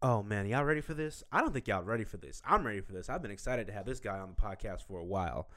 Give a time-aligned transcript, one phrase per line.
[0.00, 1.24] Oh man, y'all ready for this?
[1.32, 2.40] I don't think y'all ready for this.
[2.46, 3.08] I'm ready for this.
[3.08, 5.48] I've been excited to have this guy on the podcast for a while.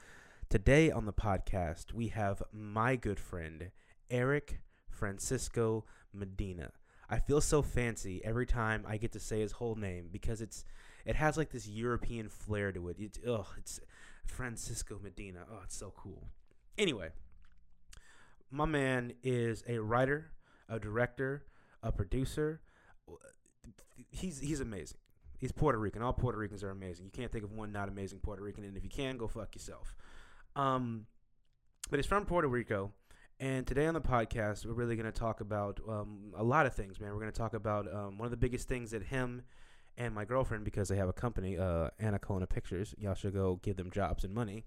[0.49, 3.69] Today on the podcast, we have my good friend,
[4.09, 6.71] Erik Francisco Medina.
[7.07, 10.65] I feel so fancy every time I get to say his whole name because it's
[11.05, 12.95] it has like this European flair to it.
[12.97, 13.79] It's ugh, it's
[14.25, 15.41] Francisco Medina.
[15.51, 16.29] Oh, it's so cool.
[16.79, 17.09] Anyway,
[18.49, 20.31] my man is a writer,
[20.67, 21.45] a director,
[21.83, 22.61] a producer.
[24.09, 24.97] He's he's amazing.
[25.37, 26.01] He's Puerto Rican.
[26.01, 27.05] All Puerto Ricans are amazing.
[27.05, 29.55] You can't think of one not amazing Puerto Rican, and if you can, go fuck
[29.55, 29.95] yourself.
[30.55, 31.07] Um,
[31.89, 32.91] but he's from Puerto Rico,
[33.39, 36.75] and today on the podcast, we're really going to talk about um, a lot of
[36.75, 37.11] things, man.
[37.11, 39.41] We're going to talk about um, one of the biggest things that him
[39.97, 43.77] and my girlfriend, because they have a company, uh, Anacaona Pictures, y'all should go give
[43.77, 44.63] them jobs and money.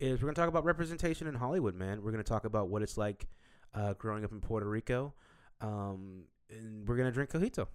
[0.00, 2.02] Is we're going to talk about representation in Hollywood, man.
[2.02, 3.28] We're going to talk about what it's like
[3.74, 5.12] uh, growing up in Puerto Rico,
[5.60, 7.66] um, and we're going to drink coquito.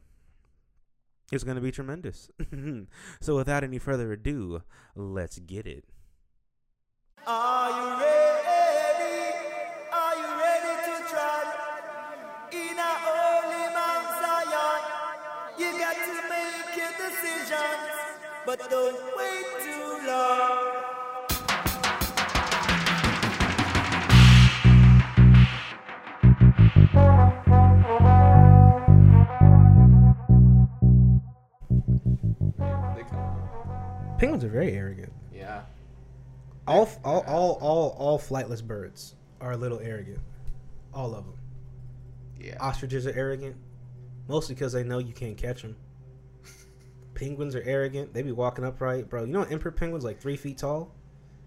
[1.32, 2.30] It's going to be tremendous.
[3.22, 4.62] so, without any further ado,
[4.96, 5.86] let's get it.
[7.26, 9.36] Are you ready?
[9.92, 11.42] Are you ready to try?
[12.52, 14.82] In a holy Mount Zion,
[15.58, 16.54] you got to make
[18.46, 20.84] but don't wait too long.
[31.88, 33.50] They come.
[34.18, 35.12] Penguins are very arrogant.
[35.34, 35.64] Yeah.
[36.68, 40.20] All, all, all, all, all flightless birds are a little arrogant.
[40.94, 41.36] All of them.
[42.40, 42.58] Yeah.
[42.60, 43.56] Ostriches are arrogant,
[44.28, 45.76] mostly because they know you can't catch them.
[47.14, 48.14] Penguins are arrogant.
[48.14, 49.26] They be walking upright, bro.
[49.26, 50.94] You know, emperor penguins like three feet tall.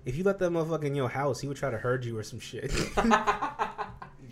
[0.05, 2.23] If you let that motherfucker in your house, he would try to herd you or
[2.23, 2.73] some shit.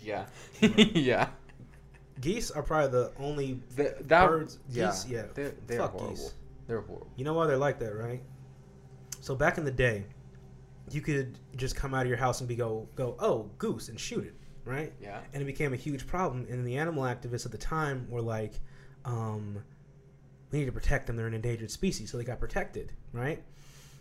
[0.01, 0.25] yeah.
[0.61, 1.29] yeah.
[2.21, 3.59] Geese are probably the only.
[3.75, 4.85] The, that, Birds, yeah.
[4.87, 5.23] geese, yeah.
[5.33, 6.09] They're, they're Fuck horrible.
[6.09, 6.33] geese.
[6.67, 7.07] They're horrible.
[7.15, 8.21] You know why they're like that, right?
[9.21, 10.05] So back in the day,
[10.91, 13.99] you could just come out of your house and be go go oh goose and
[13.99, 14.93] shoot it, right?
[15.01, 15.19] Yeah.
[15.33, 16.45] and it became a huge problem.
[16.49, 18.59] And the animal activists at the time were like,
[19.03, 19.57] um,
[20.51, 23.43] "We need to protect them; they're an endangered species." So they got protected, right?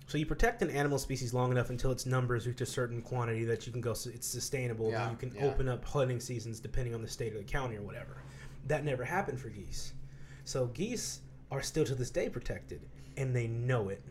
[0.06, 3.44] So you protect an animal species long enough until its numbers reach a certain quantity
[3.44, 3.92] that you can go.
[3.92, 4.90] It's sustainable.
[4.90, 5.46] Yeah, and you can yeah.
[5.46, 8.18] open up hunting seasons depending on the state of the county or whatever.
[8.66, 9.94] That never happened for geese.
[10.44, 11.20] So geese
[11.50, 12.82] are still to this day protected,
[13.16, 14.02] and they know it.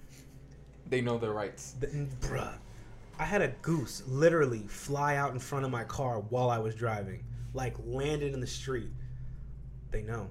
[0.88, 1.76] They know their rights.
[1.80, 2.54] The, bruh,
[3.20, 6.76] I had a goose literally fly out in front of my car while I was
[6.76, 7.24] driving,
[7.54, 8.90] like landed in the street.
[9.92, 10.30] They know,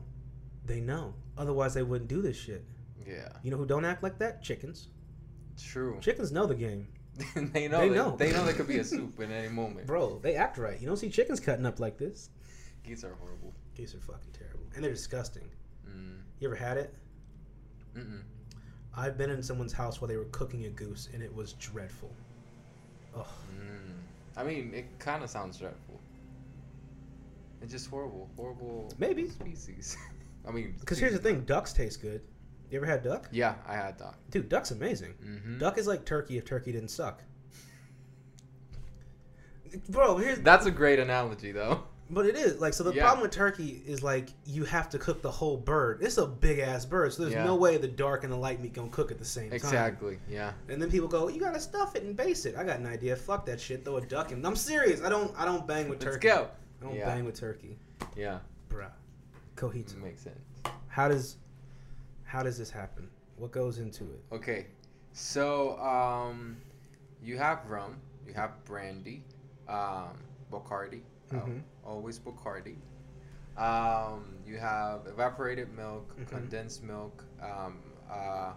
[0.66, 1.14] they know.
[1.38, 2.64] Otherwise, they wouldn't do this shit.
[3.06, 3.28] Yeah.
[3.42, 4.42] You know who don't act like that?
[4.42, 4.88] Chickens.
[5.62, 5.98] True.
[6.00, 6.86] Chickens know the game,
[7.34, 7.80] they know.
[7.80, 8.16] They They, know.
[8.16, 9.86] They know there could be a soup in any moment.
[9.86, 10.18] bro.
[10.18, 10.80] They act right.
[10.80, 12.30] You don't see chickens cutting up like this.
[12.84, 13.52] Geese are horrible.
[13.76, 15.48] Geese are fucking terrible, and they're disgusting.
[15.88, 16.18] Mm.
[16.40, 16.92] You ever had it?
[17.96, 18.22] Mm-mm.
[18.96, 22.10] I've been in someone's house while they were cooking a goose, and it was dreadful.
[23.16, 23.26] Oh,
[23.58, 23.92] Mm.
[24.36, 26.00] I mean, it kind of sounds dreadful.
[27.60, 28.28] It's just horrible.
[28.36, 28.90] Horrible.
[28.98, 29.28] Maybe.
[29.28, 29.96] Species.
[30.48, 30.74] I mean.
[30.80, 32.20] because here's the thing: ducks taste good.
[32.72, 33.28] You ever had duck?
[33.30, 34.16] Yeah, I had duck.
[34.30, 35.12] Dude, duck's amazing.
[35.22, 35.58] Mm-hmm.
[35.58, 37.22] Duck is like turkey if turkey didn't suck.
[39.90, 41.82] Bro, here's That's a great analogy, though.
[42.10, 42.82] but it is like so.
[42.84, 43.02] The Yeah.
[43.02, 45.98] problem with turkey is like you have to cook the whole bird.
[46.02, 47.44] It's a big ass bird, so there's Yeah.
[47.44, 49.56] no way the dark and the light meat gonna cook at the same time.
[49.56, 50.18] Exactly.
[50.26, 50.52] Yeah.
[50.70, 53.16] And then people go, "You gotta stuff it and base it." I got an idea.
[53.16, 53.84] Fuck that shit.
[53.84, 54.44] Throw a duck in.
[54.46, 55.02] I'm serious.
[55.02, 55.30] I don't.
[55.38, 56.28] I don't bang with turkey.
[56.28, 56.48] Let's go.
[56.80, 57.06] I don't Yeah.
[57.06, 57.78] bang with turkey,
[58.16, 58.38] Yeah.
[58.70, 58.90] bruh.
[59.56, 59.96] Coquito.
[60.02, 60.38] Makes sense.
[60.88, 61.36] How does
[62.32, 63.08] how does this happen?
[63.36, 64.22] What goes into it?
[64.32, 64.66] Okay,
[65.12, 66.56] so um,
[67.22, 69.22] you have rum, you have brandy,
[69.68, 70.16] um,
[70.50, 71.62] Bacardi, oh, Mhm.
[71.84, 72.76] always Bacardi.
[73.56, 76.26] Um, you have evaporated milk, Mhm.
[76.26, 78.54] condensed milk, um, uh,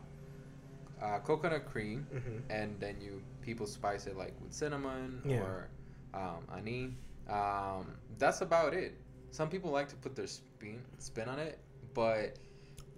[1.01, 5.41] uh, coconut cream, hmm and then you people spice it like with cinnamon Yeah.
[5.41, 5.69] or
[6.13, 6.93] um, anise.
[7.27, 8.95] Um, that's about it.
[9.31, 11.59] Some people like to put their spin spin on it,
[11.93, 12.37] but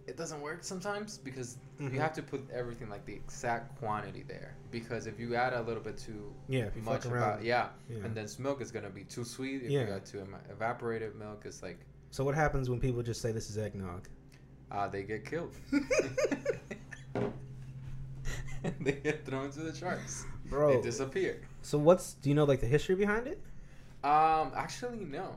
[0.07, 1.93] it doesn't work sometimes because Mhm.
[1.93, 4.55] you have to put everything like the exact quantity there.
[4.71, 7.17] Because if you add a little bit too Yeah, much around.
[7.17, 7.97] about yeah, Yeah.
[8.15, 9.63] then milk is gonna be too sweet.
[9.63, 9.87] If Yeah.
[9.87, 13.49] you add too evaporated milk, it's like So what happens when people just say this
[13.49, 14.07] is eggnog?
[14.71, 15.53] uh, they get killed.
[18.81, 20.25] they get thrown to the sharks.
[20.45, 20.77] Bro.
[20.77, 21.41] They disappear.
[21.61, 23.39] So what's do you know like the history behind it?
[24.03, 25.35] Um, actually, no.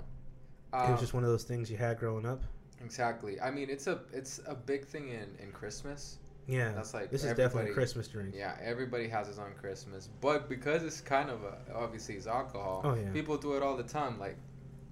[0.73, 2.43] it Um, was just one of those things you had growing up.
[2.83, 3.41] Exactly.
[3.41, 6.19] I mean, it's a it's a big thing in in Christmas.
[6.47, 8.35] Yeah, That's like this is definitely Christmas drink.
[8.37, 12.81] Yeah, everybody has his own Christmas, but because it's kind of a obviously it's alcohol.
[12.83, 13.11] Oh, yeah.
[13.13, 14.19] People do it all the time.
[14.19, 14.37] Like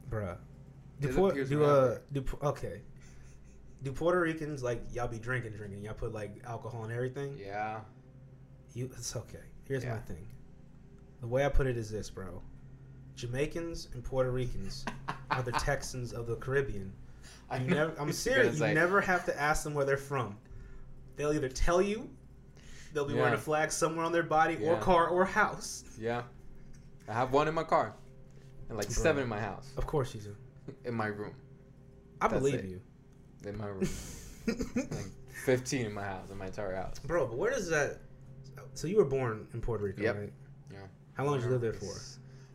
[0.09, 0.37] Bruh.
[1.01, 2.81] Do, appears do uh do okay.
[3.83, 5.83] do Puerto Ricans like y'all be drinking, drinking?
[5.85, 7.37] Y'all put like alcohol and everything.
[7.39, 7.81] Yeah.
[8.75, 9.39] You, it's okay.
[9.65, 10.27] Here's my thing.
[11.21, 12.41] The way I put it is this, bro.
[13.17, 14.85] Jamaicans and Puerto Ricans
[15.33, 16.93] are the Texans of the Caribbean.
[17.51, 18.55] I never, I'm serious.
[18.55, 18.75] You say.
[18.75, 20.37] never have to ask them where they're from.
[21.17, 22.09] They'll either tell you,
[22.93, 25.85] they'll be wearing a flag somewhere on their body or car or house.
[25.99, 26.23] Yeah.
[27.09, 27.95] I have one in my car,
[28.69, 28.95] and like Bro.
[29.03, 30.37] seven in my house, Of course you do.
[30.85, 31.35] in my room,
[32.21, 32.65] I That's believe it.
[32.67, 32.81] you.
[33.47, 33.81] in my room,
[34.47, 35.07] like
[35.45, 36.99] fifteen in my house, in my entire house.
[36.99, 37.99] Bro, but where does that?
[38.75, 40.17] So you were born in Puerto Rico, Yep.
[40.17, 40.33] right?
[40.71, 40.79] Yeah.
[41.15, 41.95] How long did you live there for?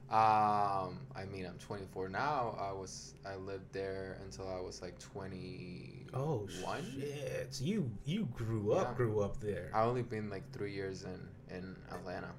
[0.10, 2.56] Um, I mean, I'm 24 now.
[2.60, 6.10] I was I lived there until I was like 21.
[6.14, 7.48] Oh shit!
[7.50, 8.94] So you you grew up Yeah.
[8.98, 9.72] grew up there.
[9.74, 11.20] I only been like three years in
[11.56, 12.32] in Atlanta,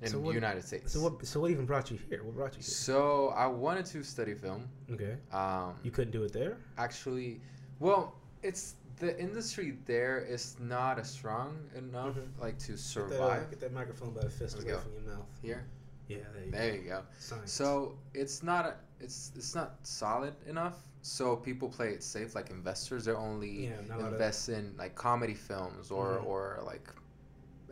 [0.00, 0.92] in So the what- United States.
[0.92, 1.24] So what?
[1.26, 2.24] So what even brought you here?
[2.24, 2.62] What brought you here?
[2.64, 4.68] So I wanted to study film.
[4.90, 5.16] Okay.
[5.32, 6.56] Um, You couldn't do it there.
[6.78, 7.40] actually,
[7.78, 12.40] well, it's the industry there is not as strong enough Mhm.
[12.40, 14.78] like to Get that, uh, survive get that microphone by the fist away go.
[14.80, 15.28] from your mouth.
[15.42, 15.64] here.
[16.08, 16.76] Yeah, there you There go.
[16.82, 17.02] you go.
[17.46, 20.76] So it's not a, it's it's not solid enough.
[21.02, 23.04] So people play it safe, like investors.
[23.04, 26.26] They're only Yeah, of- invest in like comedy films or Mhm.
[26.26, 26.88] or like.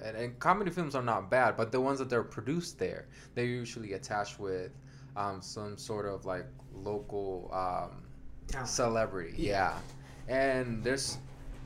[0.02, 3.44] And, and comedy films are not bad, but the ones that they're produced there, they're
[3.44, 4.72] usually attached with
[5.16, 8.02] um, some sort of like local um,
[8.46, 8.68] Talent.
[8.68, 9.34] celebrity.
[9.36, 9.78] Yeah.
[10.28, 10.34] Yeah.
[10.36, 11.18] And there's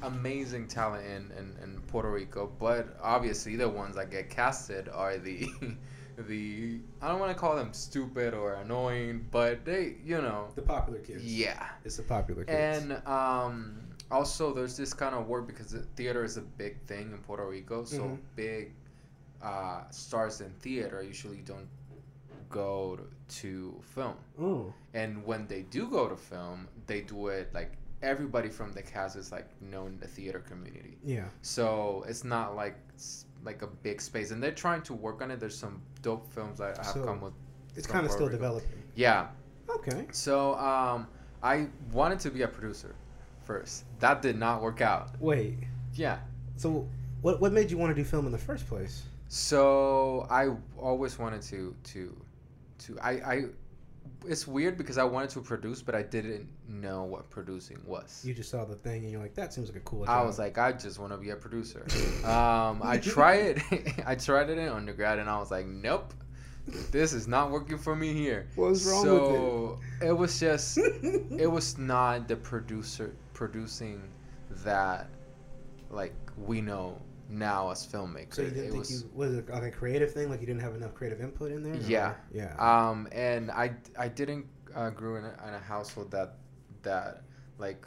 [0.02, 5.16] amazing talent in, in, in Puerto Rico, but obviously the ones that get casted are
[5.18, 5.48] the
[6.16, 10.62] the I don't want to call them stupid or annoying, but they, you know, the
[10.62, 11.24] popular kids.
[11.24, 11.68] yeah.
[11.84, 12.82] It's the popular kids.
[12.84, 13.80] And um
[14.10, 17.84] also there's this kind of work because theater is a big thing in Puerto Rico,
[17.84, 18.18] so Mhm.
[18.36, 18.72] big
[19.42, 21.68] uh, stars in theater usually don't
[22.48, 24.72] go to film Ooh.
[24.94, 27.72] and when they do go to film they do it like
[28.02, 31.24] everybody from the cast is like known in the theater community Yeah.
[31.42, 35.30] so it's not like s- like a big space and they're trying to work on
[35.30, 37.32] it there's some dope films that have So, come with
[37.76, 38.38] It's kind of still Rico.
[38.38, 38.82] developing.
[38.94, 39.28] yeah
[39.68, 40.06] Okay.
[40.12, 41.06] so um
[41.42, 42.94] i wanted to be a producer
[43.42, 45.58] first that did not work out Wait.
[45.94, 46.18] yeah
[46.56, 46.88] So
[47.22, 49.02] what what made you want to do film in the first place?
[49.28, 50.48] so i
[50.78, 52.00] always wanted to to
[52.78, 53.44] to i i
[54.26, 58.34] it's weird because i wanted to produce but i didn't know what producing was You
[58.34, 60.04] just saw the thing and you're like, that seems like a cool.
[60.08, 61.84] I was like, I just want to be a producer.
[62.24, 64.02] um, I tried it.
[64.06, 66.12] I tried it in undergrad, and I was like, nope,
[66.90, 68.48] this is not working for me here.
[68.54, 70.12] What was wrong so with it?
[70.12, 74.02] was just, it was not the producer producing
[74.64, 75.08] that,
[75.90, 77.00] like we know
[77.38, 78.34] now as filmmakers.
[78.34, 80.30] So you didn't it think was, you was it like a creative thing?
[80.30, 81.76] Like you didn't have enough creative input in there?
[81.76, 82.14] Yeah.
[82.32, 82.54] Yeah.
[82.58, 86.36] um, and I I didn't uh, grew in a, in a household that
[86.82, 87.22] that
[87.58, 87.86] like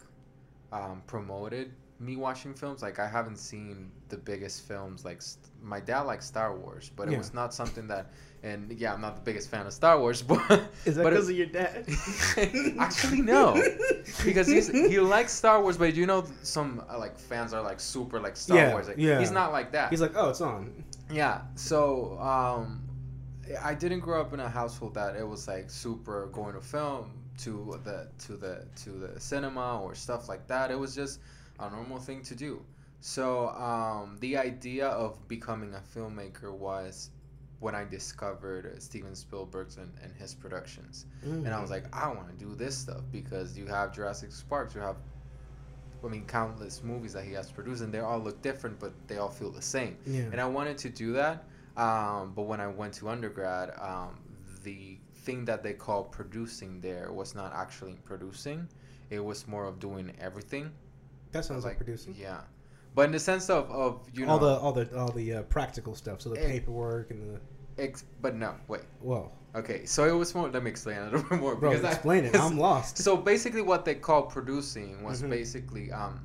[0.72, 2.82] um, promoted me watching films.
[2.82, 5.04] Like I haven't seen the biggest films.
[5.06, 7.16] Like st- my dad likes Star Wars, but Yeah.
[7.16, 8.12] it was not something that.
[8.44, 10.40] And yeah, I'm not the biggest fan of Star Wars, but
[10.86, 11.86] Is that because of your dad?
[12.80, 13.54] Actually, no.
[14.24, 17.80] because he's he likes Star Wars, but you know some uh, like fans are like
[17.80, 18.88] super like Star Yeah, Wars.
[18.88, 19.20] Like, yeah.
[19.20, 19.90] He's not like that.
[19.90, 20.72] He's like, oh, it's on.
[21.12, 21.42] Yeah.
[21.56, 22.84] So um,
[23.64, 27.12] I didn't grow up in a household that it was like super going to film
[27.40, 30.70] to the to the to the cinema or stuff like that.
[30.70, 31.20] It was just
[31.60, 32.62] a normal thing to do.
[33.00, 37.12] So um, the idea of becoming a filmmaker was
[37.60, 41.06] when I discovered Steven Spielberg's and, and his productions.
[41.46, 44.74] And I was like, I want to do this stuff because you have Jurassic Park,
[44.76, 44.98] you have,
[46.04, 49.18] I mean, countless movies that he has produced, and they all look different, but they
[49.18, 49.98] all feel the same.
[50.06, 50.22] yeah.
[50.32, 54.20] And I wanted to do that, um, but when I went to undergrad, um,
[54.64, 58.68] the thing that they call producing there was not actually producing;
[59.10, 60.72] it was more of doing everything.
[61.38, 62.16] That sounds like, producing.
[62.20, 62.42] Yeah,
[62.96, 65.42] but in the sense of of you know, all the all the all the uh,
[65.44, 66.22] practical stuff.
[66.22, 66.48] So the Eh.
[66.52, 67.22] paperwork and
[67.78, 68.82] the ex- but no, wait.
[69.02, 70.50] well, Okay, so it was more.
[70.50, 71.56] Let me explain it a little bit more.
[71.56, 72.36] bro, because I- explain it.
[72.36, 72.98] I'm lost.
[73.00, 75.30] So basically, what they call producing was Mhm.
[75.30, 76.20] basically um,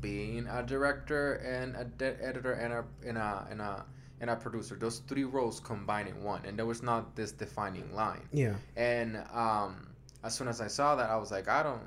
[0.00, 3.84] being a director and a de- editor and a in a in a
[4.20, 4.76] and a producer.
[4.76, 8.28] Those three roles combined in one, and there was not this defining line.
[8.32, 8.54] yeah.
[8.76, 9.88] And um,
[10.24, 11.82] as soon as I saw that, I was like, I don't,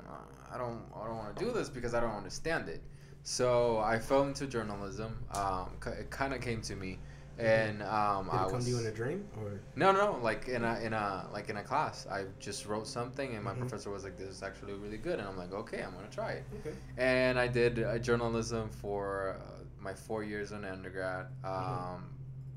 [0.52, 2.82] I don't, I don't want to do this because I don't understand it.
[3.22, 5.16] So I fell into journalism.
[5.32, 6.98] Um, it kind of came to me,
[7.38, 9.60] and um, Did I it come was to you in a dream or?
[9.76, 12.06] no, no, like in a in a like in a class.
[12.10, 13.58] I just wrote something, and my Mhm.
[13.60, 16.32] professor was like, "This is actually really good," and I'm like, "Okay, I'm gonna try
[16.32, 16.74] it." Okay.
[16.96, 21.26] And I did uh, journalism for uh, my four years in undergrad.
[21.44, 22.02] Um, Mhm.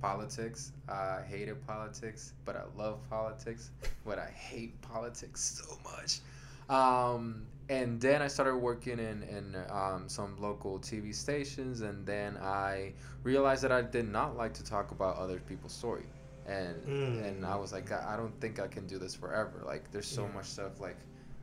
[0.02, 3.72] Politics, I hated politics, but I love politics.
[4.06, 6.20] But I hate politics so much.
[6.70, 12.38] Um, and then I started working in in um, some local TV stations, and then
[12.38, 12.94] I
[13.24, 16.06] realized that I did not like to talk about other people's story,
[16.46, 17.24] and Mm.
[17.28, 19.62] and I was like, I I don't think I can do this forever.
[19.66, 20.34] Like, there's so Yeah.
[20.34, 20.98] much stuff like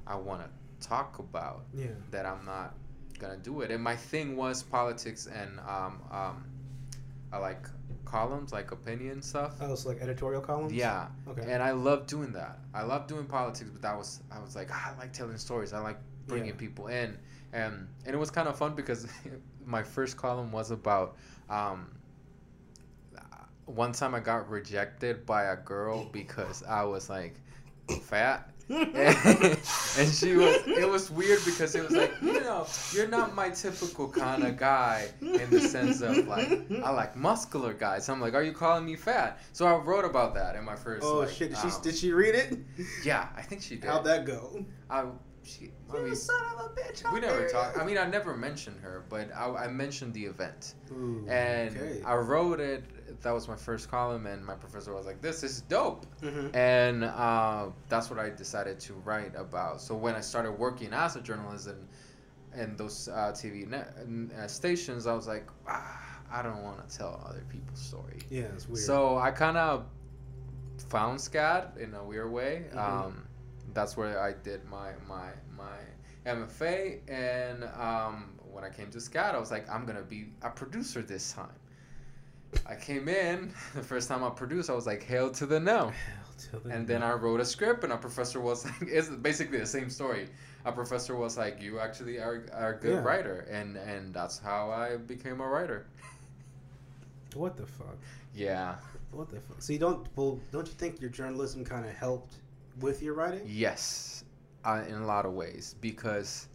[0.07, 1.89] I want to talk about Yeah.
[2.11, 2.75] that I'm not
[3.19, 3.71] gonna do it.
[3.71, 6.45] And my thing was politics and um um,
[7.33, 7.65] I like
[8.05, 9.55] columns, like opinion stuff.
[9.61, 10.73] Oh, it's like editorial columns.
[10.73, 11.45] Yeah, Okay.
[11.47, 12.59] and I love doing that.
[12.75, 15.73] I love doing politics, but that was I was like ah, I like telling stories.
[15.73, 15.99] I like
[16.31, 16.55] bringing Yeah.
[16.67, 17.19] people in,
[17.53, 19.07] and and it was kind of fun because
[19.67, 21.17] my first column was about.
[21.49, 21.91] Um,
[23.67, 27.35] one time I got rejected by a girl because I was like
[28.03, 33.35] fat and she was it was weird because it was like you know you're not
[33.35, 36.49] my typical kind of guy in the sense of like
[36.85, 40.35] i like muscular guys i'm like are you calling me fat so i wrote about
[40.35, 41.51] that in my first Oh like, shit!
[41.51, 42.59] Did she um, did she read it?
[43.05, 44.65] yeah i think she did How'd that go?
[44.89, 45.05] I,
[45.43, 47.13] she, I mean, son of a bitch!
[47.13, 50.75] we never talked i mean i never mentioned her but i, I mentioned the event
[50.93, 52.03] Ooh, and okay.
[52.05, 52.85] i wrote it
[53.23, 56.55] that was my first column and my professor was like this is dope Mhm.
[56.55, 59.81] and uh, that's what I decided to write about.
[59.81, 61.89] So when I started working as a journalist and
[62.53, 63.95] and those uh, TV net,
[64.39, 68.19] uh, stations, I was like, ah, I don't want to tell other people's story.
[68.31, 68.79] Yeah, it's weird.
[68.85, 69.85] So I kind of
[70.89, 72.67] found SCAD in a weird way.
[72.73, 72.79] Mhm.
[72.79, 73.27] Um,
[73.75, 75.79] that's where I did my my my
[76.27, 80.51] MFA, and um, when I came to SCAD, I was like, I'm gonna be a
[80.51, 81.49] producer this time.
[82.67, 84.71] I came in the first time I produced.
[84.71, 85.93] I was like, "Hail to the no!"
[86.51, 87.03] To the And then.
[87.03, 90.29] I wrote a script, and a professor was like, "It's basically the same story."
[90.65, 93.03] A professor was like, "You actually are, are a good Yeah.
[93.03, 95.87] writer," and and that's how I became a writer.
[97.35, 97.97] What the fuck?
[98.35, 98.77] Yeah.
[99.13, 99.63] What the fuck?
[99.63, 102.35] So you don't well, don't you think your journalism kind of helped
[102.81, 103.43] with your writing?
[103.47, 104.25] Yes,
[104.65, 106.49] uh, in a lot of ways because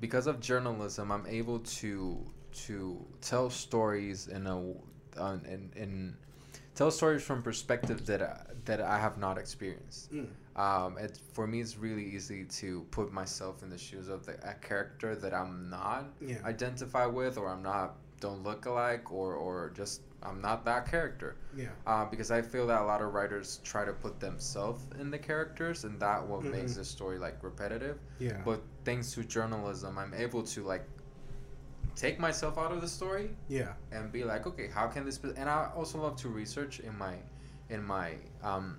[0.00, 2.18] because of journalism, I'm able to
[2.66, 4.58] to tell stories in a
[5.20, 6.16] uh, in, in
[6.74, 10.12] tell stories from perspectives that I, that I have not experienced.
[10.12, 10.28] Mm.
[10.56, 14.32] Um, it for me, it's really easy to put myself in the shoes of the,
[14.48, 16.38] a character that I'm not Yeah.
[16.44, 21.36] identify with, or I'm not don't look alike, or or just I'm not that character
[21.56, 21.68] Yeah.
[21.86, 25.18] uh, because I feel that a lot of writers try to put themselves in the
[25.18, 26.76] characters, and that what makes Mhm.
[26.76, 27.98] the story like repetitive.
[28.18, 28.40] Yeah.
[28.44, 30.84] But thanks to journalism, I'm able to like
[31.96, 33.72] take myself out of the story yeah.
[33.92, 35.18] and be like, okay, how can this?
[35.18, 35.30] Be?
[35.36, 37.14] And I also love to research in my
[37.68, 38.78] in my um,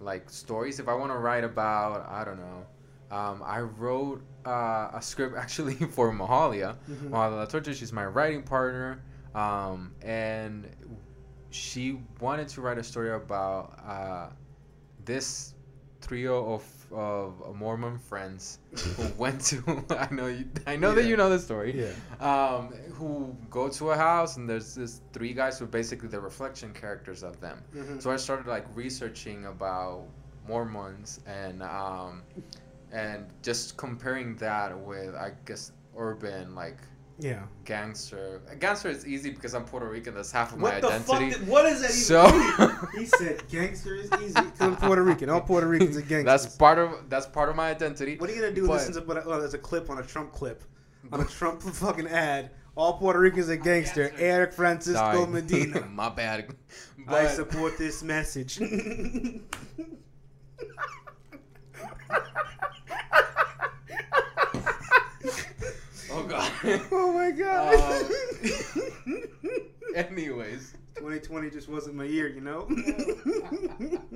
[0.00, 0.78] like stories.
[0.80, 2.66] If I want to write about, I don't know.
[3.10, 6.76] Um, I wrote uh, a script actually for Mahalia.
[6.88, 7.10] Mhm.
[7.10, 9.00] Mahalia La Torre, she's my writing partner.
[9.36, 10.68] Um, and
[11.50, 14.28] she wanted to write a story about uh,
[15.04, 15.54] this
[16.00, 18.58] trio of, of Mormon friends
[18.96, 21.92] who went to I know you I know that you know the story Yeah.
[22.20, 26.20] um, who go to a house and there's this three guys who are basically the
[26.20, 27.62] reflection characters of them.
[27.74, 28.00] Mhm.
[28.00, 30.04] So I started like researching about
[30.48, 32.22] Mormons and um,
[32.92, 36.78] and just comparing that with I guess urban like
[37.18, 37.42] Yeah.
[37.64, 38.42] gangster.
[38.58, 40.14] Gangster is easy because I'm Puerto Rican.
[40.14, 41.30] That's half of What my the identity.
[41.30, 41.40] fuck?
[41.40, 42.88] Did, what is that even So- mean?
[43.00, 45.30] He said gangster is easy because I'm Puerto Rican.
[45.30, 46.24] All Puerto Ricans are gangsters.
[46.24, 48.16] That's part of that's part of my identity.
[48.18, 48.66] What are you gonna do?
[48.66, 50.62] But- Listen to what oh, there's a clip on a Trump clip,
[51.12, 52.50] on a Trump fucking ad.
[52.74, 54.08] All Puerto Ricans are gangster.
[54.08, 54.22] gangster.
[54.22, 55.26] Erik Francisco Sorry.
[55.32, 55.86] Medina.
[55.86, 56.54] my bad.
[57.08, 58.58] I support this message.
[66.16, 66.52] Oh god.
[66.92, 67.74] oh my god.
[69.06, 69.22] Um,
[69.94, 70.72] Anyways.
[70.96, 72.62] 2020 just wasn't my year, you know.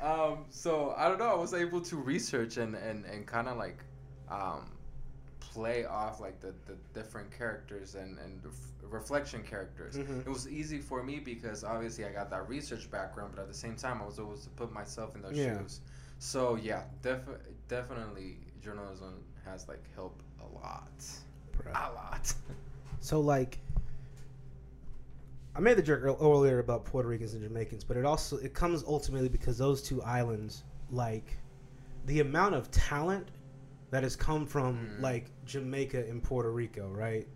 [0.00, 1.26] um, so I don't know.
[1.28, 3.78] I was able to research and and, and kind of like
[4.30, 4.70] um,
[5.40, 9.96] play off like the, the different characters and and ref- reflection characters.
[9.96, 10.20] Mhm.
[10.26, 13.54] It was easy for me because obviously I got that research background, but at the
[13.54, 15.58] same time I was able to put myself in those Yeah.
[15.58, 15.80] shoes.
[16.18, 17.28] So yeah, def-
[17.68, 20.90] definitely journalism has like helped a lot,
[21.66, 22.32] a lot.
[23.00, 23.58] So like,
[25.54, 28.84] I made the joke earlier about Puerto Ricans and Jamaicans, but it also it comes
[28.86, 31.36] ultimately because those two islands, like,
[32.06, 33.28] the amount of talent
[33.90, 35.00] that has come from Mm.
[35.00, 37.26] like Jamaica and Puerto Rico, right?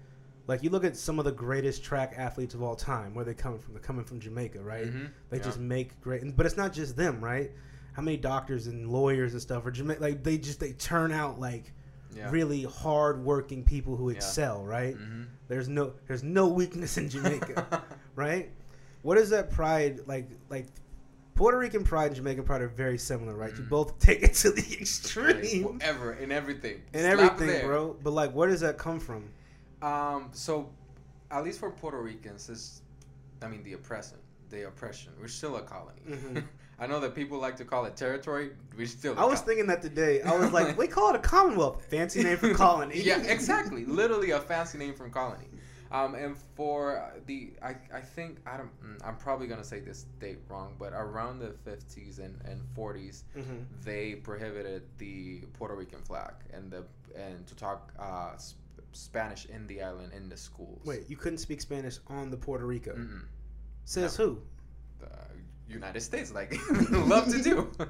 [0.47, 3.33] Like you look at some of the greatest track athletes of all time, where they
[3.35, 3.73] coming from?
[3.75, 4.87] They're coming from Jamaica, right?
[4.87, 5.11] Mhm.
[5.31, 5.43] They Yeah.
[5.45, 7.51] just make great, but it's not just them, right?
[7.93, 10.01] How many doctors and lawyers and stuff are Jamaica?
[10.03, 11.73] Like they just they turn out like
[12.15, 12.31] Yeah.
[12.31, 14.97] really hard working people who excel, right?
[14.97, 15.27] Mhm.
[15.49, 17.83] There's no there's no weakness in Jamaica,
[18.17, 18.51] right?
[19.03, 20.67] What is that pride like like
[21.35, 23.53] Puerto Rican pride and Jamaican pride are very similar, right?
[23.57, 23.69] You Mhm.
[23.71, 26.83] both take it to the Like, extreme whatever in everything.
[26.93, 27.67] and Slap everything, there.
[27.67, 27.97] bro.
[28.03, 29.25] But like, where does that come from?
[29.81, 30.71] Um, so
[31.31, 32.83] at least for Puerto Ricans, it's
[33.41, 34.19] I mean the oppression,
[34.51, 35.13] the oppression.
[35.21, 36.03] We're still a colony.
[36.09, 36.45] Mhm.
[36.83, 38.51] I know that people like to call it territory.
[38.77, 39.17] We're still.
[39.17, 40.21] I was thinking that today.
[40.23, 41.85] I was like, we call it a Commonwealth.
[41.85, 43.01] Fancy name for colony.
[43.01, 43.85] yeah, exactly.
[43.85, 45.45] Literally a fancy name from colony.
[45.93, 48.71] Um, and for the, I, I think I don't.
[48.83, 53.23] mm, I'm probably gonna say this date wrong, but around the 50s and, and 40s,
[53.39, 53.65] Mhm.
[53.85, 56.83] they prohibited the Puerto Rican flag and the
[57.17, 58.59] and to talk uh, sp-
[58.93, 60.81] Spanish in the island in the schools.
[60.85, 62.93] Wait, you couldn't speak Spanish on the Puerto Rico.
[62.95, 63.23] Mm-mm.
[63.85, 64.41] Says who?
[65.73, 66.51] United States like
[66.91, 67.71] love to do.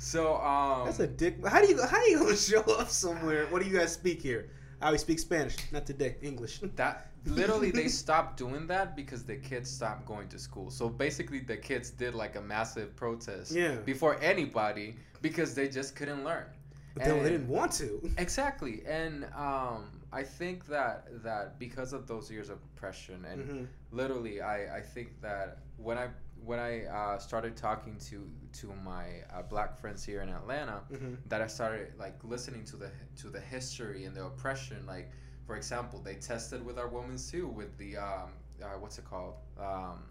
[0.00, 1.44] So um, That's a dick.
[1.44, 3.46] How do you how do you gonna show up somewhere?
[3.50, 4.48] What do you guys speak here?
[4.80, 5.56] I always speak Spanish.
[5.72, 6.14] Not today.
[6.22, 6.60] English.
[6.76, 10.70] that literally they stopped doing that because the kids stopped going to school.
[10.70, 13.74] So basically, the kids did like a massive protest Yeah.
[13.84, 16.46] before anybody because they just couldn't learn.
[16.94, 17.88] But they, they And- didn't want to.
[18.18, 23.66] Exactly, and um, I think that that because of those years of oppression and Mhm.
[23.90, 26.06] literally I, I think that when I
[26.44, 28.28] when I uh, started talking to
[28.60, 31.16] to my uh, black friends here in Atlanta Mhm.
[31.28, 35.10] that I started like listening to the to the history and the oppression like
[35.46, 38.30] for example they tested with our women too with the um,
[38.62, 40.02] uh, what's it called um,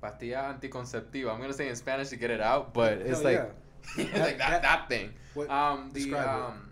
[0.00, 3.54] pastilla anticonceptiva I'm gonna say in Spanish to get it out but it's Hell like
[3.96, 4.22] yeah.
[4.24, 6.70] like that, that thing What- um the um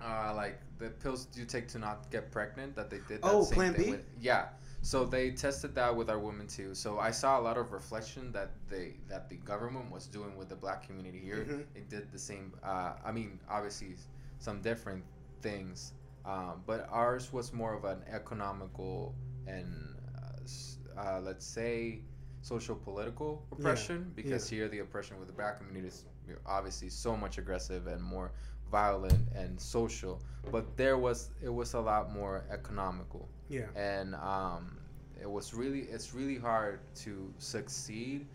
[0.00, 3.42] uh like the pills you take to not get pregnant that they did that Oh,
[3.42, 3.90] same Plan thing B?
[3.92, 4.48] with yeah
[4.82, 6.74] so they tested that with our women too.
[6.74, 10.48] So i saw a lot of reflection that they that the government was doing with
[10.48, 11.44] the black community here.
[11.48, 11.64] Mhm.
[11.74, 13.96] it did the same uh i mean obviously
[14.38, 15.04] some different
[15.42, 15.92] things
[16.24, 19.14] um, but ours was more of an economical
[19.46, 22.00] and uh, uh, let's say
[22.42, 26.04] social political oppression because here the oppression with the black community is
[26.46, 28.32] obviously so much aggressive and more
[28.70, 30.20] violent and social
[30.52, 33.66] but there was it was a lot more economical Yeah.
[33.74, 34.78] and um,
[35.20, 38.26] it was really it's really hard to succeed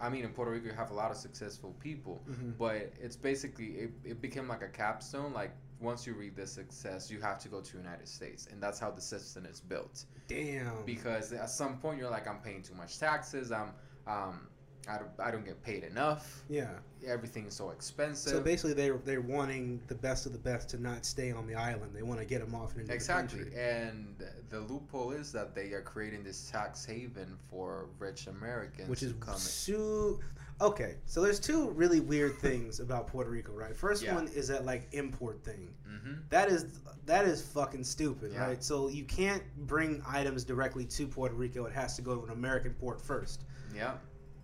[0.00, 2.56] i mean in puerto rico you have a lot of successful people Mhm.
[2.58, 7.10] but it's basically it, it became like a capstone like once you read this success
[7.10, 10.84] you have to go to united states and that's how the system is built Damn.
[10.86, 13.72] because at some point you're like i'm paying too much taxes i'm
[14.06, 14.46] um
[14.88, 16.70] i don't, I don't get paid enough yeah.
[17.06, 21.04] everything's so expensive So basically, they they're wanting the best of the best to not
[21.04, 21.92] stay on the island.
[21.94, 23.62] They want to get them off into Exactly, the country.
[23.62, 24.14] and
[24.50, 29.12] the loophole is that they are creating this tax haven for rich Americans, Which is
[29.20, 29.36] come.
[29.36, 30.20] su-
[30.60, 30.96] okay.
[31.06, 33.74] So there's two really weird things about Puerto Rico, right?
[33.76, 34.14] First Yeah.
[34.14, 35.72] one is that like import thing.
[35.88, 36.28] Mhm.
[36.30, 36.66] That is
[37.06, 38.44] that is fucking stupid, Yeah.
[38.46, 38.62] right?
[38.62, 41.64] So you can't bring items directly to Puerto Rico.
[41.64, 43.44] It has to go to an American port first.
[43.74, 43.94] Yeah,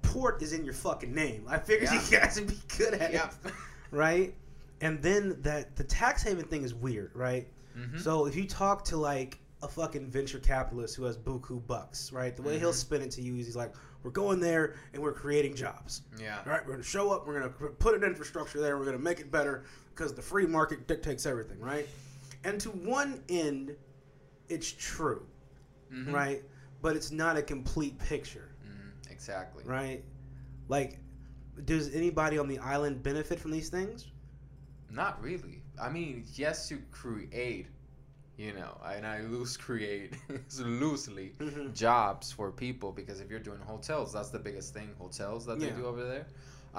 [0.07, 1.45] Port is in your fucking name.
[1.49, 2.03] I figured Yeah.
[2.11, 3.31] you guys would be good at yeah.
[3.45, 3.53] it,
[3.91, 4.35] right?
[4.81, 7.49] And then that the tax haven thing is weird, right?
[7.77, 8.01] Mhm.
[8.01, 12.35] So if you talk to like a fucking venture capitalist who has buku bucks, right?
[12.37, 12.75] The way he'll Mhm.
[12.75, 16.03] spin it to you is he's like, "We're going there and we're creating jobs.
[16.19, 17.27] yeah, right, we're gonna show up.
[17.27, 18.77] We're gonna put an infrastructure there.
[18.79, 19.65] We're gonna make it better
[19.95, 21.89] because the free market dictates everything, right?
[22.45, 23.75] And to one end,
[24.49, 25.27] it's true,
[25.91, 26.13] Mhm.
[26.13, 26.45] right?
[26.83, 28.46] But it's not a complete picture.
[29.17, 29.65] Exactly.
[29.65, 30.05] right?
[30.69, 30.99] Like,
[31.65, 34.07] does anybody on the island benefit from these things?
[34.91, 35.63] Not really.
[35.83, 37.67] I mean, yes, you create,
[38.37, 40.15] you know, and I lose create
[40.61, 41.73] loosely Mm-hmm.
[41.73, 44.91] jobs for people because if you're doing hotels, that's the biggest thing.
[44.99, 45.77] Hotels that they Yeah.
[45.77, 46.27] do over there.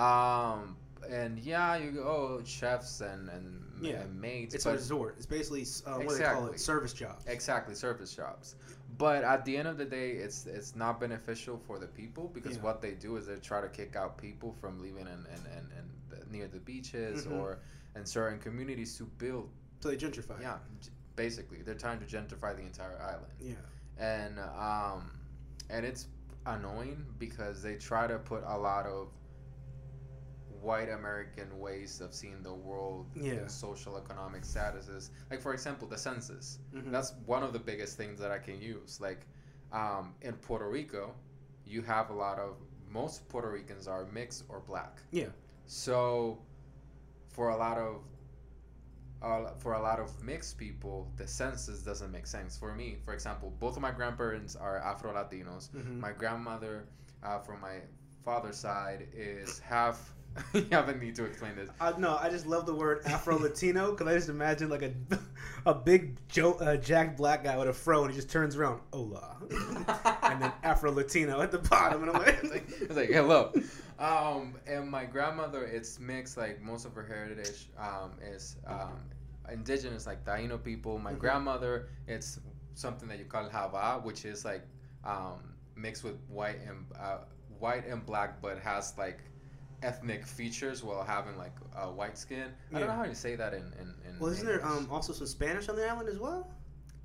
[0.02, 0.78] Um,
[1.10, 2.04] and yeah, you go
[2.40, 4.02] oh, chefs and and, Yeah.
[4.02, 4.54] and maids.
[4.56, 5.16] It's a resort.
[5.18, 6.60] It's basically uh, what they call it?
[6.60, 7.26] Service jobs.
[7.28, 8.56] exactly service jobs.
[8.98, 12.56] But at the end of the day, it's it's not beneficial for the people because
[12.58, 12.64] Yeah.
[12.64, 15.68] what they do is they try to kick out people from living in and and,
[15.78, 17.34] and near the beaches Mhm.
[17.40, 17.60] or
[17.96, 19.50] in certain communities to build.
[19.82, 20.42] So they gentrify.
[20.42, 20.58] Yeah,
[21.16, 23.34] basically, they're trying to gentrify the entire island.
[23.40, 23.56] Yeah.
[24.00, 25.12] and um,
[25.70, 26.08] and it's
[26.46, 29.10] annoying because they try to put a lot of
[30.70, 33.34] white American ways of seeing the world Yeah.
[33.40, 35.04] and social economic statuses.
[35.32, 36.60] Like for example, the census.
[36.74, 36.92] Mhm.
[36.96, 39.00] That's one of the biggest things that I can use.
[39.08, 39.22] Like
[39.72, 41.04] um, in Puerto Rico,
[41.66, 42.52] you have a lot of
[43.00, 45.02] most Puerto Ricans are mixed or black.
[45.12, 45.32] Yeah.
[45.66, 46.40] So
[47.36, 47.94] for a lot of
[49.22, 52.56] uh, for a lot of mixed people, the census doesn't make sense.
[52.58, 55.70] For me, for example, both of my grandparents are Afro Latinos.
[55.72, 56.00] Mhm.
[56.00, 56.76] My grandmother,
[57.24, 57.82] uh, from my
[58.24, 60.14] father's side, is half.
[60.54, 61.70] you haven't need to explain this.
[61.80, 64.94] Uh, no, I just love the word Afro Latino because I just imagine like a
[65.66, 68.82] a big Joe uh, Jack Black guy with a fro and he just turns around.
[68.94, 69.38] Hola.
[70.24, 73.54] and then Afro Latino at the bottom, and I'm like, it's like hello.
[74.00, 76.38] Um, and my grandmother, it's mixed.
[76.38, 79.00] Like most of her heritage um, is um,
[79.52, 81.00] indigenous, like Taino people.
[81.00, 81.20] My Mhm.
[81.20, 82.40] grandmother, it's
[82.76, 84.64] something that you call hava, which is like
[85.04, 85.40] um,
[85.76, 87.18] mixed with white and uh,
[87.60, 89.20] white and black, but has like
[89.84, 92.52] ethnic features while having like uh, white skin.
[92.74, 93.94] I don't know how you say that in in.
[94.08, 96.52] in well, isn't there um, also some Spanish on the island as well?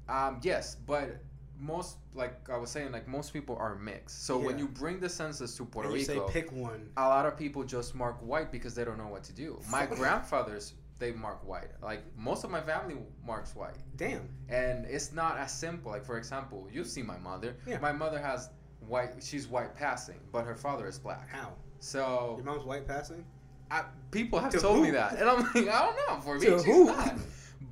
[0.08, 1.22] Um, yes, but
[1.58, 4.26] most like I was saying, like most people are mixed.
[4.26, 6.90] So when you bring the census to Puerto Rico, say pick one.
[6.96, 9.60] a lot of people just mark white because they don't know what to do.
[9.70, 11.70] My grandfathers, they mark white.
[11.82, 14.28] Like most of my family marks white, Damn.
[14.48, 15.92] and it's not as simple.
[15.92, 17.56] Like for example, you see my mother.
[17.66, 17.78] Yeah.
[17.78, 18.50] My mother has
[18.86, 19.14] white.
[19.20, 21.28] She's white passing, but her father is black.
[21.28, 21.52] How?
[21.82, 23.24] So Your mom's white passing?
[23.70, 26.20] I, people have To told me that, and I'm like, I don't know.
[26.22, 26.84] For me, To she's who?
[26.86, 27.14] not.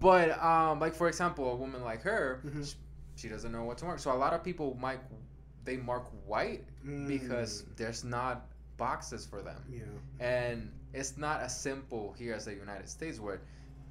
[0.00, 2.66] But um, like for example, a woman like her, Mhm.
[2.66, 2.74] sh-
[3.16, 3.98] she doesn't know what to mark.
[4.00, 5.00] So a lot of people might
[5.64, 6.64] they mark white
[7.06, 8.46] because Mm, there's not
[8.78, 9.82] boxes for them, yeah.
[10.18, 13.40] and it's not as simple here as the United States where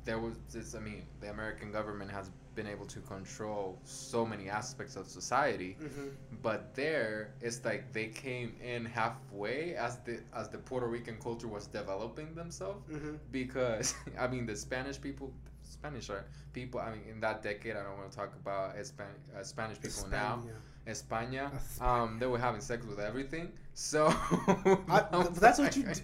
[0.04, 0.74] there was this.
[0.76, 5.78] I mean, the American government has been able to control so many aspects of society
[5.82, 6.08] Mm-hmm.
[6.42, 11.48] but there it's like they came in halfway as the as the Puerto Rican culture
[11.48, 13.16] was developing themselves Mm-hmm.
[13.32, 15.32] because I mean the Spanish people
[15.64, 19.08] Spanish are people I mean in that decade I don't want to talk about Span-
[19.38, 20.42] uh, Spanish people now
[20.88, 21.82] España España.
[21.88, 24.08] um they were having sex with everything so
[24.90, 25.06] I-
[25.44, 26.02] that's what you d-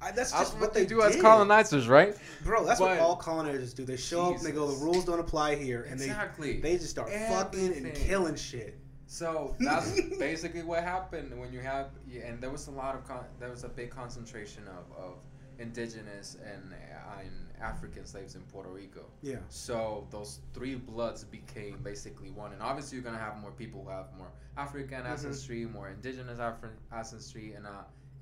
[0.00, 3.16] I, that's just what what they they do as colonizers right Bro, that's what all
[3.16, 3.84] colonizers do.
[3.84, 6.76] They show up and they go, the rules don't apply here, and exactly they they
[6.78, 8.78] just start fucking and killing shit.
[9.06, 11.88] So that's basically what happened when you have,
[12.24, 15.14] and there was a lot of con- there was a big concentration of, of
[15.58, 17.30] indigenous and, uh, and
[17.60, 19.06] African slaves in Puerto Rico.
[19.22, 19.36] Yeah.
[19.48, 23.90] So those three bloods became basically one, and obviously you're gonna have more people who
[23.90, 25.10] have more African Mhm.
[25.10, 27.70] ancestry, more indigenous Afri- ancestry, and uh,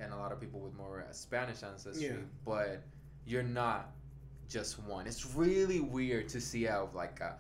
[0.01, 2.07] and a lot of people with more uh, Spanish ancestry.
[2.09, 2.13] Yeah.
[2.45, 2.83] But
[3.27, 3.91] you're not
[4.49, 5.07] just one.
[5.07, 7.37] It's really weird to see out of like a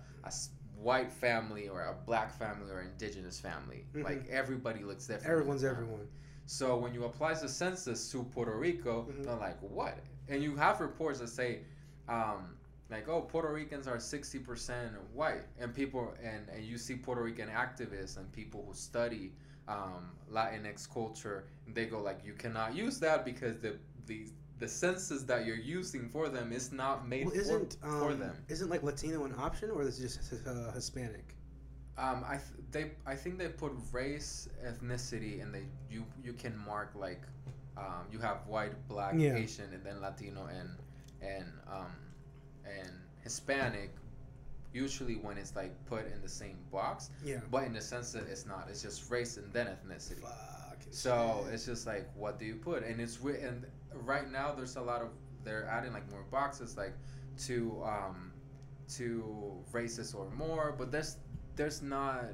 [0.77, 3.85] white family or a black family or indigenous family.
[3.95, 4.05] Mhm.
[4.05, 5.31] Like everybody looks different.
[5.31, 6.07] Everyone's everyone.
[6.47, 9.25] So when you apply the census to Puerto Rico, Mhm.
[9.25, 9.99] they're like, what?
[10.29, 11.63] And you have reports that say,
[12.09, 12.57] um,
[12.89, 17.23] like, oh, Puerto Ricans are sixty percent white, and people, and and you see Puerto
[17.23, 19.33] Rican activists and people who study
[19.69, 23.77] um, Latinx culture, they go like, you cannot use that because the
[24.07, 24.27] the
[24.59, 28.15] the census that you're using for them is not made Well, for, isn't um, for
[28.15, 28.35] them.
[28.49, 31.35] isn't like Latino an option, or is it just uh, Hispanic?
[31.99, 36.57] Um, I th- they I think they put race, ethnicity, and they you you can
[36.67, 37.23] mark like
[37.77, 39.35] um, you have white, black, Yeah.
[39.37, 40.71] Asian, and then Latino and
[41.23, 41.93] and um,
[42.65, 42.91] and
[43.23, 43.91] Hispanic.
[44.85, 47.41] Usually, when it's like put in the same box, Yeah.
[47.51, 48.69] but in the sense that it's not.
[48.71, 50.21] It's just race and then ethnicity.
[50.21, 51.55] Fucking So shit.
[51.55, 52.85] it's just like, what do you put?
[52.85, 53.65] And it's re- and
[54.13, 55.09] right now there's a lot of
[55.45, 56.95] they're adding like more boxes like
[57.47, 58.33] to um
[58.99, 59.07] to
[59.73, 61.17] races or more, but there's
[61.57, 62.25] there's not.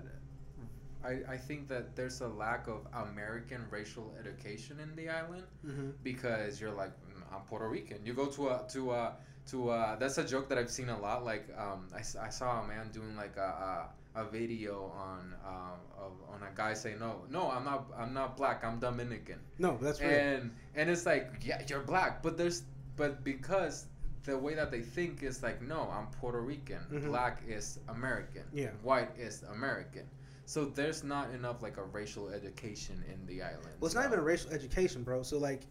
[1.05, 5.95] I, I think that there's a lack of American racial education in the island Mhm.
[6.05, 7.99] because you're like "Mm, I'm Puerto Rican.
[8.07, 9.17] You go to a to a
[9.51, 11.25] to a, that's a joke that I've seen a lot.
[11.25, 16.03] Like um, I, I saw a man doing like a, a, a video on uh,
[16.05, 19.79] of, on a guy saying no no I'm not I'm not black I'm Dominican No,
[19.81, 20.11] that's right.
[20.13, 22.63] and and it's like yeah you're black but there's
[22.97, 23.87] but because
[24.25, 27.07] the way that they think is like no I'm Puerto Rican Mhm.
[27.07, 28.69] black is American Yeah.
[28.83, 30.05] white is American
[30.45, 34.19] so there's not enough like a racial education in the island Well, it's not even
[34.19, 35.23] a racial education, bro.
[35.23, 35.63] So like,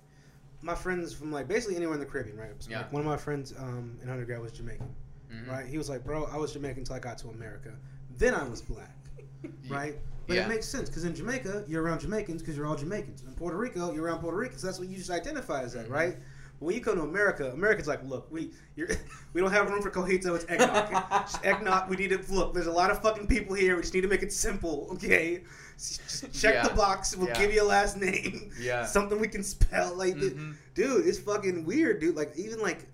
[0.62, 2.52] my friends from like basically anywhere in the Caribbean, right?
[2.60, 2.80] So, Yeah.
[2.80, 4.94] Like, one of my friends um, in undergrad was Jamaican,
[5.34, 5.48] Mhm.
[5.50, 5.66] right?
[5.66, 7.74] He was like, bro, I was Jamaican until I got to America.
[8.18, 8.96] Then I was black,
[9.70, 9.96] right?
[10.28, 10.46] But Yeah.
[10.46, 13.24] it makes sense because in Jamaica, you're around Jamaicans because you're all Jamaicans.
[13.24, 14.62] In Puerto Rico, you're around Puerto Ricans.
[14.62, 15.92] That's what you just identify as that, Mhm.
[15.92, 16.18] right?
[16.60, 18.88] But when you come to America, Americans like, look, we you're,
[19.34, 20.36] we don't have room for coquito.
[20.36, 20.92] It's eggnog.
[21.26, 21.90] Just eggnog.
[21.90, 22.54] We need to look.
[22.54, 23.76] There's a lot of fucking people here.
[23.76, 25.44] We just need to make it simple, okay?
[25.82, 26.68] Just check Yeah.
[26.68, 27.16] the box.
[27.16, 27.40] We'll Yeah.
[27.40, 28.52] give you a last name.
[28.60, 28.86] Yeah.
[28.98, 29.96] Something we can spell.
[29.96, 30.56] Like, Mhm.
[30.76, 32.16] dude, it's fucking weird, dude.
[32.16, 32.86] Like, even like,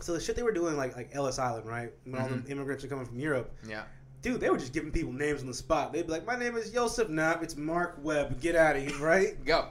[0.00, 1.92] so the shit they were doing, like, like Ellis Island, right?
[2.04, 2.44] When all Mhm.
[2.46, 3.84] the immigrants are coming from Europe, yeah
[4.22, 5.92] dude, they were just giving people names on the spot.
[5.92, 7.42] They'd be like, "My name is Joseph Knapp.
[7.42, 8.40] It's Mark Webb.
[8.40, 9.44] Get out of here!" Right?
[9.44, 9.66] go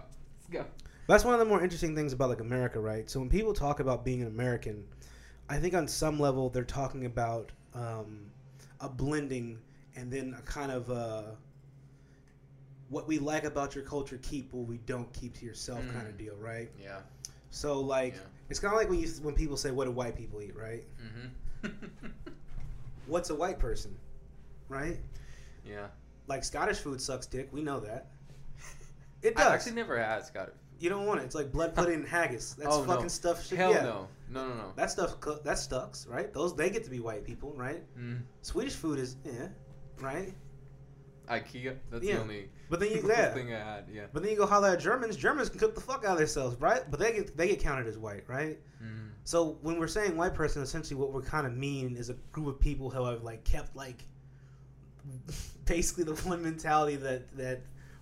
[0.52, 0.66] go
[1.08, 3.10] That's one of the more interesting things about like America, right?
[3.10, 4.84] So when people talk about being an American,
[5.48, 8.26] I think on some level they're talking about um,
[8.82, 9.58] a blending
[9.96, 11.24] and then a kind of uh,
[12.92, 16.14] what we like about your culture keep what we don't keep to yourself kind of
[16.14, 16.18] Mm.
[16.20, 16.70] deal, right?
[16.80, 17.00] yeah
[17.50, 18.20] So like Yeah.
[18.50, 20.84] it's kind of like when you when people say, "What do white people eat?" Right?
[21.04, 21.68] mm-hmm.
[23.08, 23.98] What's a white person?
[24.70, 25.00] Right?
[25.66, 25.88] yeah
[26.28, 27.50] like Scottish food sucks dick.
[27.52, 28.08] We know that.
[29.22, 29.48] It does.
[29.48, 30.56] I actually never had Scottish.
[30.80, 31.24] you don't want it.
[31.26, 32.56] It's like blood pudding and haggis.
[32.60, 32.88] That's Oh, no.
[32.88, 33.46] fucking stuff.
[33.46, 33.58] Shit.
[33.60, 33.84] Hell yeah.
[33.84, 34.74] no, no, no, no.
[34.76, 36.34] That stuff that sucks, right?
[36.34, 37.84] Those they get to be white people, right?
[37.98, 38.22] Mm.
[38.42, 39.50] Swedish food is yeah,
[40.00, 40.34] right?
[41.32, 41.76] IKEA.
[41.90, 42.16] That's Yeah.
[42.16, 43.34] the only But then you yeah.
[43.34, 43.86] thing I had.
[43.92, 44.06] Yeah.
[44.12, 45.16] But then you go holler at Germans.
[45.16, 46.84] Germans can cook the fuck out of themselves, right?
[46.90, 48.60] But they get they get counted as white, right?
[48.84, 49.10] Mm.
[49.24, 52.48] So when we're saying white person, essentially what we're kind of mean is a group
[52.48, 54.04] of people who have like kept like
[55.66, 57.62] basically the one mentality that that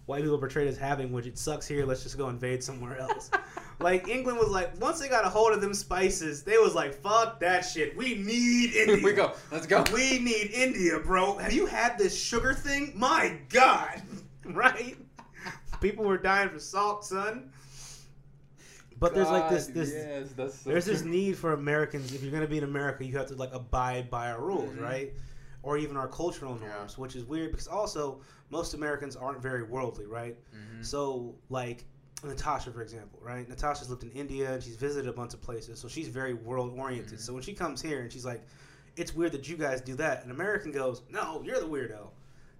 [0.09, 1.85] white people portrayed as having, which it sucks here.
[1.85, 3.29] Let's just go invade somewhere else.
[3.79, 6.95] like England was like once they got a hold of them spices, they was like
[6.95, 7.95] fuck that shit.
[7.95, 8.95] We need India.
[8.97, 9.33] Here we go.
[9.51, 9.83] Let's go.
[9.93, 11.37] We need India, bro.
[11.37, 12.91] Have you had this sugar thing?
[12.95, 14.01] My God,
[14.45, 14.97] right?
[15.79, 17.51] People were dying for salt, son.
[18.99, 22.13] But there's like this this Yes, so there's this need for Americans.
[22.13, 24.81] If you're gonna be in America, you have to like abide by our rules, Mhm.
[24.81, 25.13] right?
[25.61, 26.69] Or even our cultural Yeah.
[26.69, 30.37] norms, which is weird because also most Americans aren't very worldly, right?
[30.55, 30.85] Mhm.
[30.85, 31.85] So like
[32.23, 33.47] Natasha, for example, right?
[33.47, 36.73] Natasha's lived in India and she's visited a bunch of places, so she's very world
[36.77, 37.17] oriented.
[37.19, 37.21] Mhm.
[37.21, 38.41] So when she comes here and she's like,
[38.97, 42.09] "It's weird that you guys do that," an American goes, "No, you're the weirdo,"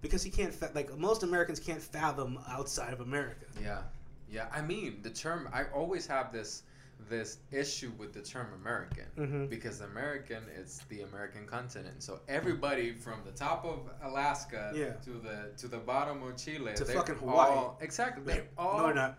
[0.00, 3.44] because he can't fa- like most Americans can't fathom outside of America.
[3.60, 3.82] Yeah,
[4.30, 4.48] yeah.
[4.52, 5.48] I mean, the term.
[5.52, 6.62] I always have this
[7.08, 9.48] this issue with the term American Mhm.
[9.50, 12.02] because American is the American continent.
[12.02, 14.92] So everybody from the top of Alaska Yeah.
[15.04, 17.50] to the to the bottom of Chile To fucking Hawaii.
[17.50, 18.24] all- exactly.
[18.24, 19.18] They all no, they're not.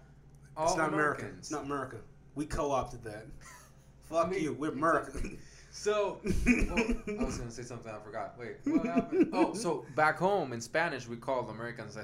[0.59, 0.93] It's not America.
[1.21, 1.37] Americans.
[1.39, 1.97] It's not America.
[2.35, 3.25] We co-opted that.
[4.09, 4.53] Fuck I mean, you.
[4.53, 4.71] We're.
[4.71, 5.37] American.
[5.73, 6.33] So well,
[7.19, 8.37] I was gonna say something I forgot.
[8.37, 9.29] Wait, what happened?
[9.33, 11.95] Oh, so back home in Spanish we call Americans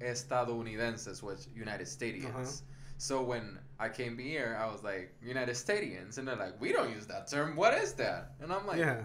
[0.00, 2.62] estadounidenses, which United Statians.
[2.62, 2.74] Uh-huh.
[2.98, 6.90] So when I came here, I was like United Statians, and they're like, we don't
[6.90, 7.56] use that term.
[7.56, 8.32] What is that?
[8.40, 9.02] And I'm like, yeah.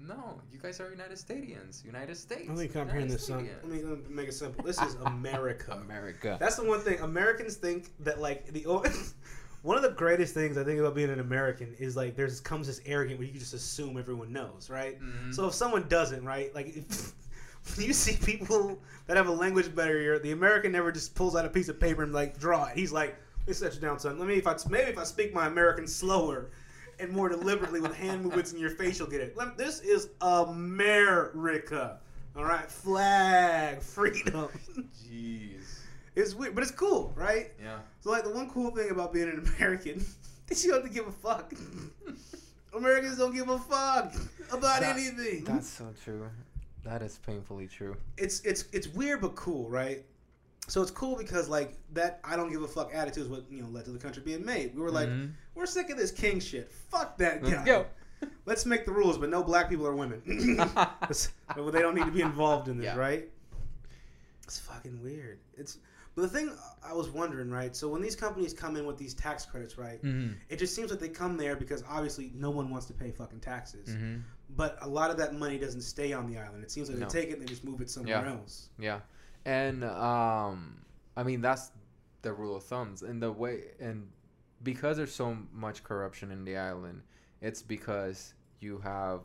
[0.00, 2.48] no, you guys are United Statians, United States.
[2.48, 3.24] Let me comprehend this.
[3.24, 4.64] Statians." Let me, let me make it simple.
[4.64, 5.72] This is America.
[5.72, 6.36] America.
[6.38, 8.64] That's the one thing Americans think that like the
[9.62, 12.68] one of the greatest things I think about being an American is like there's comes
[12.68, 15.00] this arrogant where you just assume everyone knows, right?
[15.00, 15.34] Mhm.
[15.34, 17.12] So if someone doesn't, right, like if,
[17.78, 21.48] you see people that have a language barrier, the American never just pulls out a
[21.48, 22.76] piece of paper and like draw it.
[22.76, 24.18] He's like, "Let me set you down, son.
[24.18, 26.50] Let me if I maybe if I speak my American slower."
[26.98, 29.36] And more deliberately with hand movements in your face, you'll get it.
[29.36, 31.98] Lem- This is America.
[32.34, 34.48] All right, flag, freedom.
[35.06, 35.80] Jeez.
[36.14, 37.50] It's weird, but it's cool, right?
[37.62, 37.78] Yeah.
[38.00, 40.02] So like the one cool thing about being an American
[40.50, 41.52] is you don't have to give a fuck.
[42.74, 44.14] Americans don't give a fuck
[44.50, 45.44] about That- anything.
[45.44, 46.28] That's so true.
[46.86, 47.96] That is painfully true.
[48.16, 50.04] It's it's it's weird but cool, right?
[50.68, 53.62] So it's cool because like that I don't give a fuck attitude is what you
[53.62, 54.74] know led to the country being made.
[54.74, 55.32] We were like, Mhm.
[55.54, 56.70] we're sick of this king shit.
[56.90, 57.48] Fuck that guy.
[57.50, 57.86] Let's go.
[58.46, 60.22] Let's make the rules, but no black people or women.
[61.56, 62.96] Well, they don't need to be involved in this, Yeah.
[62.96, 63.28] right?
[64.44, 65.38] It's fucking weird.
[65.56, 65.78] It's
[66.14, 67.76] but the thing I was wondering, right?
[67.76, 70.02] So when these companies come in with these tax credits, right?
[70.02, 70.34] Mhm.
[70.48, 73.40] It just seems like they come there because obviously no one wants to pay fucking
[73.40, 73.90] taxes.
[73.90, 74.22] Mhm.
[74.56, 76.64] But a lot of that money doesn't stay on the island.
[76.64, 77.06] It seems like No.
[77.06, 78.32] they take it and they just move it somewhere Yeah.
[78.32, 78.70] else.
[78.78, 79.00] Yeah,
[79.44, 80.84] and um,
[81.16, 81.72] I mean that's
[82.22, 84.08] the rule of thumbs, and the way and
[84.62, 87.02] because there's so much corruption in the island,
[87.42, 89.20] it's because you have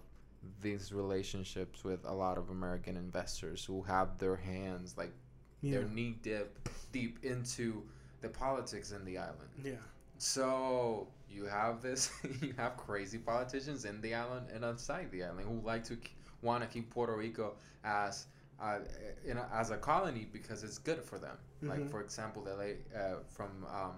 [0.62, 5.13] these relationships with a lot of American investors who have their hands like
[5.62, 5.80] Yeah.
[5.80, 7.84] they're knee deep deep into
[8.22, 9.50] the politics in the island.
[9.63, 9.76] Yeah.
[10.17, 15.46] So you have this, you have crazy politicians in the island and outside the island
[15.48, 15.98] who like to
[16.41, 18.28] want to keep Puerto Rico as
[18.62, 18.80] uh,
[19.26, 21.38] in a, as a colony because it's good for them.
[21.63, 21.89] Like Mhm.
[21.91, 23.94] for example, the lay uh, from um,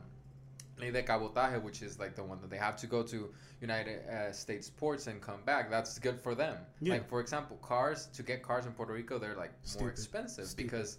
[0.80, 4.08] Ley de Cabotaje, which is like the one that they have to go to United
[4.10, 5.69] uh, States ports and come back.
[5.69, 6.58] That's good for them.
[6.82, 6.93] Yeah.
[6.93, 10.63] Like for example, cars to get cars in Puerto Rico, they're like more expensive Stupid.
[10.72, 10.98] because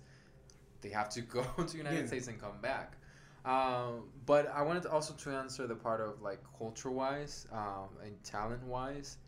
[0.83, 2.07] they have to go to United Yeah.
[2.07, 2.97] States and come back.
[3.45, 7.89] Um, but I wanted to also to answer the part of like culture wise um,
[8.03, 9.19] and talent wise.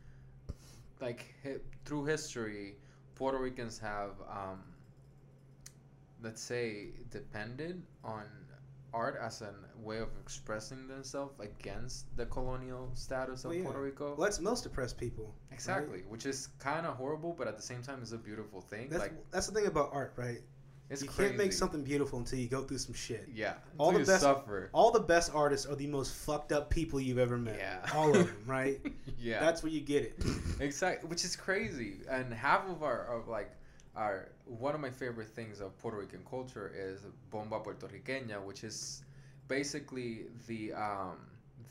[1.00, 2.76] Like hi- through history,
[3.14, 4.62] Puerto Ricans have, um,
[6.22, 8.24] let's say, depended on
[8.94, 13.64] art as a way of expressing themselves against the colonial status of Well, yeah.
[13.64, 14.14] Puerto Rico.
[14.16, 15.34] Well, that's most oppressed people.
[15.52, 18.88] Exactly, which is kind of horrible, but at the same time, is a beautiful thing.
[18.88, 20.40] That's like that's the thing about art, right?
[20.90, 21.28] It's you crazy.
[21.30, 23.28] can't make something beautiful until you go through some shit.
[23.34, 24.70] Yeah, All the you best- suffer.
[24.72, 27.56] All the best artists are the most fucked up people you've ever met.
[27.58, 27.78] Yeah.
[27.94, 28.80] All of them, right?
[29.18, 30.24] yeah, That's where you get it.
[30.60, 31.96] exactly, which is crazy.
[32.08, 33.50] And half of our of like
[33.96, 39.02] our one of my favorite things of Puerto Rican culture is bomba puertorriqueña, which is
[39.48, 41.16] basically the um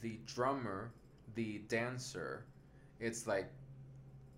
[0.02, 0.92] the drummer,
[1.36, 2.44] the dancer.
[3.00, 3.50] It's like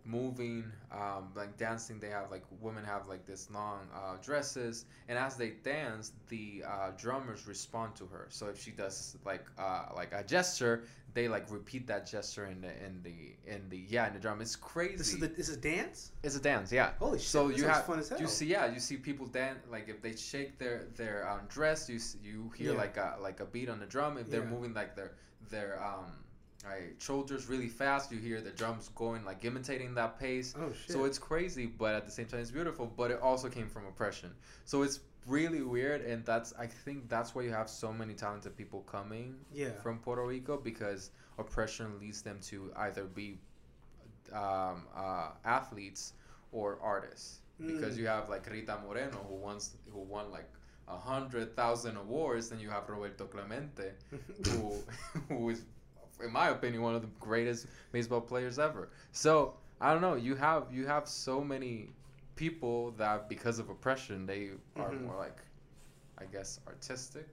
[0.08, 2.00] moving, um, like dancing.
[2.00, 6.64] They have like women have like this long uh, dresses, and as they dance, the
[6.68, 8.28] uh, drummers respond to her.
[8.30, 12.62] So if she does like uh, like a gesture, they like repeat that gesture in
[12.62, 14.42] the in the in the yeah in the drum.
[14.42, 14.96] It's crazy.
[14.96, 16.12] This is the this is dance.
[16.24, 16.92] it's a dance, yeah.
[17.00, 17.28] Holy shit!
[17.28, 18.20] So you have fun as hell.
[18.20, 21.90] you see yeah you see people dance like if they shake their their um, dress
[21.90, 22.78] you you hear Yeah.
[22.78, 25.12] like a like a beat on the drum if they're moving like their
[25.50, 26.12] their um
[26.70, 30.92] right shoulders really fast you hear the drums going like imitating that pace oh shit!
[30.94, 33.86] so it's crazy but at the same time it's beautiful but it also came from
[33.86, 34.32] oppression
[34.66, 38.56] so it's really weird and that's I think that's why you have so many talented
[38.58, 39.72] people coming yeah.
[39.84, 43.38] from Puerto Rico because oppression leads them to either be
[44.34, 46.14] um, uh, athletes
[46.52, 47.40] or artists.
[47.60, 48.00] Because Mm.
[48.00, 50.50] you have like Rita Moreno who wants who won like
[50.88, 53.92] a hundred thousand awards, then you have Roberto Clemente
[54.46, 54.76] who
[55.28, 55.64] who is,
[56.24, 58.90] in my opinion, one of the greatest baseball players ever.
[59.12, 60.16] So I don't know.
[60.16, 61.90] You have you have so many
[62.36, 65.02] people that because of oppression they are Mhm.
[65.06, 65.38] more like,
[66.18, 67.28] I guess, artistic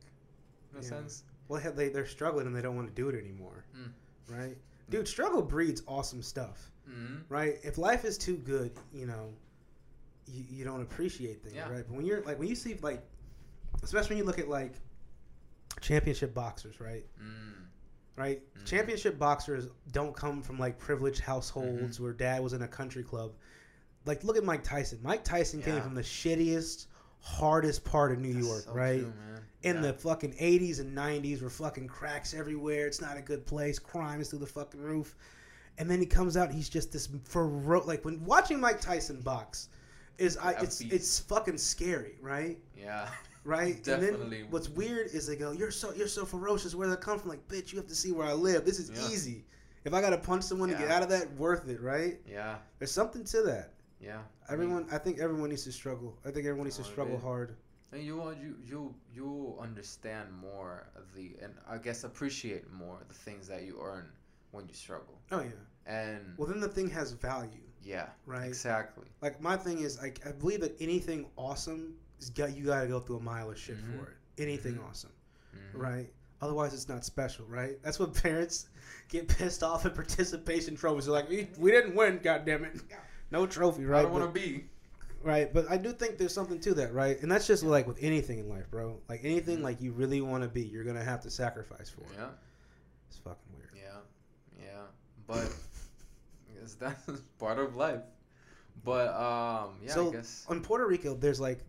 [0.73, 1.25] in a sense.
[1.49, 3.93] well, they- they they're struggling and they don't want to do it anymore, Mm.
[4.29, 4.57] right?
[4.89, 7.59] Dude, struggle breeds awesome stuff, hmm right?
[7.63, 9.35] If life is too good, you know,
[10.27, 11.69] you, you don't appreciate things, Yeah.
[11.71, 11.85] right?
[11.87, 13.03] But when you're like when you see like,
[13.83, 14.73] especially when you look at like
[15.81, 17.05] championship boxers, right?
[17.23, 17.64] Mm.
[18.17, 18.43] Right?
[18.59, 18.65] Mhm.
[18.65, 21.31] Championship boxers don't come from like privileged Mm-hmm.
[21.31, 23.33] households where dad was in a country club.
[24.07, 24.99] Like, look at Mike Tyson.
[25.03, 26.87] Mike Tyson came from the shittiest,
[27.21, 29.01] hardest part of New That's York, so right?
[29.01, 29.13] true.
[29.63, 29.81] In Yeah.
[29.83, 32.87] the fucking 80s and 90s, where fucking cracks everywhere.
[32.87, 33.79] It's not a good place.
[33.79, 35.17] Crime is through the fucking roof.
[35.79, 36.53] And then he comes out.
[36.53, 39.69] He's just this fero- like when watching Mike Tyson box
[40.19, 42.59] is I it's it's fucking scary, right?
[42.77, 43.09] yeah,
[43.45, 43.83] right?
[43.83, 44.23] Definitely.
[44.39, 46.75] And then what's weird is they go, "You're so you're so ferocious.
[46.75, 48.65] Where did that come from?" Like, bitch, you have to see where I live.
[48.65, 49.09] This is Yeah.
[49.09, 49.45] easy.
[49.85, 52.21] If I gotta punch someone to get out of that, worth it, right?
[52.27, 53.75] yeah, There's something to that.
[54.01, 54.23] yeah.
[54.49, 56.19] Everyone, I think everyone needs to struggle.
[56.25, 57.57] I think everyone needs to Oh, struggle hard.
[57.93, 63.15] And you you you you understand more of the and I guess appreciate more the
[63.15, 64.11] things that you earn
[64.53, 65.21] when you struggle.
[65.31, 65.51] Oh yeah.
[65.87, 68.47] And Well, then the thing has value, yeah, right?
[68.49, 69.07] exactly.
[69.21, 71.95] Like my thing is, like I believe that anything awesome
[72.31, 73.99] got you got to go through a mile of shit Mhm.
[73.99, 74.17] for it.
[74.43, 74.89] Anything Mhm.
[74.89, 75.13] awesome,
[75.55, 75.81] Mhm.
[75.81, 76.13] right?
[76.41, 77.81] Otherwise, it's not special, right?
[77.83, 78.69] That's what parents
[79.09, 81.07] get pissed off at participation trophies.
[81.07, 82.81] They're like, we, we didn't win, goddamn it,
[83.31, 84.01] no trophy, right?
[84.01, 84.67] I don't want to be.
[85.23, 87.19] Right, but I do think there's something to that, right?
[87.23, 89.01] And that's just like with anything in life, bro.
[89.09, 89.63] Like anything Mhm.
[89.63, 92.03] like you really want to be, you're gonna have to sacrifice for.
[92.03, 92.09] it.
[92.19, 92.29] Yeah,
[93.09, 93.71] It's fucking weird.
[93.75, 94.01] yeah,
[94.61, 94.83] yeah.
[95.27, 95.37] But
[96.51, 98.03] I guess that's part of life.
[98.85, 100.45] But um, yeah, So, I guess.
[100.49, 101.61] On Puerto Rico, there's like,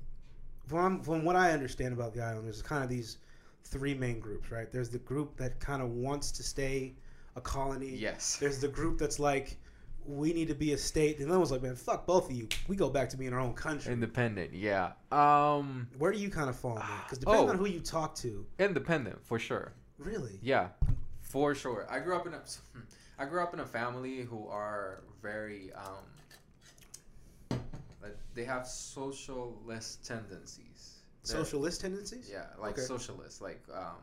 [0.68, 3.18] from from what I understand about the island, there's kind of these
[3.64, 4.72] three main groups, right?
[4.72, 6.94] There's the group that kind of wants to stay
[7.36, 7.90] a colony.
[7.96, 8.38] Yes.
[8.38, 9.58] There's the group that's like,
[10.06, 11.20] we need to be a state.
[11.20, 12.48] And then was like, man, fuck both of you.
[12.68, 13.92] We go back to being our own country.
[13.92, 14.54] Independent.
[14.54, 14.92] Yeah.
[15.12, 16.76] Um, Where do you kind of fall.
[17.04, 17.50] Because depending Oh.
[17.52, 19.74] on who you talk to, independent for sure.
[19.98, 20.40] really.
[20.44, 20.68] Yeah,
[21.22, 21.88] for sure.
[21.90, 22.42] I grew up in a,
[23.20, 26.06] I grew up in a family who are very um,
[28.06, 30.82] like they have socialist tendencies.
[31.24, 32.30] They're- Socialist tendencies?
[32.32, 32.82] Yeah, like Okay.
[32.82, 33.98] socialist, like um,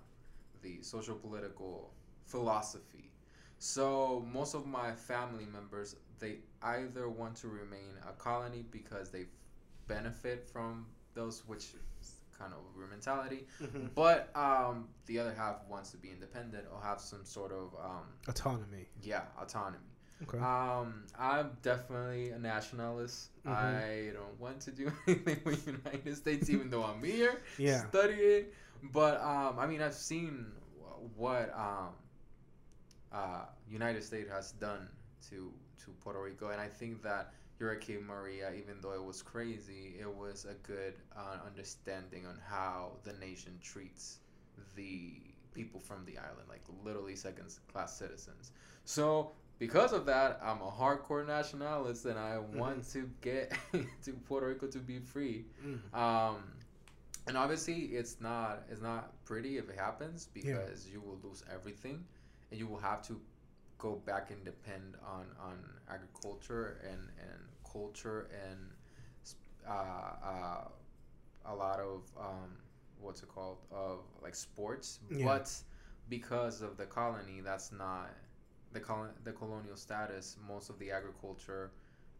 [0.62, 1.92] the social political
[2.26, 3.10] philosophy.
[3.58, 9.26] So most of my family members, they either want to remain a colony because they
[9.86, 11.66] benefit from those, which
[12.00, 13.46] is kind of your mentality.
[13.60, 13.94] Mhm.
[13.94, 18.06] But um, the other half wants to be independent or have some sort of um,
[18.28, 18.88] Autonomy.
[19.02, 19.91] yeah autonomy.
[20.22, 20.38] Okay.
[20.38, 23.30] Um, I'm definitely a nationalist.
[23.44, 23.52] Mhm.
[23.52, 27.86] I don't want to do anything with United States, even though I'm here yeah.
[27.88, 28.46] studying.
[28.92, 30.46] But um, I mean, I've seen
[31.16, 31.94] what um,
[33.12, 34.88] uh, United States has done
[35.30, 35.52] to
[35.84, 40.12] to Puerto Rico, and I think that Hurricane Maria, even though it was crazy, it
[40.12, 44.18] was a good uh, understanding on how the nation treats
[44.74, 45.14] the
[45.54, 48.52] people from the island, like literally second class citizens.
[48.84, 53.52] So because of that, I'm a hardcore nationalist, and I want to get
[54.04, 55.44] to Puerto Rico to be free.
[55.64, 55.98] Mm.
[55.98, 56.36] Um,
[57.26, 62.04] and obviously, it's not it's not pretty if it happens because you will lose everything,
[62.50, 63.20] and you will have to
[63.78, 65.58] go back and depend on on
[65.88, 68.58] agriculture and and culture and
[69.68, 69.72] uh,
[70.24, 70.64] uh,
[71.46, 72.56] a lot of um,
[73.00, 75.00] what's it called of like sports.
[75.10, 75.24] Yeah.
[75.24, 75.52] But
[76.08, 78.10] because of the colony, that's not
[78.72, 80.36] the colon the colonial status.
[80.48, 81.70] Most of the agriculture,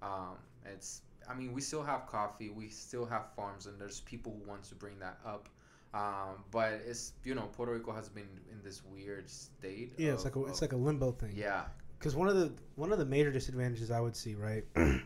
[0.03, 0.37] um,
[0.67, 4.49] it's I mean, we still have coffee, we still have farms, and there's people who
[4.51, 5.49] want to bring that up.
[5.95, 9.93] Um, but it's you know Puerto Rico has been in this weird state.
[9.99, 11.33] Yeah, it's like a, it's like a limbo thing.
[11.37, 11.65] yeah,
[11.99, 14.65] because one of the one of the major disadvantages I would see, right,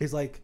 [0.00, 0.42] is like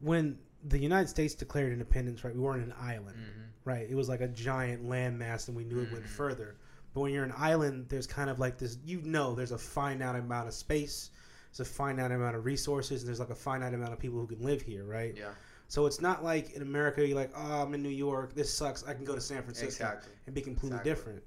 [0.00, 2.34] when the United States declared independence, right?
[2.34, 3.42] We weren't an island, Mhm.
[3.64, 3.88] right?
[3.88, 6.08] It was like a giant landmass, and we knew it went Mhm.
[6.08, 6.56] further.
[6.98, 8.76] But when you're an island, there's kind of like this.
[8.84, 11.10] You know, there's a finite amount of space,
[11.52, 14.26] there's a finite amount of resources, and there's like a finite amount of people who
[14.26, 15.14] can live here, right?
[15.16, 15.28] Yeah.
[15.68, 18.34] So it's not like in America, you're like, oh, I'm in New York.
[18.34, 18.82] This sucks.
[18.84, 20.10] I can go to San Francisco Exactly.
[20.26, 20.90] and be completely Exactly.
[20.90, 21.22] different.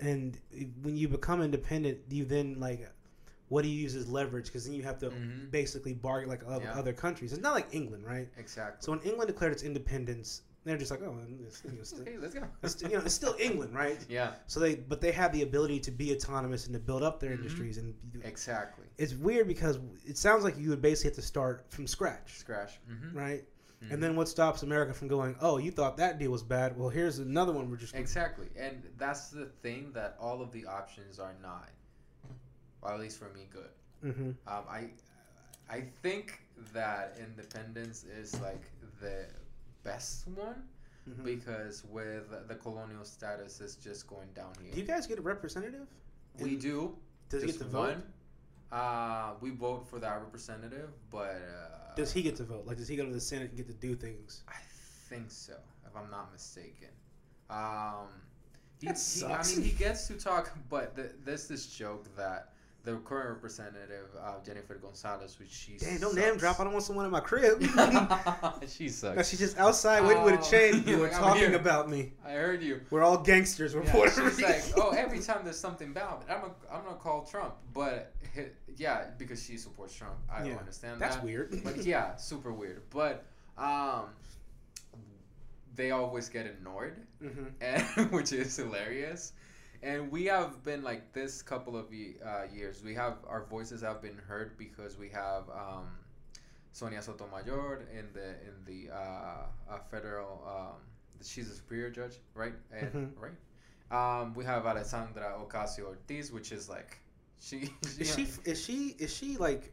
[0.00, 0.38] And
[0.82, 2.88] when you become independent, you then like,
[3.48, 4.44] what do you use as leverage?
[4.46, 5.50] Because then you have to Mhm.
[5.50, 6.78] basically bargain like other, Yeah.
[6.78, 7.32] other countries.
[7.32, 8.28] It's not like England, right?
[8.38, 8.84] Exactly.
[8.84, 12.42] So when England declared its independence, they're just like, oh, it's, it's, okay, let's go.
[12.62, 13.98] it's, you know, it's still England, right?
[14.08, 14.32] Yeah.
[14.46, 17.30] So they, but they have the ability to be autonomous and to build up their
[17.30, 17.36] Mhm.
[17.38, 17.78] industries.
[17.78, 18.84] And Exactly.
[18.98, 22.78] it's weird because it sounds like you would basically have to start from scratch, Scratch.
[22.90, 23.16] Mm-hmm.
[23.16, 23.44] right?
[23.90, 26.76] And then what stops America from going, oh, you thought that deal was bad?
[26.76, 27.70] Well, here's another one.
[27.70, 31.68] We're just Exactly, and that's the thing that all of the options are not,
[32.82, 33.70] or at least for me, good.
[34.12, 34.90] hmm Um, I,
[35.70, 36.40] I think
[36.72, 38.62] that independence is like
[39.00, 39.26] the
[39.92, 40.62] best one
[41.08, 41.24] Mhm.
[41.24, 44.72] because with the colonial status is just going down here.
[44.74, 45.86] Do you guys get a representative?
[46.38, 46.96] we do.
[47.30, 47.88] Does he get to vote?
[47.96, 48.02] one.
[48.70, 52.66] Uh, we vote for that representative, but uh, Does he get to vote?
[52.66, 54.42] Like, does he go to the Senate and get to do things?
[54.46, 54.60] I
[55.08, 56.90] think so, if I'm not mistaken.
[57.48, 58.08] Um,
[58.78, 62.52] he, That he- I mean, he gets to talk, but the, there's this joke that
[62.88, 66.26] the current representative, uh, Jennifer Gonzalez, which she Damn, don't sucks.
[66.26, 66.58] name drop.
[66.58, 67.60] I don't want someone in my crib.
[68.68, 69.28] she no, sucks.
[69.28, 70.84] she's just outside waiting with a Oh, chain.
[70.86, 72.12] You were talking about me.
[72.24, 72.80] I heard you.
[72.90, 73.74] We're all gangsters.
[73.74, 74.42] We're Yeah, Puerto she's Rican.
[74.44, 77.54] like, oh, every time there's something bad, I'm gonna, I'm gonna call Trump.
[77.74, 78.14] But
[78.76, 80.14] yeah, because she supports Trump.
[80.32, 81.24] I Yeah, don't understand That's that.
[81.24, 81.60] weird.
[81.62, 82.82] But yeah, super weird.
[82.90, 83.26] But
[83.58, 84.04] um,
[85.74, 87.82] they always get annoyed, hmm and
[88.12, 89.32] which is hilarious.
[89.82, 92.82] And we have been like this couple of uh, years.
[92.82, 95.86] We have our voices have been heard because we have um,
[96.72, 100.42] Sonia Sotomayor in the in the uh, uh, federal.
[100.46, 100.80] Um,
[101.22, 102.54] she's a superior judge, right?
[102.72, 103.10] And, Mhm.
[103.20, 103.38] Right.
[103.90, 106.98] Um, we have Alexandria Ocasio Cortez, which is like
[107.40, 107.70] she.
[107.98, 108.26] Is she?
[108.44, 108.96] Is she?
[108.98, 109.72] Is she like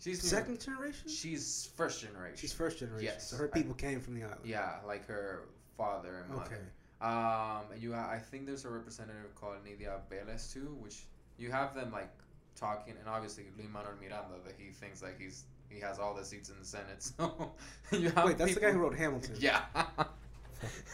[0.00, 1.08] She's second generation?
[1.08, 2.36] She's first generation.
[2.36, 3.04] She's first generation.
[3.04, 3.30] Yes.
[3.30, 4.40] So her people came from the island.
[4.44, 6.44] Yeah, like her father and mother.
[6.54, 6.62] Okay.
[7.00, 11.04] Um, and you, ha- I think there's a representative called Nidia Velez too, which
[11.38, 12.10] you have them like
[12.56, 16.24] talking, and obviously Lin Manuel Miranda that he thinks like he's he has all the
[16.24, 17.08] seats in the Senate.
[17.18, 17.52] So
[17.92, 19.36] you have Wait, that's the guy who wrote Hamilton.
[19.38, 19.62] Yeah,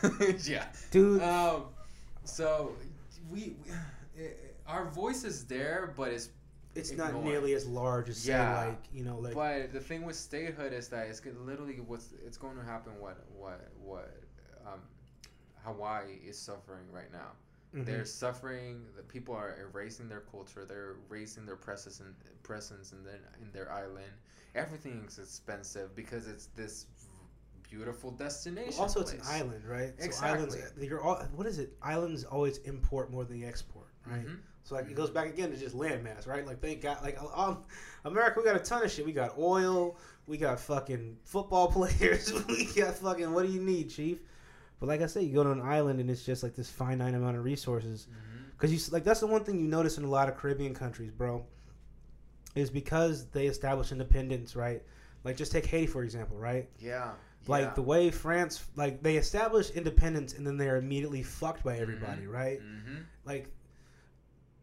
[0.44, 0.66] yeah.
[0.90, 1.22] Dude.
[1.22, 1.64] Um,
[2.24, 2.72] so
[3.30, 3.56] we,
[4.16, 4.24] we
[4.66, 6.28] our voice is there, but it's
[6.74, 8.66] it's not nearly as large as say Yeah.
[8.66, 12.36] like you know like But the thing with statehood is that it's literally what's it's
[12.36, 12.92] going to happen.
[12.98, 14.12] What what what
[15.64, 17.32] Hawaii is suffering right now.
[17.74, 17.84] mhm.
[17.86, 18.84] They're suffering.
[18.96, 20.64] The people are erasing their culture.
[20.64, 24.12] They're erasing their presence and presence in their in their island.
[24.54, 26.86] Everything's expensive because it's this
[27.68, 28.80] beautiful destination.
[28.80, 29.92] also it's an island, right?
[29.98, 30.28] So Exactly.
[30.60, 31.72] islands, you're all, what is it?
[31.82, 34.24] Islands always import more than they export, right?
[34.24, 34.38] Mhm.
[34.62, 36.46] So like it goes back again to just landmass, right?
[36.46, 37.64] Like they got like um,
[38.04, 39.04] America, we got a ton of shit.
[39.04, 39.96] We got oil,
[40.26, 44.18] we got fucking football players, we got fucking what do you need, chief?
[44.80, 47.14] But like I said, you go to an island and it's just like this finite
[47.14, 48.06] amount of resources.
[48.52, 50.74] Because you s- like that's the one thing you notice in a lot of Caribbean
[50.74, 51.44] countries, bro,
[52.54, 54.82] is because they establish independence, right?
[55.24, 56.68] Like just take Haiti for example, right?
[56.78, 57.12] Yeah.
[57.46, 57.74] Like yeah.
[57.74, 62.60] the way France, like they establish independence and then they're immediately fucked by everybody, right?
[62.60, 63.04] Mhm.
[63.24, 63.48] Like,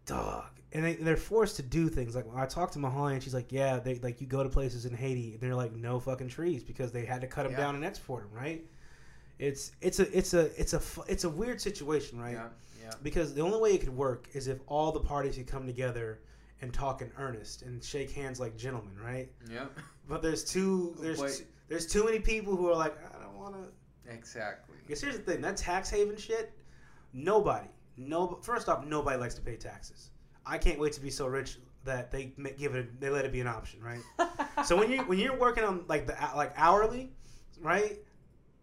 [0.05, 2.15] dog, and they, they're forced to do things.
[2.15, 4.85] Like I talked to Mahali and she's like, yeah, they like you go to places
[4.85, 7.57] in Haiti and they're like no fucking trees because they had to cut them Yeah.
[7.59, 8.63] down and export them, right?
[9.41, 12.33] It's it's a it's a it's a it's a weird situation, right?
[12.33, 12.47] Yeah.
[12.81, 12.91] Yeah.
[13.01, 16.19] Because the only way it could work is if all the parties could come together
[16.61, 19.31] and talk in earnest and shake hands like gentlemen, right?
[19.51, 19.65] Yeah.
[20.07, 24.13] But there's too there's there's too many people who are like, I don't want to.
[24.13, 24.75] Exactly.
[24.85, 26.53] Because here's the thing: that tax haven shit.
[27.11, 27.67] Nobody,
[27.97, 28.37] no.
[28.43, 30.11] First off, nobody likes to pay taxes.
[30.45, 33.41] I can't wait to be so rich that they give it, they let it be
[33.41, 34.01] an option, right?
[34.65, 37.11] so when you when you're working on like the like hourly,
[37.59, 37.97] right?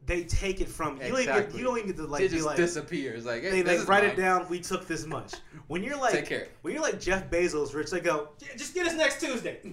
[0.08, 1.02] They take it from you.
[1.02, 1.58] Don't even get, Exactly.
[1.60, 3.26] you don't even get to like it just like disappears.
[3.26, 4.12] Like hey, they this like is write mine.
[4.12, 4.48] it down.
[4.48, 5.34] We took this much.
[5.66, 6.48] When you're like Take care.
[6.62, 9.58] when you're like Jeff Bezos, rich, they go just get us next Tuesday.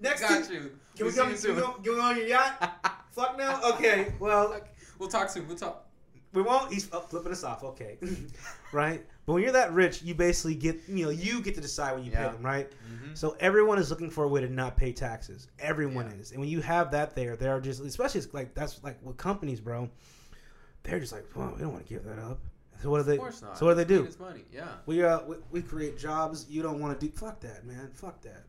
[0.00, 0.54] Next Got Tuesday.
[0.54, 0.78] you.
[0.94, 1.30] Can we see come?
[1.30, 3.06] you Can we go, can we on your yacht?
[3.12, 3.60] Fuck no.
[3.74, 4.12] Okay.
[4.20, 4.60] Well,
[4.98, 5.48] We'll talk soon.
[5.48, 5.86] We'll talk.
[6.34, 6.70] we won't.
[6.72, 7.64] He's oh, flipping us off.
[7.64, 7.96] Okay.
[8.72, 9.02] right.
[9.26, 12.04] But when you're that rich, you basically get you know you get to decide when
[12.04, 12.26] you Yeah.
[12.28, 12.70] pay them, right?
[12.70, 13.14] Mm-hmm.
[13.14, 15.48] So everyone is looking for a way to not pay taxes.
[15.58, 16.16] Everyone Yeah.
[16.20, 19.60] is, and when you have that there, they're just especially like that's like with companies,
[19.60, 19.88] bro.
[20.82, 22.38] They're just like, well, we don't want to give that up,
[22.82, 23.14] So what do they?
[23.14, 23.56] Of course not.
[23.56, 24.04] So what do they do?
[24.04, 24.44] It's money.
[24.52, 24.68] Yeah.
[24.84, 26.46] We uh we, we create jobs.
[26.50, 27.10] You don't want to do.
[27.12, 27.90] Fuck that, man.
[27.94, 28.44] Fuck that.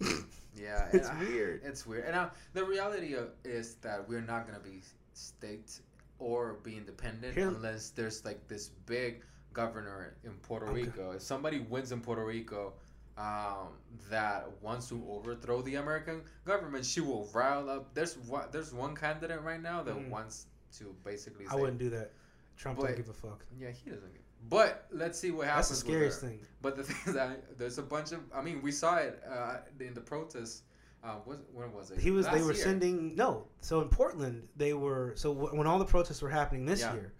[0.54, 0.88] Yeah.
[0.92, 1.62] It's I- weird.
[1.64, 2.04] It's weird.
[2.04, 4.82] And uh, the reality of, is that we're not gonna be
[5.14, 5.80] state
[6.18, 9.22] or be independent Here- unless there's like this big
[9.52, 10.82] governor in Puerto Okay.
[10.82, 11.12] Rico.
[11.12, 12.74] If somebody wins in Puerto Rico.
[13.18, 13.68] Um,
[14.08, 17.92] that wants to overthrow the American government, she will rile up.
[17.92, 18.46] There's one.
[18.50, 20.08] There's one candidate right now that Mm.
[20.08, 20.46] wants
[20.78, 21.44] to basically.
[21.46, 22.12] I wouldn't do that.
[22.56, 23.44] Trump But- don't give a fuck.
[23.58, 24.14] Yeah, he doesn't.
[24.14, 25.68] Get, but let's see what happens.
[25.68, 26.40] That's the scariest thing.
[26.62, 28.20] But the thing is that there's a bunch of.
[28.34, 30.62] I mean, we saw it uh, in the protests.
[31.04, 31.98] Uh, was, when was it?
[32.00, 32.26] He was.
[32.28, 32.64] they were year.
[32.64, 33.46] sending no.
[33.60, 35.12] So in Portland, they were.
[35.16, 36.94] So w- when all the protests were happening this Yeah.
[36.94, 37.12] year,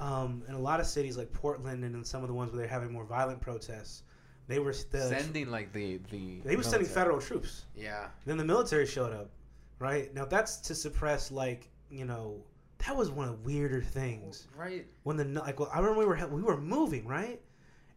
[0.00, 2.60] um, in a lot of cities like Portland and in some of the ones where
[2.60, 4.02] they're having more violent protests,
[4.48, 6.40] they were the, sending like the the.
[6.44, 7.64] they were sending federal troops.
[7.74, 8.08] Yeah.
[8.26, 9.30] Then the military showed up,
[9.78, 10.12] right?
[10.14, 12.42] Now that's to suppress like you know
[12.86, 14.86] that was one of the weirder things Right.
[15.04, 17.40] when the like well, I remember we were we were moving right,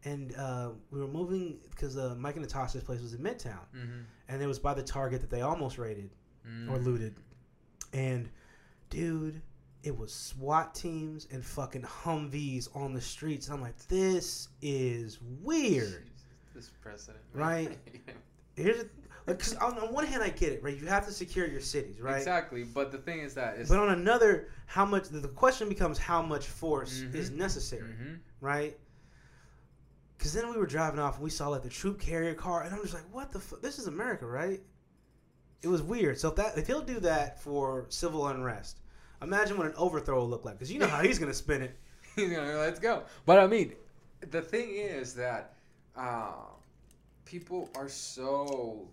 [0.06, 4.02] and uh, we were moving because uh, Mike and Natasha's place was in Midtown, Mm-hmm.
[4.30, 6.10] and it was by the Target that they almost raided
[6.70, 7.16] or looted,
[7.94, 8.28] and
[8.90, 9.40] dude,
[9.84, 13.48] it was SWAT teams and fucking Humvees on the streets.
[13.48, 16.10] And I'm like, this is weird.
[16.54, 17.24] This president.
[17.34, 17.78] Right.
[18.56, 18.86] Here's
[19.26, 20.76] like, cause on, on one hand I get it, right?
[20.78, 22.18] You have to secure your cities, right?
[22.18, 22.64] Exactly.
[22.64, 23.70] But the thing is that it's.
[23.70, 25.08] But on another, how much?
[25.10, 27.16] The question becomes how much force Mhm.
[27.16, 28.78] is necessary, hmm right?
[30.18, 32.74] Because then we were driving off and we saw like the troop carrier car, and
[32.74, 33.40] I'm just like, what the?
[33.40, 34.60] Fu- this is America, right?
[35.62, 36.18] It was weird.
[36.20, 38.80] So if that if he'll do that for civil unrest,
[39.22, 40.56] imagine what an overthrow will look like.
[40.56, 41.78] Because you know how he's gonna spin it.
[42.16, 43.04] He's gonna let's go.
[43.26, 43.74] But I mean,
[44.32, 45.54] the thing is that
[45.96, 46.34] uh,
[47.26, 48.88] people are so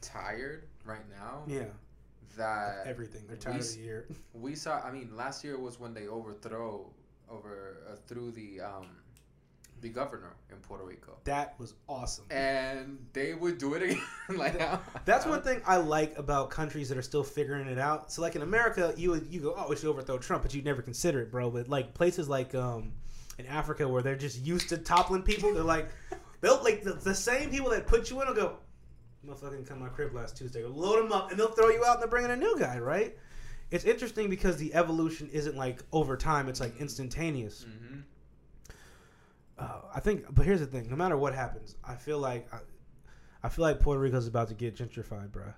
[0.00, 1.64] tired right now Yeah,
[2.36, 3.22] that everything.
[3.26, 4.06] They're tired we of the year.
[4.34, 4.80] we saw.
[4.82, 6.90] I mean, last year was when they overthrow
[7.30, 8.86] over uh, through the um,
[9.84, 12.24] the governor in Puerto Rico, That was awesome.
[12.30, 14.00] and they would do it again.
[14.36, 18.10] like how- That's one thing I like about countries that are still figuring it out.
[18.10, 20.64] So, like in America, you would you go, oh, we should overthrow Trump, but you'd
[20.64, 21.50] never consider it, bro.
[21.50, 22.92] But like places like um,
[23.38, 25.88] in Africa where they're just used to toppling people, they're like,
[26.40, 28.56] they'll like the, the same people that put you in will go,
[29.26, 31.94] motherfucking come to my crib last Tuesday, load them up, and they'll throw you out
[31.96, 33.16] and they're bringing a new guy, right?
[33.70, 37.64] It's interesting because the evolution isn't like over time; it's like instantaneous.
[37.68, 38.02] Mhm.
[39.58, 42.58] Uh, I think, but here's the thing: no matter what happens, I feel like I,
[43.42, 45.54] I feel like Puerto Rico's about to get gentrified, bruh.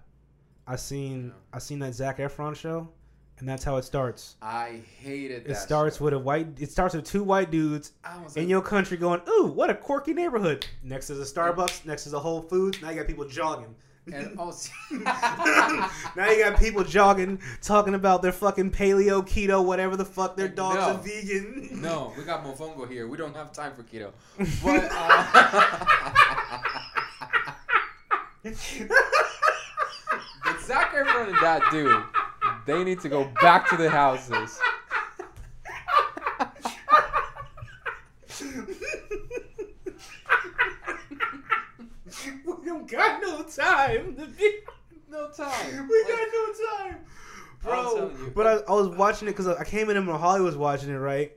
[0.67, 1.33] I seen.
[1.53, 2.89] I seen that Zac Efron show,
[3.39, 4.37] and that's how it starts.
[4.43, 5.53] I hated that.
[5.53, 6.05] It starts show.
[6.05, 6.49] with a white.
[6.59, 7.93] It starts with two white dudes
[8.35, 11.87] in like, your country going, "Ooh, what a quirky neighborhood." Next is a Starbucks.
[11.87, 12.83] Next is a Whole Foods.
[12.83, 13.75] Now you got people jogging.
[14.13, 14.55] And oh,
[16.17, 20.49] now you got people jogging, talking about their fucking paleo, keto, whatever the fuck their
[20.49, 20.83] dogs No.
[20.83, 21.81] are vegan.
[21.83, 23.09] No, we got mofongo here.
[23.09, 24.13] We don't have time for keto.
[24.63, 26.63] But uh,
[30.45, 32.03] but Zac Efron and that dude,
[32.65, 34.59] they need to go back to the houses.
[42.45, 44.17] we don't got no time.
[44.17, 44.59] to be-
[45.11, 45.89] No time.
[45.89, 46.53] We Like, got no
[46.87, 47.95] time, I'm bro.
[47.95, 48.33] telling you.
[48.35, 50.95] But I, I was watching it because I came in and Holly was watching it,
[50.99, 51.33] right?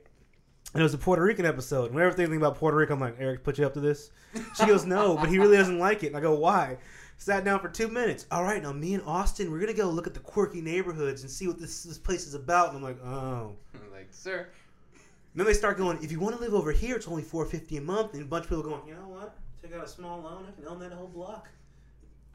[0.74, 1.92] And it was a Puerto Rican episode.
[1.92, 4.10] Whenever thinking about Puerto Rico, I'm like, Erik, put you up to this?
[4.56, 6.08] She goes, no, but he really doesn't like it.
[6.08, 6.78] And I go, why?
[7.16, 8.26] Sat down for two minutes.
[8.30, 11.30] All right, now me and Austin, we're gonna go look at the quirky neighborhoods and
[11.30, 12.68] see what this this place is about.
[12.68, 13.52] And I'm like, oh.
[13.74, 14.48] I'm like, sir.
[14.92, 17.44] And then they start going, if you want to live over here, it's only four
[17.44, 18.14] fifty a month.
[18.14, 19.36] And a bunch of people going, you know what?
[19.62, 21.48] Take out a small loan, I can own that whole block.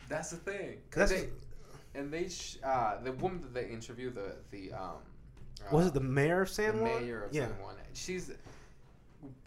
[0.07, 0.69] That's the thing.
[0.69, 1.29] And that's they,
[1.95, 4.97] and they sh- uh, the woman that they interviewed, the the um,
[5.71, 7.01] was uh, it the mayor of San Juan?
[7.01, 7.47] mayor of yeah.
[7.47, 7.75] San Juan.
[7.93, 8.31] She's.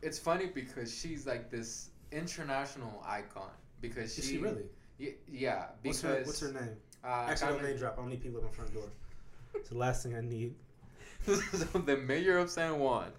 [0.02, 3.50] It's funny because she's like this international icon
[3.80, 4.22] because she.
[4.22, 4.64] Is she really?
[4.98, 6.76] Y- yeah, What's because her, what's her name?
[7.04, 7.94] Uh, Actually, don't name drop.
[7.96, 8.88] I don't need people at my front door.
[9.54, 10.54] It's the last thing I need.
[11.26, 13.12] so the mayor of San Juan,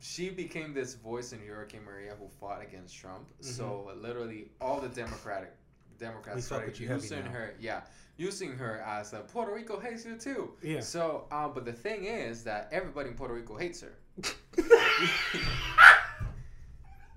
[0.00, 3.26] she became this voice in Hurricane Maria who fought against Trump.
[3.40, 5.52] So literally all the Democratic
[5.98, 7.82] Democrats started with you heavy using her, yeah,
[8.16, 10.52] using her as a Puerto Rico hates you too.
[10.62, 10.80] Yeah.
[10.80, 13.94] So, um, but the thing is that everybody in Puerto Rico hates her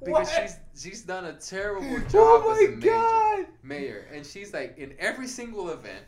[0.04, 0.28] because What?
[0.28, 3.46] she's she's done a terrible job Oh as a major god!
[3.64, 6.06] mayor, and she's like in every single event,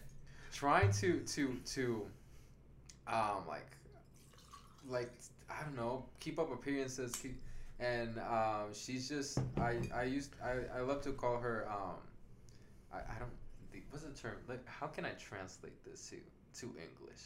[0.54, 2.06] trying to to to,
[3.08, 3.68] um, like,
[4.88, 5.10] like
[5.50, 7.42] I don't know, keep up appearances, keep,
[7.80, 11.98] and um, she's just I I used I I love to call her um,
[12.94, 13.32] I I don't
[13.72, 16.18] the, what's the term like how can I translate this to
[16.62, 17.24] to English?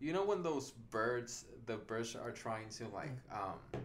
[0.00, 3.82] You know when those birds, the birds are trying to like um,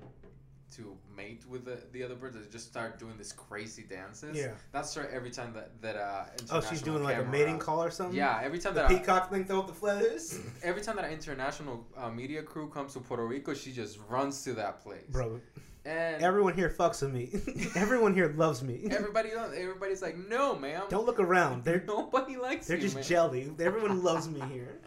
[0.77, 4.35] to mate with the, the other birds, they just start doing this crazy dances.
[4.35, 4.51] Yeah.
[4.71, 6.25] That's her every time that that uh.
[6.51, 8.15] Oh, she's doing like a mating call or something.
[8.15, 10.39] Yeah, every time The that peacock thing throw up the feathers.
[10.63, 14.43] every time that an international uh, media crew comes to Puerto Rico, she just runs
[14.43, 15.05] to that place.
[15.09, 15.39] Bro,
[15.85, 17.29] and everyone here fucks with me.
[17.75, 18.87] everyone here loves me.
[18.91, 20.83] everybody everybody's like, no, ma'am.
[20.89, 21.63] Don't look around.
[21.63, 23.03] They're nobody likes they're you, just man.
[23.03, 23.51] jelly.
[23.59, 24.79] Everyone loves me here.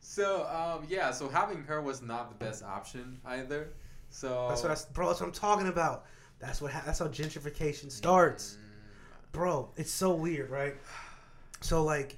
[0.00, 3.72] So um, yeah, so having her was not the best option either.
[4.14, 5.08] So That's what I, bro.
[5.08, 6.04] That's what I'm talking about.
[6.38, 6.70] That's what.
[6.70, 9.70] Ha- that's how gentrification starts, Mm, bro.
[9.76, 10.76] It's so weird, right?
[11.62, 12.16] So like,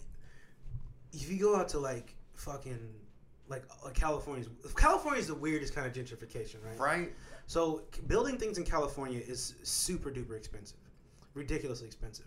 [1.14, 2.78] if you go out to like fucking
[3.48, 6.78] like uh, California's California's the weirdest kind of gentrification, right?
[6.78, 7.12] right?
[7.46, 10.76] So building things in California is super duper expensive,
[11.32, 12.26] ridiculously expensive,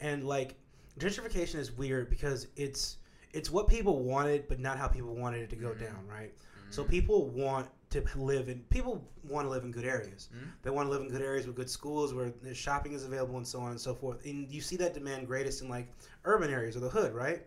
[0.00, 0.56] and like
[0.98, 2.96] gentrification is weird because it's
[3.32, 5.80] it's what people wanted, but not how people wanted it to go Mhm.
[5.80, 6.32] down, right?
[6.70, 6.88] So Mhm.
[6.88, 7.68] people want
[8.04, 10.28] to live in people want to live in good areas.
[10.34, 10.50] Mhm.
[10.62, 13.46] They want to live in good areas with good schools where shopping is available and
[13.46, 14.24] so on and so forth.
[14.24, 15.88] And you see that demand greatest in like
[16.24, 17.46] urban areas or the hood, right?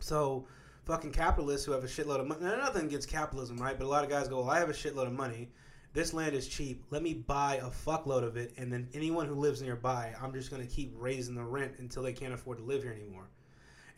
[0.00, 0.46] So
[0.84, 2.44] fucking capitalists who have a shitload of money.
[2.44, 3.76] Now, nothing against capitalism, right?
[3.76, 5.50] But a lot of guys go, "Well, I have a shitload of money.
[5.92, 6.84] This land is cheap.
[6.90, 10.50] Let me buy a fuckload of it, and then anyone who lives nearby, I'm just
[10.50, 13.28] going to keep raising the rent until they can't afford to live here anymore."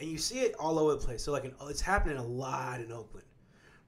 [0.00, 1.24] And you see it all over the place.
[1.24, 3.26] So like, in, it's happening a lot in Oakland,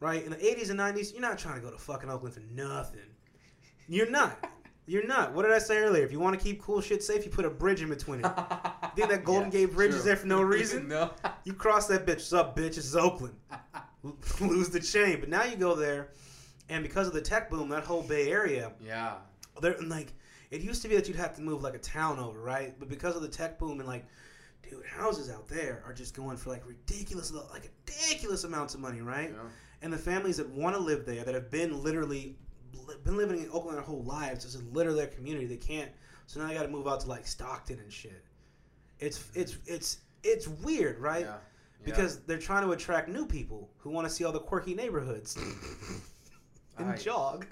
[0.00, 0.24] right?
[0.24, 3.00] In the 80s and 90s, you're not trying to go to fucking Oakland for nothing.
[3.88, 4.44] You're not.
[4.86, 5.34] You're not.
[5.34, 6.04] What did I say earlier?
[6.04, 8.26] If you want to keep cool shit safe, you put a bridge in between it.
[9.00, 10.88] think that Golden Gate Bridge is there for no reason?
[10.88, 11.10] no.
[11.44, 12.16] You cross that bitch.
[12.16, 12.78] What's up, bitch?
[12.78, 13.34] It's Oakland.
[14.40, 15.20] Lose the chain.
[15.20, 16.08] But now you go there,
[16.68, 19.14] and because of the tech boom, that whole Bay Area, yeah.
[19.60, 20.12] there and like
[20.50, 22.74] it used to be that you'd have to move like a town over, right?
[22.78, 24.06] But because of the tech boom and like,
[24.68, 29.00] dude, houses out there are just going for like ridiculous, like ridiculous amounts of money,
[29.00, 29.30] right?
[29.32, 29.48] Yeah.
[29.82, 32.36] And the families that want to live there, that have been literally
[33.04, 35.46] been living in Oakland their whole lives, this is literally their community.
[35.46, 35.90] They can't,
[36.26, 38.24] so now they got to move out to like Stockton and shit.
[38.98, 41.24] It's it's it's it's weird, right?
[41.24, 41.36] Yeah.
[41.82, 45.36] Because they're trying to attract new people who want to see all the quirky neighborhoods
[46.78, 47.46] and I- jog.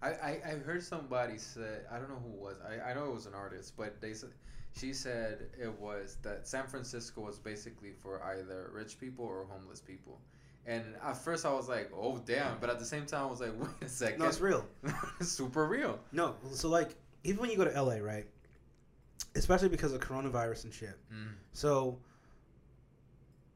[0.00, 3.06] I, I, I heard somebody said I don't know who it was I, I know
[3.06, 4.30] it was an artist but they said
[4.72, 9.80] she said it was that San Francisco was basically for either rich people or homeless
[9.80, 10.20] people
[10.68, 13.40] and at first I was like oh damn but at the same time I was
[13.40, 14.64] like wait a second No, it's real.
[15.18, 16.94] it's super real No, so like
[17.24, 18.26] even when you go to LA, right?
[19.34, 20.96] Especially because of coronavirus and shit.
[21.12, 21.32] mm.
[21.52, 21.98] So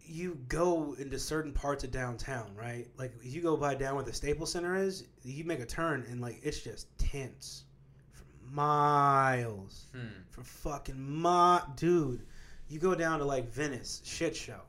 [0.04, 2.88] you go into certain parts of downtown, right?
[2.98, 6.04] Like if you go by down where the Staples Center is, you make a turn
[6.10, 7.64] and like it's just tents
[8.12, 9.86] for miles.
[9.94, 10.08] hmm.
[10.30, 12.22] For fucking my dude.
[12.68, 14.60] You go down to like Venice, shit show,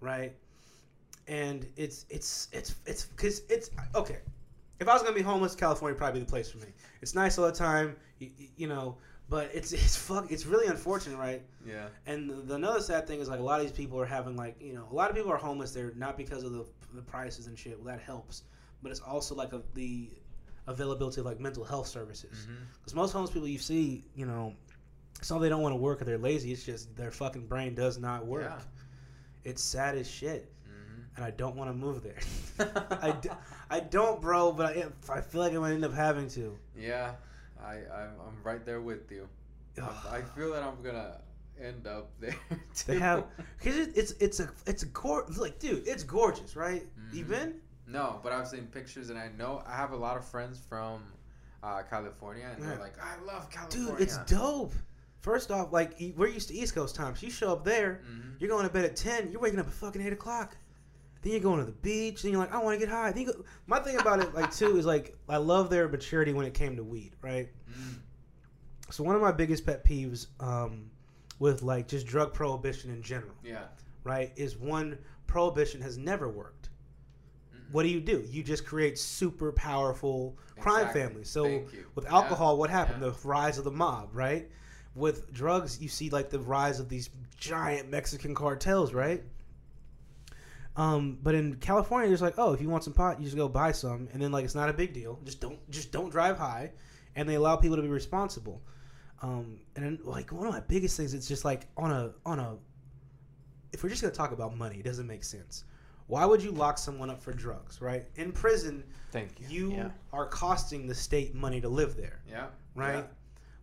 [0.00, 0.32] right?
[1.26, 4.18] And it's it's it's it's cuz it's okay.
[4.80, 6.66] If I was to be homeless, California would probably be the place for me.
[7.00, 8.98] It's nice all the time, you, you know,
[9.28, 11.42] but it's it's fuck it's really unfortunate, right?
[11.64, 14.06] yeah And the, the another sad thing is like a lot of these people are
[14.06, 15.72] having like you know a lot of people are homeless.
[15.72, 16.64] They're not because of the
[16.94, 17.78] the prices and shit.
[17.78, 18.42] Well, that helps,
[18.82, 20.10] but it's also like a, the
[20.66, 22.46] availability of like mental health services.
[22.46, 22.64] Mm-hmm.
[22.78, 24.54] Because most homeless people you see, you know,
[25.18, 26.52] it's not they don't want to work or they're lazy.
[26.52, 28.50] It's just their fucking brain does not work.
[28.50, 28.64] Yeah.
[29.44, 30.52] It's sad as shit.
[31.16, 32.18] And I don't want to move there.
[33.02, 33.28] I, d-
[33.70, 36.56] I don't, bro, but I, I feel like I'm gonna end up having to.
[36.76, 37.12] yeah
[37.60, 39.28] I I'm, I'm right there with you
[39.80, 41.18] I, I feel that I'm gonna
[41.62, 42.34] end up there
[42.86, 43.24] They have
[43.58, 46.84] because it, it's it's a it's a gor- like dude, it's gorgeous, right?
[47.12, 47.28] You Mhm.
[47.28, 47.54] been?
[47.86, 51.02] No, but I've seen pictures, and I know I have a lot of friends from
[51.62, 52.70] uh, California, and Yeah.
[52.70, 54.72] they're like, "I love California." Dude, it's dope.
[55.20, 57.22] First off, like we're used to East Coast times.
[57.22, 58.40] You show up there, Mhm.
[58.40, 59.30] you're going to bed at ten.
[59.30, 60.56] You're waking up at fucking eight o'clock.
[61.22, 62.22] Then you're going to the beach.
[62.22, 63.12] Then you're like, I want to get high.
[63.12, 66.32] Then you go, my thing about it, like too, is like I love their maturity
[66.32, 67.48] when it came to weed, right?
[67.70, 67.94] Mm.
[68.90, 70.90] So one of my biggest pet peeves um,
[71.38, 73.64] with like just drug prohibition in general, Yeah.
[74.04, 76.68] right, is one prohibition has never worked.
[77.54, 77.72] Mhm.
[77.72, 78.26] What do you do?
[78.28, 81.00] You just create super powerful crime Exactly.
[81.02, 81.30] families.
[81.30, 81.64] So
[81.94, 82.14] with Yeah.
[82.14, 83.02] alcohol, what happened?
[83.02, 83.10] Yeah.
[83.10, 84.50] The rise of the mob, right?
[84.94, 87.08] With drugs, you see like the rise of these
[87.38, 89.24] giant Mexican cartels, right?
[90.76, 93.48] Um, but in California, it's like, oh, if you want some pot, you just go
[93.48, 95.18] buy some, and then like it's not a big deal.
[95.24, 96.72] Just don't, just don't drive high,
[97.14, 98.62] and they allow people to be responsible.
[99.20, 102.56] Um, and like one of my biggest things, it's just like on a on a.
[103.72, 105.64] If we're just gonna talk about money, it doesn't make sense.
[106.08, 108.04] Why would you lock someone up for drugs, right?
[108.16, 109.46] In prison, Thank you.
[109.48, 109.90] you Yeah.
[110.12, 112.46] are costing the state money to live there Yeah.
[112.74, 113.06] right?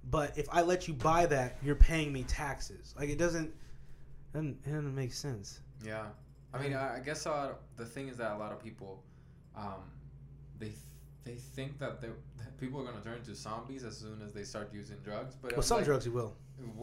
[0.09, 2.95] But if I let you buy that, you're paying me taxes.
[2.97, 3.53] Like it doesn't,
[4.33, 5.59] doesn't it doesn't make sense.
[5.83, 6.05] Yeah.
[6.53, 8.63] I mean, I, I guess a lot of, the thing is that a lot of
[8.63, 9.03] people,
[9.55, 9.81] um,
[10.59, 10.77] they th-
[11.23, 14.43] they think that, they that people are gonna turn into zombies as soon as they
[14.43, 15.35] start using drugs.
[15.41, 16.33] But Well, some like- drugs you will.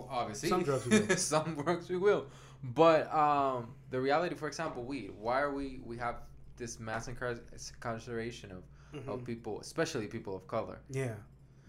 [0.09, 1.17] Obviously Some drugs we will.
[1.35, 2.27] some drugs we will
[2.63, 6.23] but um the reality for example weed why are we we have
[6.57, 7.39] this mass incar-
[7.75, 8.63] incarceration of,
[9.07, 9.25] of Mhm.
[9.27, 11.13] people especially people of color Yeah,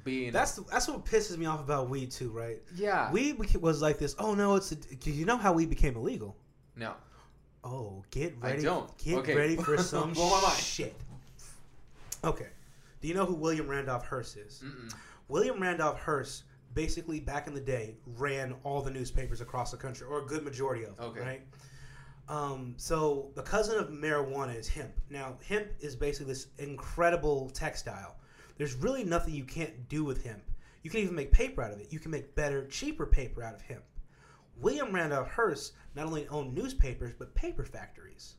[0.06, 2.62] being that's that's what pisses me off about weed too, right?
[2.78, 4.16] yeah Weed was like this.
[4.18, 4.72] Oh no, it's.
[4.72, 6.38] A, do you know how weed became illegal?
[6.78, 6.94] no
[7.64, 8.60] Oh, get ready.
[8.60, 8.98] I don't.
[8.98, 9.36] Get Okay.
[9.36, 10.58] ready for some Blow my mind.
[10.60, 10.96] shit.
[12.24, 12.48] Okay.
[13.02, 14.64] Do you know who William Randolph Hearst is?
[14.66, 14.94] Mm-mm.
[15.28, 16.44] William Randolph Hearst
[16.74, 20.44] basically back in the day ran all the newspapers across the country, or a good
[20.44, 21.20] majority of them, Okay.
[21.22, 21.42] right?
[22.30, 24.92] Um, so the cousin of marijuana is hemp.
[25.10, 28.16] Now, hemp is basically this incredible textile.
[28.58, 30.44] There's really nothing you can't do with hemp.
[30.84, 31.88] You can even make paper out of it.
[31.92, 33.84] You can make better, cheaper paper out of hemp.
[34.60, 38.36] William Randolph Hearst not only owned newspapers but paper factories.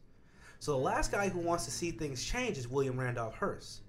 [0.60, 3.82] So the last guy who wants to see things change is William Randolph Hearst.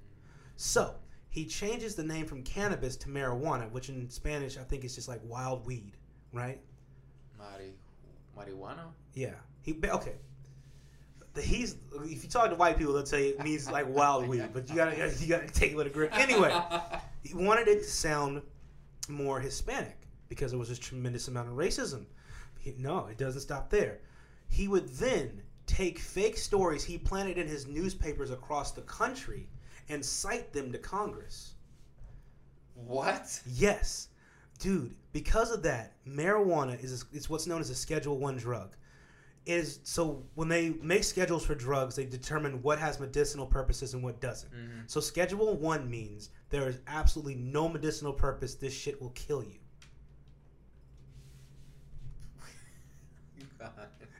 [0.55, 0.95] So
[1.29, 5.07] he changes the name from cannabis to marijuana, which in Spanish I think is just
[5.07, 5.93] like wild weed,
[6.33, 6.59] right?
[7.37, 7.75] Mari-
[8.37, 9.35] marijuana Yeah.
[9.61, 10.15] He okay.
[11.39, 14.49] He's if you talk to white people, they'll tell you it means like wild weed,
[14.51, 16.11] but you gotta you gotta take it with a grip.
[16.17, 16.53] Anyway,
[17.23, 18.41] he wanted it to sound
[19.07, 22.05] more Hispanic because there was this tremendous amount of racism.
[22.59, 23.99] He, no, it doesn't stop there.
[24.47, 29.47] He would then take fake stories he planted in his newspapers across the country
[29.87, 31.53] and cite them to Congress.
[32.75, 34.09] what Yes,
[34.59, 34.95] dude.
[35.11, 38.75] Because of that, marijuana is it's what's known as a Schedule One drug.
[39.45, 43.93] It Is so when they make schedules for drugs, they determine what has medicinal purposes
[43.93, 44.51] and what doesn't.
[44.53, 44.89] Mhm.
[44.89, 48.55] So Schedule One means there is absolutely no medicinal purpose.
[48.55, 49.59] This shit will kill you.
[53.59, 53.71] God.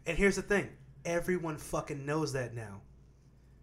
[0.09, 0.67] And here's the thing:
[1.05, 2.81] everyone fucking knows that now.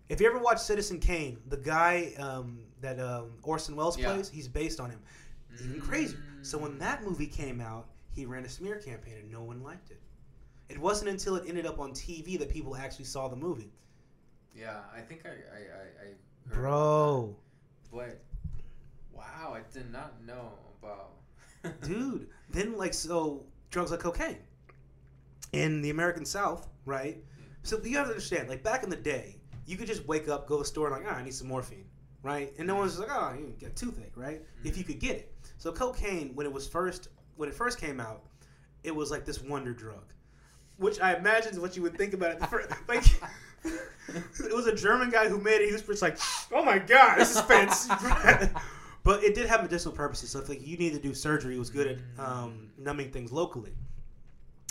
[0.09, 4.13] If you ever watch Citizen Kane, the guy um, that um, Orson Welles Yeah.
[4.13, 5.01] plays, he's based on him.
[5.61, 6.21] Even crazier.
[6.43, 6.79] So when Mm.
[6.79, 10.01] that movie came out, he ran a smear campaign and no one liked it.
[10.69, 13.73] It wasn't until it ended up on TV that people actually saw the movie.
[14.55, 17.37] yeah i think i i i, I heard Bro,
[17.93, 18.21] but
[19.13, 21.11] wow i did not know about
[21.83, 22.29] dude.
[22.51, 24.39] Then like so drugs like cocaine
[25.57, 27.23] in the American South, right?
[27.63, 29.37] So you have to understand, like back in the day,
[29.67, 31.49] you could just wake up, go to the store, and like, ah, I need some
[31.49, 31.87] morphine,
[32.23, 32.53] right?
[32.59, 34.43] And no one's just like, oh, you get a toothache, right?
[34.65, 35.35] If you could get it.
[35.59, 38.23] So cocaine, when it was first, when it first came out,
[38.85, 40.13] it was like this wonder drug,
[40.77, 42.47] which I imagine is what you would think about it.
[42.47, 42.71] First.
[42.89, 43.05] Like,
[43.65, 45.67] it was a German guy who made it.
[45.67, 46.19] He was just like,
[46.53, 47.91] oh my god, this is fancy.
[49.03, 50.31] but it did have medicinal purposes.
[50.31, 51.87] So if like you need to do surgery, it was good
[52.19, 53.73] at um, numbing things locally.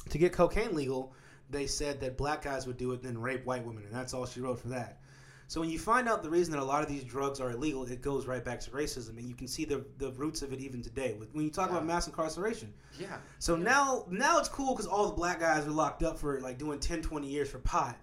[0.10, 1.14] To get cocaine legal,
[1.50, 4.14] they said that black guys would do it and then rape white women, and that's
[4.14, 5.00] all she wrote for that.
[5.48, 7.86] So when you find out the reason that a lot of these drugs are illegal,
[7.86, 10.60] it goes right back to racism, and you can see the the roots of it
[10.60, 11.16] even today.
[11.34, 13.64] When you talk about mass incarceration, yeah so Yeah.
[13.64, 16.80] now now it's cool because all the black guys are locked up for like doing
[16.80, 17.96] 10, 20 years for pot.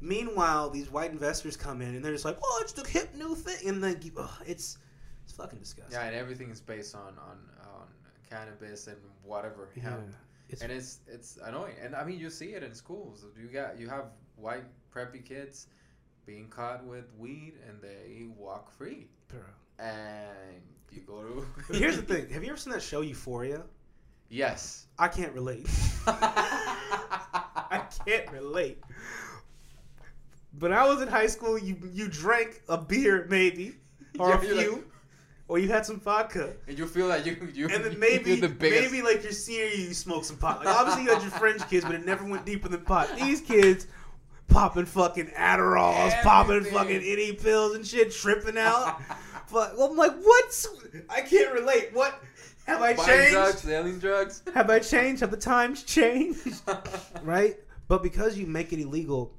[0.00, 3.34] Meanwhile, these white investors come in and they're just like, "Oh, it's the hip new
[3.36, 4.00] thing," and then
[4.46, 4.78] it's
[5.24, 5.92] it's fucking disgusting.
[5.98, 7.38] yeah and everything is based on on
[7.74, 7.86] on
[8.28, 9.96] cannabis and whatever Yeah.
[10.48, 11.74] It's, and it's it's annoying.
[11.82, 13.24] And I mean, you see it in schools.
[13.40, 15.66] You got you have white preppy kids
[16.26, 19.08] being caught with weed, and they walk free.
[19.28, 19.40] bro.
[19.78, 21.72] And you go to.
[21.78, 23.62] Here's the thing: Have you ever seen that show Euphoria?
[24.30, 24.86] Yes.
[24.98, 25.66] I can't relate.
[26.06, 28.82] I can't relate.
[30.54, 31.58] But I was in high school.
[31.58, 33.76] You you drank a beer maybe,
[34.18, 34.84] or Yeah, a you're like- few,
[35.48, 36.52] or you had some vodka.
[36.68, 38.92] and you feel like you you And then maybe, the biggest.
[38.92, 40.64] maybe like your senior year, you smoked some pot.
[40.64, 43.08] Like obviously you had your French kids, but it never went deeper than pot.
[43.18, 43.86] These kids
[44.48, 49.00] popping fucking Adderalls, popping fucking any pills and shit, tripping out.
[49.52, 50.68] but I'm like, what's?
[51.08, 51.90] I can't relate.
[51.92, 52.22] What
[52.66, 53.32] have I Buying changed?
[53.32, 54.42] drugs, selling drugs.
[54.54, 55.20] Have I changed?
[55.20, 56.60] Have the times changed?
[57.22, 57.56] right?
[57.88, 59.32] But because you make it illegal,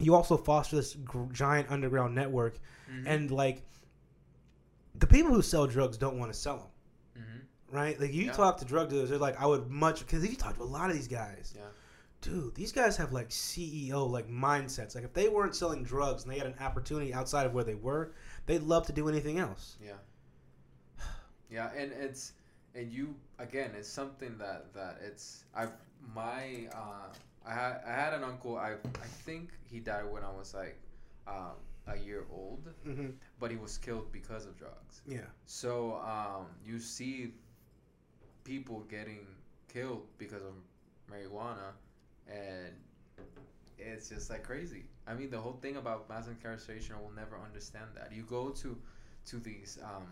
[0.00, 2.58] you also foster this gr- giant underground network,
[2.92, 3.04] Mhm.
[3.06, 3.62] and like
[5.00, 6.56] the people who sell drugs don't want to sell
[7.16, 7.74] them Mhm.
[7.74, 8.00] right?
[8.00, 8.32] Like you Yeah.
[8.32, 10.64] talk to drug dealers, they're like, I would much because if you talk to a
[10.64, 11.68] lot of these guys, Yeah.
[12.20, 14.94] dude, these guys have like CEO like mindsets.
[14.94, 17.74] Like if they weren't selling drugs and they had an opportunity outside of where they
[17.74, 18.12] were,
[18.46, 19.76] they'd love to do anything else.
[19.82, 19.94] Yeah.
[21.50, 22.32] Yeah, and it's
[22.74, 25.72] and you again, it's something that that it's I've
[26.14, 27.08] my uh
[27.44, 30.78] I had I had an uncle I I think he died when I was like
[31.26, 33.10] um a year old, Mm-hmm.
[33.38, 35.02] but he was killed because of drugs.
[35.06, 37.32] Yeah, So um you see
[38.44, 39.26] people getting
[39.68, 40.54] killed because of
[41.10, 41.72] marijuana
[42.28, 42.72] and
[43.78, 44.84] it's just like crazy.
[45.06, 48.12] I mean, the whole thing about mass incarceration, I will never understand that.
[48.12, 48.76] You go to
[49.26, 50.06] to these um,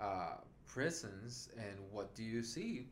[0.00, 0.36] uh,
[0.66, 2.86] prisons, and what do you see?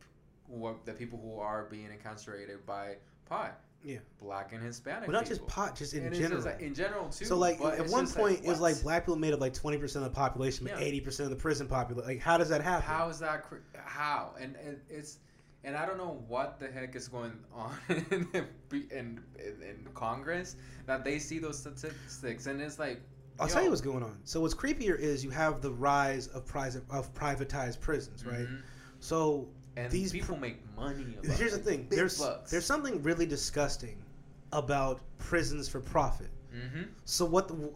[0.46, 2.96] What the people who are being incarcerated by
[3.26, 3.61] pot?
[3.83, 3.99] Yeah.
[4.20, 5.09] black and Hispanic.
[5.09, 6.43] Well, not just pot, just in And general.
[6.43, 7.24] just in general too.
[7.24, 10.05] so like at one point it was like black people made up like twenty percent
[10.05, 10.85] of the population, but Yeah.
[10.87, 12.07] eighty percent of the prison population.
[12.09, 12.87] Like how does that happen?
[12.87, 13.45] How is that?
[13.49, 14.35] Cr- how?
[14.41, 15.18] And, and it's
[15.64, 18.47] and I don't know what the heck is going on in, in,
[18.91, 20.57] in, in Congress
[20.87, 23.01] that they see those statistics and it's like.
[23.39, 24.18] I'll yo, tell you what's going on.
[24.24, 28.41] So what's creepier is you have the rise of private of privatized prisons, right?
[28.41, 28.61] mhm.
[29.01, 31.16] So And These people pr- make money.
[31.23, 32.51] About here's the thing: Big there's bucks.
[32.51, 33.97] there's something really disgusting
[34.53, 36.29] about prisons for profit.
[36.53, 36.89] Mhm.
[37.05, 37.47] So what?
[37.49, 37.73] The,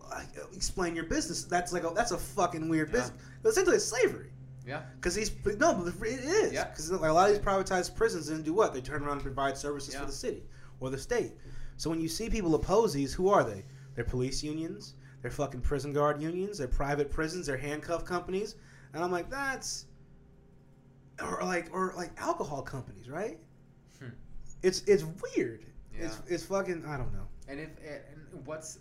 [0.52, 1.44] explain your business.
[1.44, 2.92] That's like a, that's a fucking weird Yeah.
[3.00, 3.20] business.
[3.44, 4.30] Essentially, it's slavery.
[4.66, 4.82] Yeah.
[4.96, 6.52] Because these no, it is.
[6.52, 6.64] Yeah.
[6.64, 8.72] Because like, a lot of these privatized prisons then do what?
[8.74, 10.00] They turn around and provide services Yeah.
[10.00, 10.42] for the city
[10.80, 11.32] or the state.
[11.76, 13.64] So when you see people oppose these, who are they?
[13.94, 14.94] They're police unions.
[15.22, 16.58] They're fucking prison guard unions.
[16.58, 17.46] They're private prisons.
[17.46, 18.56] They're handcuff companies.
[18.94, 19.86] And I'm like, that's
[21.22, 23.38] or like or like alcohol companies, right?
[23.98, 24.08] Hmm.
[24.62, 25.64] It's it's weird.
[25.96, 26.06] Yeah.
[26.06, 27.26] It's it's fucking I don't know.
[27.48, 28.78] And if and what's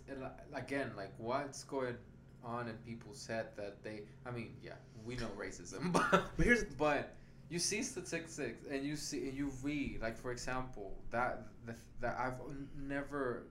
[0.54, 1.96] again like what's going
[2.42, 4.72] on in people's head that they I mean yeah
[5.04, 7.14] we know racism but But here's but
[7.48, 8.38] you see statistics
[8.70, 12.34] and you see and you read like for example that the, that I've
[12.78, 13.44] never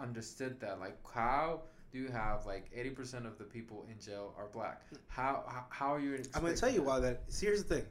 [0.00, 1.62] understood that like how
[1.92, 5.94] do you have like 80% of the people in jail are black how how, how
[5.94, 7.22] are you I'm going to tell you why that.
[7.28, 7.86] See, here's the thing.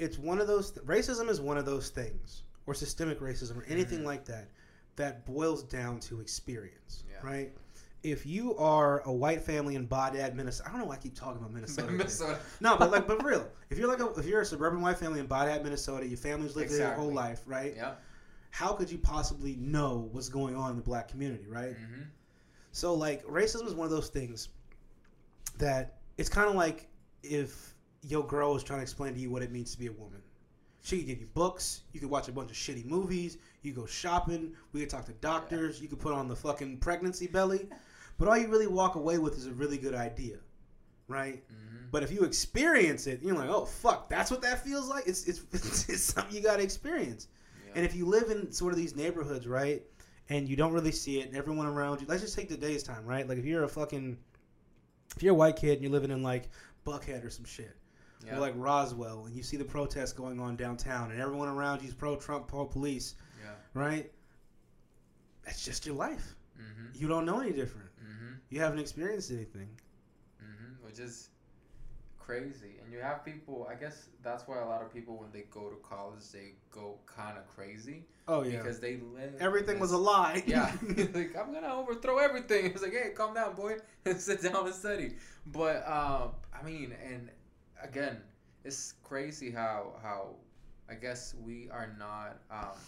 [0.00, 0.72] It's one of those.
[0.72, 4.04] racism is one of those things, or systemic racism, or anything Mhm.
[4.06, 4.48] like that,
[4.96, 7.18] that boils down to experience, Yeah.
[7.22, 7.56] right?
[8.02, 11.14] If you are a white family in Baudad, Minnesota, I don't know why I keep
[11.14, 11.92] talking about Minnesota.
[11.92, 12.38] Minnesota.
[12.60, 15.20] No, but like, but real, if you're like a, if you're a suburban white family
[15.20, 17.74] in Baudad, Minnesota, your family's lived there their whole life, right?
[17.76, 17.96] yeah
[18.50, 21.76] How could you possibly know what's going on in the black community, right?
[21.76, 22.02] hmm
[22.72, 24.48] So like racism is one of those things
[25.58, 26.88] that it's kind of like
[27.22, 27.69] if
[28.02, 30.22] your girl was trying to explain to you what it means to be a woman.
[30.82, 31.82] She could give you books.
[31.92, 33.36] You could watch a bunch of shitty movies.
[33.62, 34.54] You go shopping.
[34.72, 35.80] We could talk to doctors.
[35.80, 37.68] You could put on the fucking pregnancy belly.
[38.18, 40.38] But all you really walk away with is a really good idea,
[41.08, 41.42] right?
[41.48, 45.06] hmm But if you experience it, you're like, oh fuck, that's what that feels like.
[45.06, 45.42] It's it's
[45.88, 47.28] it's something you got to experience.
[47.66, 47.72] yeah.
[47.74, 49.82] And if you live in sort of these neighborhoods, right,
[50.28, 53.04] and you don't really see it, and everyone around you, let's just take today's time,
[53.06, 53.28] right?
[53.28, 54.18] Like if you're a fucking,
[55.16, 56.48] if you're a white kid and you're living in like
[56.86, 57.76] Buckhead or some shit,
[58.26, 58.36] yeah.
[58.36, 61.94] or like Roswell, and you see the protests going on downtown, and everyone around you's
[61.94, 64.10] pro-Trump, pro-police, yeah right?
[65.44, 66.34] That's just your life.
[66.56, 67.88] hmm You don't know any different.
[67.98, 69.68] hmm You haven't experienced anything.
[70.38, 71.28] hmm which is
[72.18, 72.78] crazy.
[72.82, 73.66] And you have people.
[73.70, 76.98] I guess that's why a lot of people, when they go to college, they go
[77.06, 79.34] kind of crazy Oh yeah, because they live.
[79.40, 80.42] everything was a lie.
[80.46, 80.70] Yeah,
[81.14, 82.66] like I'm gonna overthrow everything.
[82.66, 85.14] It's like, hey, calm down, boy, and sit down and study.
[85.46, 87.30] But um, I mean, and
[87.82, 88.18] again,
[88.64, 90.36] it's crazy how how
[90.88, 92.78] I guess we are not um,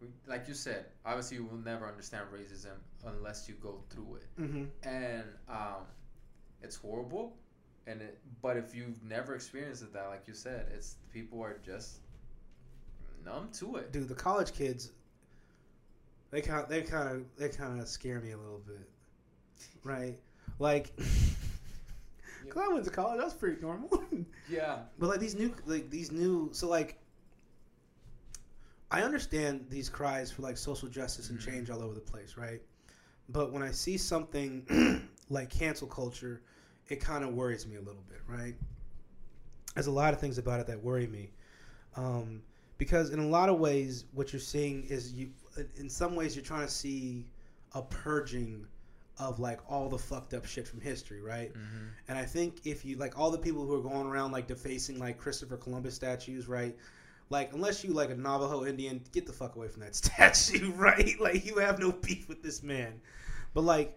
[0.00, 0.86] we, like you said.
[1.04, 5.86] Obviously, you will never understand racism unless you go through it hmm and um,
[6.62, 7.36] it's horrible.
[7.86, 11.58] And it, but if you've never experienced it, that like you said, it's people are
[11.64, 12.00] just
[13.24, 13.92] numb to it.
[13.92, 14.92] dude, the college kids,
[16.30, 18.88] they kind they kind of they kind of scare me a little bit,
[19.82, 20.18] right?
[20.58, 20.92] Like,
[22.50, 23.90] cause I went to college, that's pretty normal.
[24.50, 24.78] Yeah.
[24.98, 26.98] but like these new like these new so like.
[28.90, 31.44] I understand these cries for like social justice and Mhm.
[31.44, 32.62] change all over the place, right?
[33.28, 36.40] But when I see something like cancel culture,
[36.88, 38.54] it kind of worries me a little bit, right?
[39.74, 41.30] There's a lot of things about it that worry me.
[41.96, 42.42] Um,
[42.78, 45.30] because in a lot of ways, what you're seeing is you,
[45.76, 47.26] in some ways, you're trying to see
[47.74, 48.66] a purging
[49.18, 51.52] of like all the fucked up shit from history, right?
[51.52, 51.86] Mm-hmm.
[52.08, 54.98] And I think if you like all the people who are going around like defacing
[54.98, 56.76] like Christopher Columbus statues, right?
[57.30, 61.14] Like unless you like a Navajo Indian, get the fuck away from that statue, right?
[61.20, 63.00] Like you have no beef with this man.
[63.54, 63.96] But like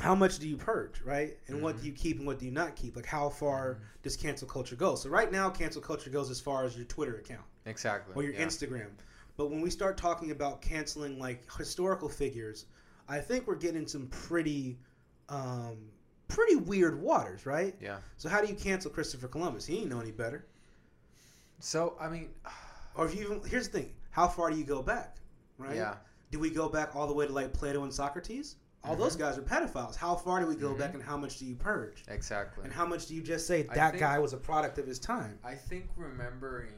[0.00, 1.36] how much do you purge, right?
[1.48, 1.80] And what Mhm.
[1.80, 2.94] do you keep and what do you not keep?
[2.94, 4.94] Like how far does cancel culture go?
[4.94, 8.14] So right now cancel culture goes as far as your Twitter account Exactly.
[8.14, 8.46] or your yeah.
[8.46, 8.90] Instagram.
[9.36, 12.66] But when we start talking about canceling like historical figures,
[13.08, 14.78] I think we're getting some pretty,
[15.28, 15.76] um,
[16.28, 17.74] pretty weird waters, right?
[17.80, 17.98] Yeah.
[18.18, 19.64] So how do you cancel Christopher Columbus?
[19.66, 20.46] He ain't know any better.
[21.60, 22.28] So I mean,
[22.94, 25.16] Or if you even here's the thing: how far do you go back,
[25.56, 25.76] right?
[25.76, 25.96] yeah.
[26.30, 28.56] Do we go back all the way to like Plato and Socrates?
[28.84, 29.22] All those Mm-hmm.
[29.22, 29.96] guys are pedophiles.
[29.96, 30.78] How far do we go Mhm.
[30.78, 32.04] back, and how much do you purge?
[32.08, 32.62] Exactly.
[32.64, 34.98] And how much do you just say that think- guy was a product of his
[35.00, 35.38] time?
[35.42, 36.72] I think remembering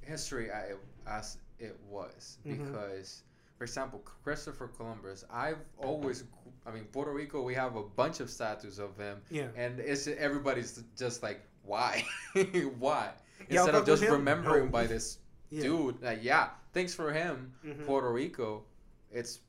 [0.00, 0.74] history I-
[1.06, 2.58] as it was Mhm.
[2.58, 3.22] because
[3.60, 5.22] for example, Christopher Columbus.
[5.30, 6.24] I've always,
[6.64, 9.48] I mean, Puerto Rico, we have a bunch of statues of him, Yeah.
[9.54, 12.02] and it's everybody's just like, why,
[12.78, 13.10] why?
[13.50, 14.70] Y'all Instead of just remembering No.
[14.70, 15.18] by this
[15.50, 15.60] Yeah.
[15.64, 17.84] dude, like, yeah, thanks for him, Mhm.
[17.84, 18.64] Puerto Rico.
[19.12, 19.40] It's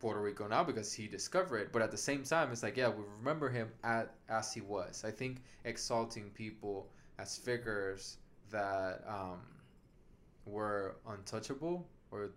[0.00, 2.88] Puerto Rico now because he discovered it, but at the same time, it's like, yeah,
[2.90, 5.02] we remember him at, as he was.
[5.02, 8.18] I think exalting people as figures
[8.50, 9.40] that um,
[10.44, 12.32] were untouchable or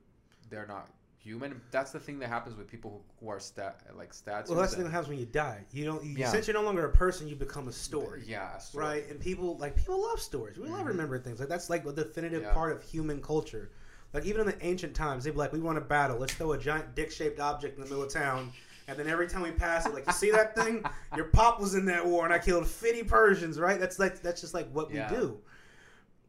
[0.49, 0.87] they're not
[1.23, 1.61] human.
[1.71, 4.47] That's the thing that happens with people who, who are stat like stats.
[4.49, 5.65] Well, that's the thing that happens when you die.
[5.71, 6.03] You don't.
[6.03, 6.29] You, Yeah.
[6.31, 8.23] Since you're no longer a person, you become a story.
[8.25, 8.85] Yeah, a story.
[8.85, 10.57] Right, and people like people love stories.
[10.57, 10.87] We love Mhm.
[10.87, 11.39] remembering things.
[11.39, 12.53] Like that's like a definitive Yeah.
[12.53, 13.71] part of human culture.
[14.13, 16.17] Like even in the ancient times, they'd be like, "We want to battle.
[16.17, 18.51] Let's throw a giant dick-shaped object in the middle of town."
[18.87, 20.83] And then every time we pass it, like you see that thing,
[21.15, 23.59] your pop was in that war, and I killed fifty Persians.
[23.59, 23.79] Right?
[23.79, 25.11] That's like that's just like what Yeah.
[25.11, 25.39] we do.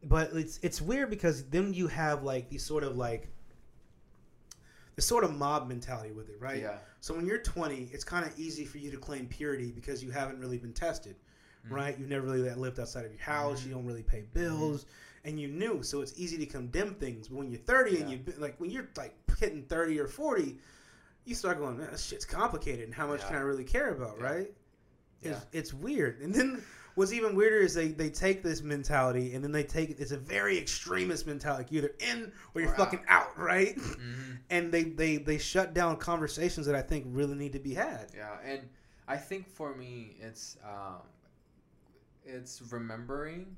[0.03, 3.29] But it's it's weird because then you have like these sort of like
[5.01, 6.61] sort of mob mentality with it, right?
[6.61, 6.77] Yeah.
[6.99, 10.11] So when you're 20, it's kind of easy for you to claim purity because you
[10.11, 11.15] haven't really been tested,
[11.67, 11.71] Mhm.
[11.75, 11.99] right?
[11.99, 13.61] You've never really lived outside of your house.
[13.61, 13.65] Mhm.
[13.67, 14.85] You don't really pay bills,
[15.25, 15.83] and you knew.
[15.83, 17.27] So it's easy to condemn things.
[17.27, 18.17] But when you're 30 and Yeah.
[18.25, 20.59] you like when you're like hitting 30 or 40,
[21.25, 22.85] you start going, "Man, this shit's complicated.
[22.85, 23.27] And how much Yeah.
[23.27, 24.53] can I really care about, right?
[25.23, 26.19] It's, it's weird.
[26.21, 26.63] And then
[26.95, 30.17] what's even weirder is they, they take this mentality and then they take it's a
[30.17, 31.67] very extremist mentality.
[31.69, 33.77] You're either in or you're Or fucking out, right?
[33.77, 34.37] Mhm.
[34.49, 38.07] and they, they they shut down conversations that I think really need to be had.
[38.15, 38.61] Yeah, and
[39.07, 41.01] I think for me, it's um,
[42.25, 43.55] it's remembering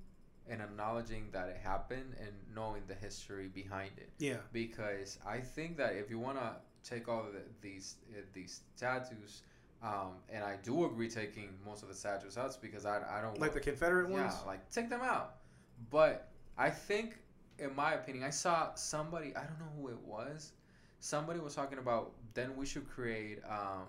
[0.50, 4.10] and acknowledging that it happened and knowing the history behind it.
[4.20, 4.38] Yeah.
[4.52, 6.56] Because I think that if you want to
[6.88, 9.42] take all of the, these uh, these statues,
[9.84, 13.40] um, and I do agree taking most of the statues out because I, I don't
[13.40, 14.34] Like the Confederate yeah ones?
[14.48, 15.36] like take them out.
[15.90, 17.18] But I think,
[17.60, 20.52] in my opinion, I saw somebody I don't know who it was.
[21.00, 23.86] Somebody was talking about then we should create um,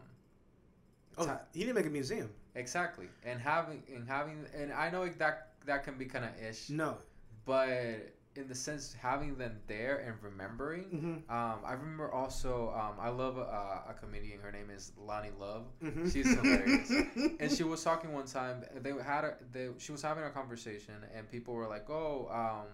[1.17, 2.29] Oh, need to make a museum.
[2.57, 6.71] Exactly, and having and having and I know that that can be kind of ish,
[6.71, 6.97] No.
[7.45, 10.85] but in the sense having them there and remembering.
[10.85, 11.33] Mm-hmm.
[11.35, 13.43] Um, I remember also um, I love uh,
[13.89, 14.41] a comedian.
[14.41, 16.09] Her name is Loni Love, Mm-hmm.
[16.11, 16.91] She's hilarious.
[17.41, 18.65] and she was talking one time.
[18.81, 22.67] They had a they she was having a conversation, and people were like, "Oh, um,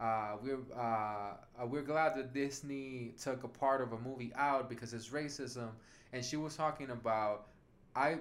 [0.00, 4.68] uh, we're uh, uh, we're glad that Disney took a part of a movie out
[4.68, 5.70] because it's racism."
[6.12, 7.48] And she was talking about,
[7.94, 8.18] I,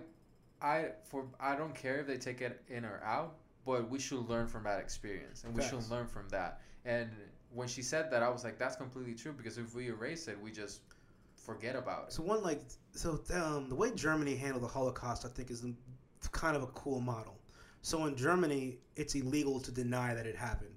[0.61, 4.27] I for I don't care if they take it in or out, but we should
[4.29, 5.71] learn from that experience, and we Facts.
[5.71, 6.61] should learn from that.
[6.85, 7.09] And
[7.53, 10.39] when she said that, I was like, "That's completely true." Because if we erase it,
[10.41, 10.81] we just
[11.35, 12.13] forget about it.
[12.13, 12.61] So one like
[12.93, 15.63] so um, the way Germany handled the Holocaust, I think, is
[16.31, 17.37] kind of a cool model.
[17.81, 20.71] So in Germany, it's illegal to deny that it happened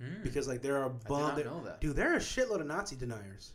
[0.00, 0.22] Hmm.
[0.22, 1.80] because like there are a I did bun- there- that.
[1.80, 3.52] dude, there are a shitload of Nazi deniers.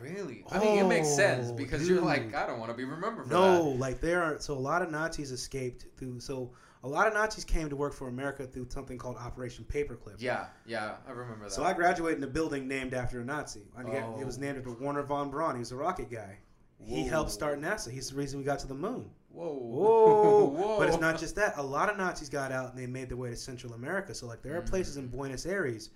[0.00, 0.44] Really?
[0.50, 2.34] I mean, it makes sense Oh, because you're like.
[2.34, 4.90] I don't want to be remembered for No, like there are so a lot of
[4.90, 6.18] Nazis escaped through.
[6.20, 6.50] So
[6.84, 10.16] a lot of Nazis came to work for America through something called Operation Paperclip.
[10.18, 11.52] Yeah, yeah, I remember that.
[11.52, 13.62] So I graduated in a building named after a Nazi.
[13.86, 14.40] Get, It was Oh.
[14.40, 15.54] named after Wernher von Braun.
[15.54, 16.38] He was a rocket guy.
[16.78, 16.96] Whoa.
[16.96, 17.90] He helped start NASA.
[17.90, 19.08] He's the reason we got to the moon.
[19.30, 19.52] Whoa.
[19.54, 20.44] Whoa.
[20.56, 20.78] Whoa.
[20.78, 21.56] But it's not just that.
[21.56, 24.12] A lot of Nazis got out and they made their way to Central America.
[24.14, 25.12] So like there are places in Mm.
[25.12, 25.90] Buenos Aires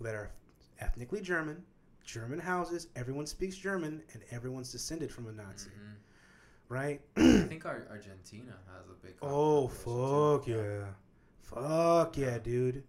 [0.00, 0.30] that are
[0.80, 1.62] ethnically German,
[2.04, 5.91] German houses, everyone speaks German, and everyone's descended from a Nazi, Mhm.
[6.72, 7.02] Right?
[7.16, 9.14] I think our Argentina has a big.
[9.20, 10.52] Oh fuck too.
[10.52, 10.86] yeah.
[11.42, 12.82] Fuck yeah, dude.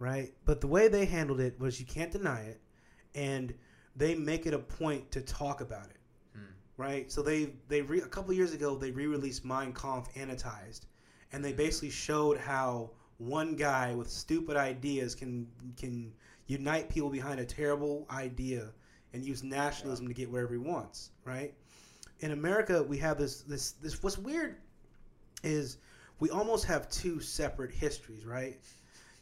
[0.00, 0.34] Right?
[0.44, 2.60] But the way they handled it was you can't deny it
[3.14, 3.54] and
[3.94, 6.00] they make it a point to talk about it.
[6.34, 6.42] Hmm.
[6.76, 7.12] Right?
[7.12, 10.80] So they they re- a couple years ago they re-released Mein Kampf annotated
[11.32, 16.12] and they basically showed how one guy with stupid ideas can can
[16.48, 18.72] unite people behind a terrible idea
[19.12, 21.54] and use nationalism to get wherever he wants, right?
[22.20, 24.56] In America, we have this this this what's weird
[25.42, 25.78] is
[26.18, 28.58] we almost have two separate histories, right?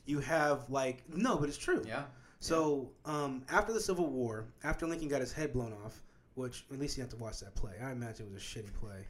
[0.04, 1.82] You have like no, but it's true.
[1.86, 2.04] Yeah.
[2.40, 6.00] So um, after the Civil War, after Lincoln got his head blown off,
[6.34, 7.72] which at least you have to watch that play.
[7.82, 9.06] I imagine it was a shitty play.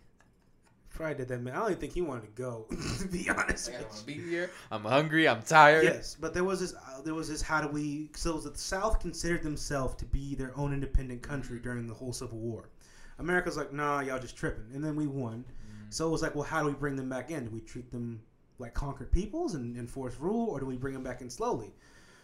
[0.91, 1.55] Probably did that man.
[1.55, 2.67] I don't even think he wanted to go.
[2.99, 4.51] to be honest, I want to be here.
[4.71, 5.29] I'm hungry.
[5.29, 5.85] I'm tired.
[5.85, 6.75] Yes, but there was this.
[6.75, 7.43] Uh, there was this.
[7.43, 8.11] How do we?
[8.15, 12.39] So the South considered themselves to be their own independent country during the whole Civil
[12.39, 12.71] War.
[13.19, 15.45] America's like, nah, y'all just tripping, and then we won.
[15.45, 15.93] Mm.
[15.93, 17.45] So it was like, well, how do we bring them back in?
[17.45, 18.21] Do we treat them
[18.59, 21.73] like conquered peoples and enforce rule, or do we bring them back in slowly?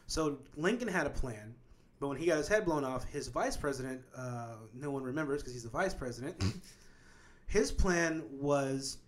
[0.06, 1.54] So Lincoln had a plan,
[1.98, 5.42] but when he got his head blown off, his vice president, uh, no one remembers
[5.42, 6.42] because he's the vice president.
[7.46, 8.98] his plan was,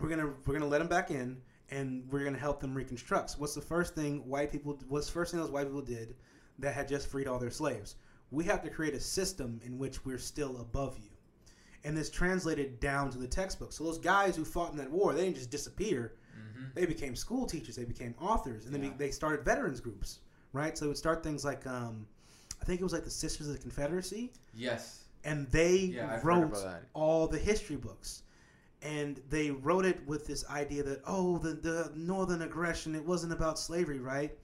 [0.00, 1.40] we're gonna we're gonna let them back in,
[1.70, 3.30] and we're gonna help them reconstruct.
[3.30, 4.78] So what's the first thing white people?
[4.88, 6.14] What's the first thing those white people did
[6.60, 7.96] that had just freed all their slaves?
[8.30, 11.07] we have to create a system in which we're still above you.
[11.84, 13.72] And this translated down to the textbook.
[13.72, 16.14] So those guys who fought in that war, they didn't just disappear.
[16.34, 17.76] hmm They became school teachers.
[17.76, 18.92] They became authors, and then Yeah.
[18.96, 20.20] they started veterans groups,
[20.52, 20.76] right?
[20.76, 22.06] So they would start things like, um,
[22.60, 25.04] I think it was like the Sisters of the Confederacy, Yes.
[25.24, 26.54] and they Yeah, wrote
[26.94, 28.22] all the history books
[28.82, 33.32] and they wrote it with this idea that oh the, the northern aggression it wasn't
[33.32, 34.36] about slavery right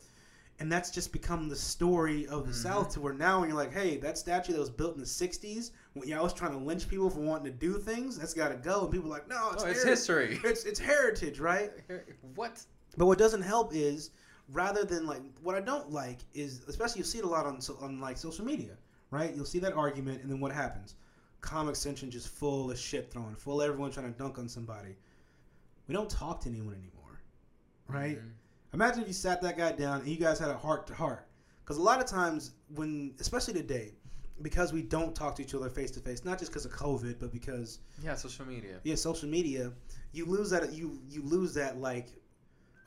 [0.59, 2.57] and that's just become the story of the Mhm.
[2.57, 5.07] south to where now when you're like hey that statue that was built in the
[5.07, 8.49] 60s when y'all was trying to lynch people for wanting to do things that's got
[8.49, 10.41] to go and people are like no it's, Oh, it's heri- history.
[10.45, 11.71] it's, it's heritage right
[12.35, 12.61] what?
[12.97, 14.11] but what doesn't help is
[14.53, 17.61] rather than like what I don't like is especially you see it a lot on
[17.61, 18.77] so- on like social media,
[19.11, 19.35] right?
[19.35, 20.97] You'll see that argument, and then what happens?
[21.41, 24.97] Comic Central just full of shit throwing, full of everyone trying to dunk on somebody.
[25.89, 27.21] We don't talk to anyone anymore,
[27.89, 28.19] right?
[28.19, 28.31] Mhm.
[28.75, 31.27] Imagine if you sat that guy down and you guys had a heart to heart.
[31.63, 33.93] Because a lot of times, when, especially today,
[34.43, 37.17] because we don't talk to each other face to face, not just because of COVID,
[37.21, 38.81] but because Yeah, social media.
[38.83, 39.73] yeah, social media,
[40.13, 42.09] you lose that you you lose that like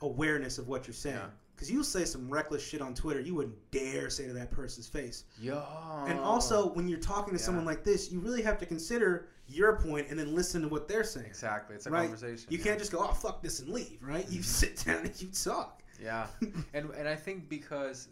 [0.02, 1.16] awareness of what you're saying.
[1.16, 1.30] Yeah.
[1.54, 4.86] Because you say some reckless shit on Twitter, you wouldn't dare say to that person's
[4.86, 5.24] face.
[5.40, 5.60] Yo.
[6.06, 7.46] And also, when you're talking to Yeah.
[7.46, 10.86] someone like this, you really have to consider your point and then listen to what
[10.86, 11.26] they're saying.
[11.26, 12.02] exactly, it's a Right.
[12.02, 12.46] conversation.
[12.52, 12.64] You yeah.
[12.64, 14.28] can't just go, "Oh fuck this" and leave, right?
[14.28, 14.44] You Mhm.
[14.44, 15.82] sit down and you talk.
[16.00, 16.28] Yeah,
[16.74, 18.06] and and I think because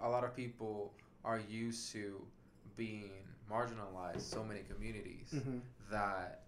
[0.00, 2.24] a lot of people are used to
[2.76, 3.10] being
[3.50, 5.60] marginalized, so many communities Mhm.
[5.90, 6.42] that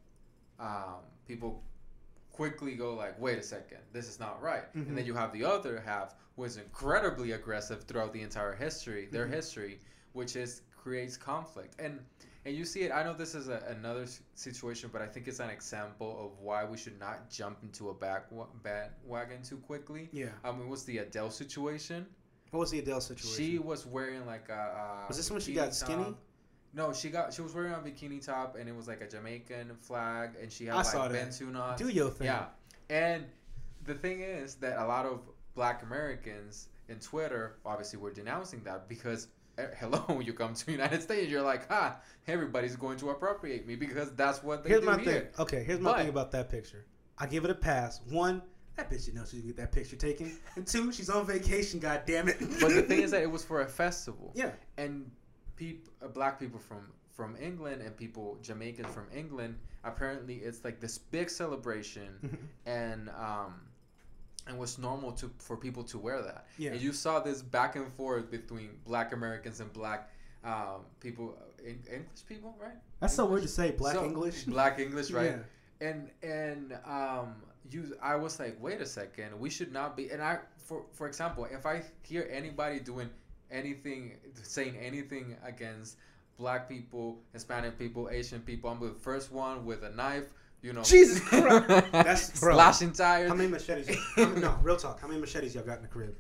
[0.59, 1.63] um, people
[2.33, 4.89] quickly go like, "Wait a second, this is not right," Mhm.
[4.89, 9.07] and then you have the other half who is incredibly aggressive throughout the entire history,
[9.07, 9.33] their Mhm.
[9.33, 9.81] history,
[10.13, 12.05] which is creates conflict and.
[12.45, 12.93] And you see it.
[12.93, 16.65] I know this is a, another situation, but I think it's an example of why
[16.65, 18.31] we should not jump into a back
[18.63, 20.09] bandwagon too quickly.
[20.13, 20.31] Yeah.
[20.43, 22.07] I mean, what's the Adele situation.
[22.51, 23.45] What was the Adele situation?
[23.45, 25.05] She was wearing like a.
[25.09, 26.05] Was this when she got skinny?
[26.05, 26.19] top.
[26.75, 29.73] No, she got she was wearing a bikini top and it was like a Jamaican
[29.81, 31.09] flag and she had I like saw.
[31.09, 31.81] Bantu knots.
[31.83, 32.27] Do your thing.
[32.27, 32.47] Yeah,
[32.91, 33.25] and
[33.85, 35.21] the thing is that a lot of
[35.55, 39.29] Black Americans in Twitter obviously were denouncing that because.
[39.59, 41.97] eh, Hello, you come to the United States, you're like, ha,
[42.29, 45.13] everybody's going to appropriate me because that's what they Here's do my here.
[45.13, 45.23] thing.
[45.41, 46.85] Okay, here's my But- thing about that picture.
[47.19, 48.01] I give it a pass.
[48.11, 48.41] One,
[48.79, 50.33] that bitch didn't know she get that picture taken.
[50.57, 51.79] And two, she's on vacation.
[51.81, 52.39] God damn it.
[52.61, 54.33] But the thing is that it was for a festival.
[54.35, 55.11] yeah, and
[55.57, 60.79] peop, uh, black people from from England and people Jamaicans from England apparently it's like
[60.79, 63.55] this big celebration and um
[64.47, 66.71] and was normal to for people to wear that yeah.
[66.71, 70.11] and you saw this back and forth between black Americans and black
[70.45, 73.73] um people en- English people right That's so weird to say.
[73.73, 74.45] Black So, English.
[74.45, 75.35] black English right
[75.81, 75.89] Yeah.
[75.89, 77.35] and and um
[77.71, 81.07] you i was like wait a second we should not be and i for for
[81.07, 83.09] example if i hear anybody doing
[83.51, 84.13] anything
[84.43, 85.97] saying anything against
[86.39, 90.25] black people hispanic people asian people i'm the first one with a knife
[90.63, 91.69] you know Jesus Christ.
[91.93, 92.55] That's- bro.
[92.55, 93.89] slashing tires How many machetes?
[94.17, 95.01] How many, no, real talk.
[95.01, 96.15] How many machetes y'all got in the crib?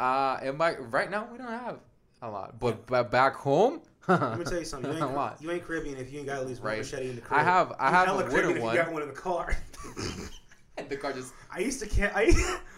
[0.00, 1.78] uh am i right now we don't have
[2.22, 4.90] a lot but, but back home Let me tell you something.
[4.90, 6.70] You ain't, a ain't, lot you ain't Caribbean if you ain't got at least one
[6.72, 6.78] Right.
[6.78, 7.38] machete in the crib.
[7.38, 9.08] i have i You have hella a Caribbean wooden if one You got one in
[9.08, 9.56] the car.
[10.92, 12.32] And the car just I used to ca- I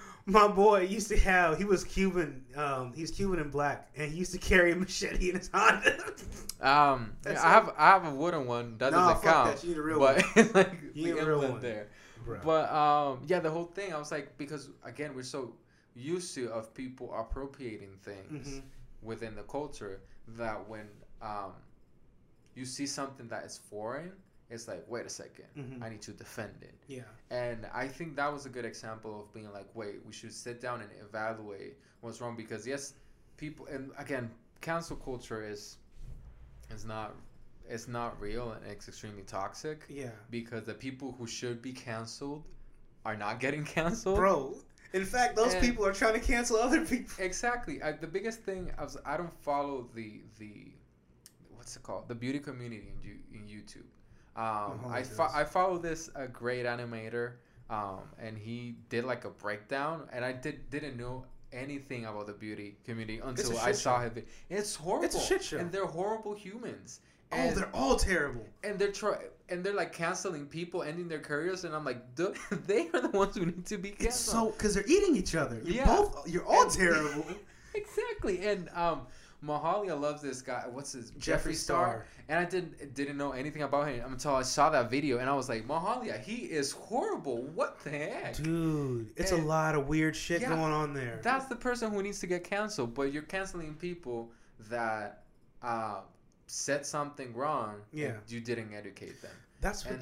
[0.27, 4.17] my boy used to have he was Cuban um he's Cuban and black and he
[4.19, 5.97] used to carry a machete in his Honda.
[6.61, 8.79] Um, That's I have I have a wooden one.
[8.79, 9.57] That Nah, doesn't fuck count.
[9.57, 9.65] that.
[9.65, 11.61] You need a real but like You need a real one.
[11.61, 11.89] there.
[12.25, 12.41] Bro.
[12.43, 13.93] But um, yeah, the whole thing.
[13.93, 15.53] I was like, because again, we're so
[15.95, 18.63] used to of people appropriating things Mhm.
[19.03, 20.01] within the culture
[20.39, 20.89] that when
[21.21, 21.53] um,
[22.55, 24.13] you see something that is foreign,
[24.55, 25.83] it's like, wait a 2nd Mhm.
[25.85, 26.75] I need to defend it.
[26.87, 27.03] yeah.
[27.31, 30.61] And I think that was a good example of being like, wait, we should sit
[30.67, 32.95] down and evaluate what's wrong because yes,
[33.37, 35.79] people and again, cancel culture is
[36.75, 37.15] is not
[37.69, 40.11] it's not real and it's extremely toxic Yeah.
[40.31, 42.43] because the people who should be canceled
[43.07, 44.17] are not getting canceled.
[44.19, 44.57] Bro.
[44.93, 47.13] In fact, those And- people are trying to cancel other people.
[47.19, 47.83] Exactly.
[47.83, 50.53] I, the biggest thing I was I don't follow the the
[51.57, 53.89] what's it called the beauty community in, you, in YouTube.
[54.37, 57.33] Um, Oh, I fo- I follow this a great animator,
[57.71, 62.33] um, and he did like a breakdown, and I did didn't know anything about the
[62.33, 64.09] beauty community until I saw show.
[64.11, 64.25] him.
[64.51, 65.05] It's horrible.
[65.05, 65.59] It's a shit show.
[65.59, 67.01] and they're horrible humans.
[67.33, 68.47] Oh, they're all terrible.
[68.65, 72.03] and they're try and they're like canceling people, ending their careers, and I'm like,
[72.67, 74.09] they are the ones who need to be canceled.
[74.09, 75.61] It's so because they're eating each other.
[75.65, 75.87] You're Yeah.
[75.87, 76.29] both.
[76.29, 77.25] You're all And- terrible.
[77.75, 78.45] exactly.
[78.47, 79.03] And um,
[79.45, 80.65] Mahalia loves this guy.
[80.71, 82.07] What's his Jeffree Star.
[82.29, 85.35] And I didn't didn't know anything about him until I saw that video, and I
[85.35, 87.43] was like, Mahalia, he is horrible.
[87.55, 88.37] What the heck?
[88.37, 91.21] Dude, it's a lot of weird shit Yeah, going on there.
[91.23, 92.95] That's the person who needs to get canceled.
[92.95, 94.31] But you're canceling people
[94.71, 95.25] that
[95.63, 96.01] uh,
[96.47, 98.13] said something wrong, and Yeah.
[98.29, 100.01] you didn't educate them, That's and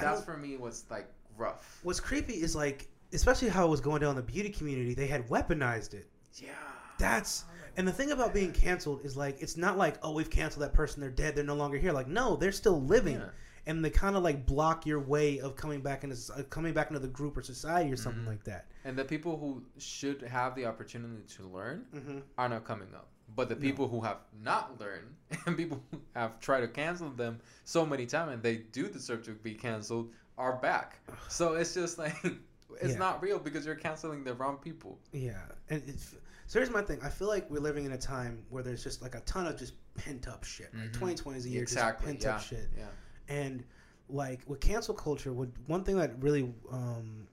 [0.00, 1.80] that's for me what's like rough.
[1.82, 4.94] what's creepy is like, especially how it was going down in the beauty community.
[4.94, 6.06] They had weaponized it.
[6.34, 6.50] Yeah,
[6.98, 7.44] That's
[7.76, 10.72] and the thing about being canceled is like it's not like oh we've canceled that
[10.74, 13.28] person they're dead they're no longer here like no they're still living Yeah.
[13.66, 16.88] and they kind of like block your way of coming back into uh, coming back
[16.90, 18.28] into the group or society or something Mhm.
[18.28, 18.66] like that.
[18.84, 22.18] and the people who should have the opportunity to learn Mm-hmm.
[22.38, 23.08] are not coming up.
[23.36, 23.60] But the No.
[23.62, 25.08] people who have not learned
[25.46, 29.22] and people who have tried to cancel them so many times and they do deserve
[29.24, 30.98] to be canceled are back.
[31.28, 32.14] So it's just like
[32.82, 32.98] it's Yeah.
[32.98, 34.98] not real because you're canceling the wrong people.
[35.12, 35.40] Yeah,
[35.70, 36.14] and it's,
[36.46, 36.98] so here's my thing.
[37.02, 39.56] I feel like we're living in a time where there's just like a ton of
[39.58, 40.72] just pent up shit.
[40.74, 40.92] Like Mhm.
[40.94, 42.12] 2020 is a year exactly.
[42.14, 42.36] just pent yeah.
[42.36, 42.70] up shit.
[42.76, 42.88] Yeah.
[43.28, 43.64] And
[44.08, 47.26] like with cancel culture, what one thing that really um,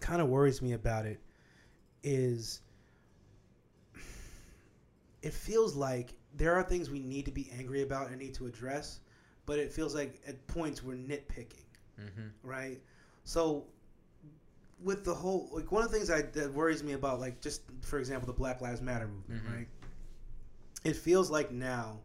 [0.00, 1.20] kind of worries me about it
[2.02, 2.60] is
[5.22, 8.46] it feels like there are things we need to be angry about and need to
[8.46, 9.00] address,
[9.46, 11.64] but it feels like at points we're nitpicking
[12.00, 12.28] Mm-hmm.
[12.48, 12.80] right?
[13.24, 13.66] So
[14.82, 17.62] with the whole like one of the things I, that worries me about like just
[17.82, 19.54] for example the Black Lives Matter movement, Mhm.
[19.56, 19.68] right?
[20.84, 22.00] It feels like now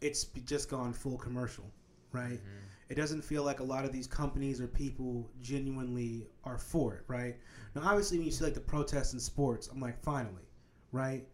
[0.00, 1.64] it's just gone full commercial,
[2.12, 2.34] right?
[2.38, 2.58] Mm-hmm.
[2.90, 7.04] It doesn't feel like a lot of these companies or people genuinely are for it,
[7.08, 7.36] right?
[7.74, 10.48] Now obviously when you see like the protests in sports, I'm like finally,
[10.92, 11.26] right?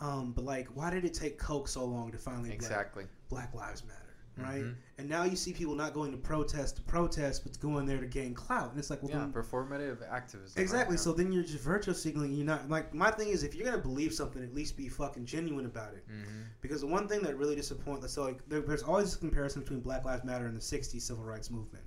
[0.00, 3.06] Um, but like why did it take Coke so long to finally Exactly.
[3.28, 4.07] Black Lives Matter,
[4.40, 4.62] right?
[4.64, 4.74] Mhm.
[4.98, 8.06] And now you see people not going to protest to protest, but going there to
[8.06, 8.70] gain clout.
[8.70, 10.60] And it's like, well, Yeah, then, performative activism.
[10.60, 10.96] exactly.
[10.96, 11.00] now.
[11.02, 12.32] So then you're just virtue signaling.
[12.32, 15.24] You're not like my thing is if you're gonna believe something, at least be fucking
[15.26, 16.04] genuine about it.
[16.08, 16.44] Mhm.
[16.60, 19.80] Because the one thing that really disappoints, so like there, there's always this comparison between
[19.80, 21.84] Black Lives Matter and the '60s civil rights movement.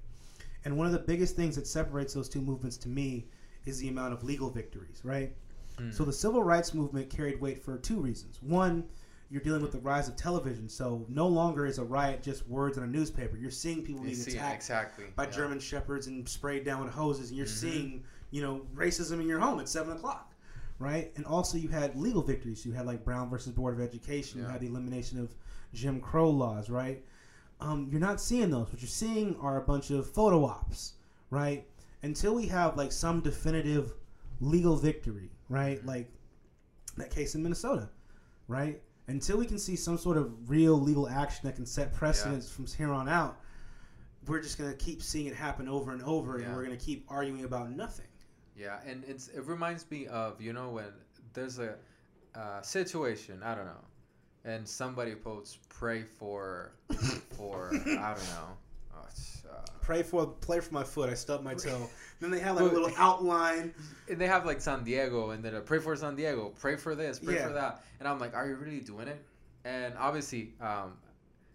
[0.63, 3.27] And one of the biggest things that separates those two movements to me
[3.65, 5.35] is the amount of legal victories, right?
[5.77, 5.93] Mm.
[5.93, 8.41] So the civil rights movement carried weight for two reasons.
[8.43, 8.83] One,
[9.31, 12.77] you're dealing with the rise of television, so no longer is a riot just words
[12.77, 13.37] in a newspaper.
[13.37, 15.05] You're seeing people being attacked exactly.
[15.15, 15.31] by yeah.
[15.31, 17.49] German shepherds and sprayed down with hoses, and you're Mhm.
[17.49, 20.33] seeing, you know, racism in your home at seven o'clock,
[20.79, 21.13] right?
[21.15, 22.65] And also you had legal victories.
[22.65, 24.41] You had like Brown versus Board of Education.
[24.41, 25.33] You had the elimination of
[25.73, 27.01] Jim Crow laws, right?
[27.61, 28.69] Um, you're not seeing those.
[28.71, 30.93] What you're seeing are a bunch of photo ops,
[31.29, 31.65] right?
[32.03, 33.93] Until we have like some definitive
[34.41, 35.79] legal victory, right?
[35.81, 35.85] Mhm.
[35.85, 36.11] Like
[36.97, 37.87] that case in Minnesota,
[38.49, 38.81] right?
[39.11, 42.65] Until we can see some sort of real legal action that can set precedents from
[42.65, 43.37] here on out,
[44.25, 47.43] we're just gonna keep seeing it happen over and over, and we're gonna keep arguing
[47.43, 48.05] about nothing.
[48.55, 50.85] Yeah, and it's it reminds me of you know when
[51.33, 51.75] there's a
[52.35, 53.85] uh, situation I don't know,
[54.45, 56.71] and somebody posts pray for
[57.35, 58.57] for I don't know.
[59.81, 61.09] It's, Pray for play for my foot.
[61.09, 61.89] I stubbed my toe.
[62.19, 63.73] then they have like a little outline.
[64.09, 67.19] and they have like San Diego, and then pray for San Diego, pray for this,
[67.19, 67.47] pray Yeah.
[67.47, 69.21] for that, and I'm like, are you really doing it?
[69.65, 70.93] And obviously, um,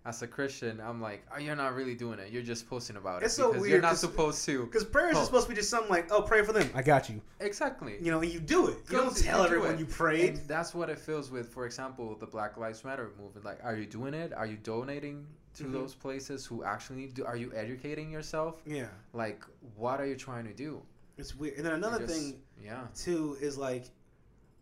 [0.04, 2.30] as a Christian, I'm like, oh, you're not really doing it.
[2.32, 4.64] You're just posting about It's it so weird you're not supposed to.
[4.66, 5.20] Because prayers Oh.
[5.22, 7.20] are supposed to be just something like, "Oh, pray for them." I got you.
[7.40, 7.96] Exactly.
[8.00, 8.78] You know, you do it.
[8.88, 9.80] You don't tell you everyone it.
[9.80, 10.34] you prayed.
[10.38, 13.44] And that's what it feels with, for example, the Black Lives Matter movement.
[13.44, 14.32] Like, are you doing it?
[14.32, 15.26] Are you donating
[15.56, 15.72] to Mhm.
[15.72, 17.26] those places who actually need to?
[17.26, 18.62] Are you educating yourself?
[18.66, 19.44] yeah, Like,
[19.76, 20.82] what are you trying to do?
[21.18, 21.56] it's weird.
[21.56, 22.86] And then another just- thing Yeah.
[22.94, 23.90] too is like,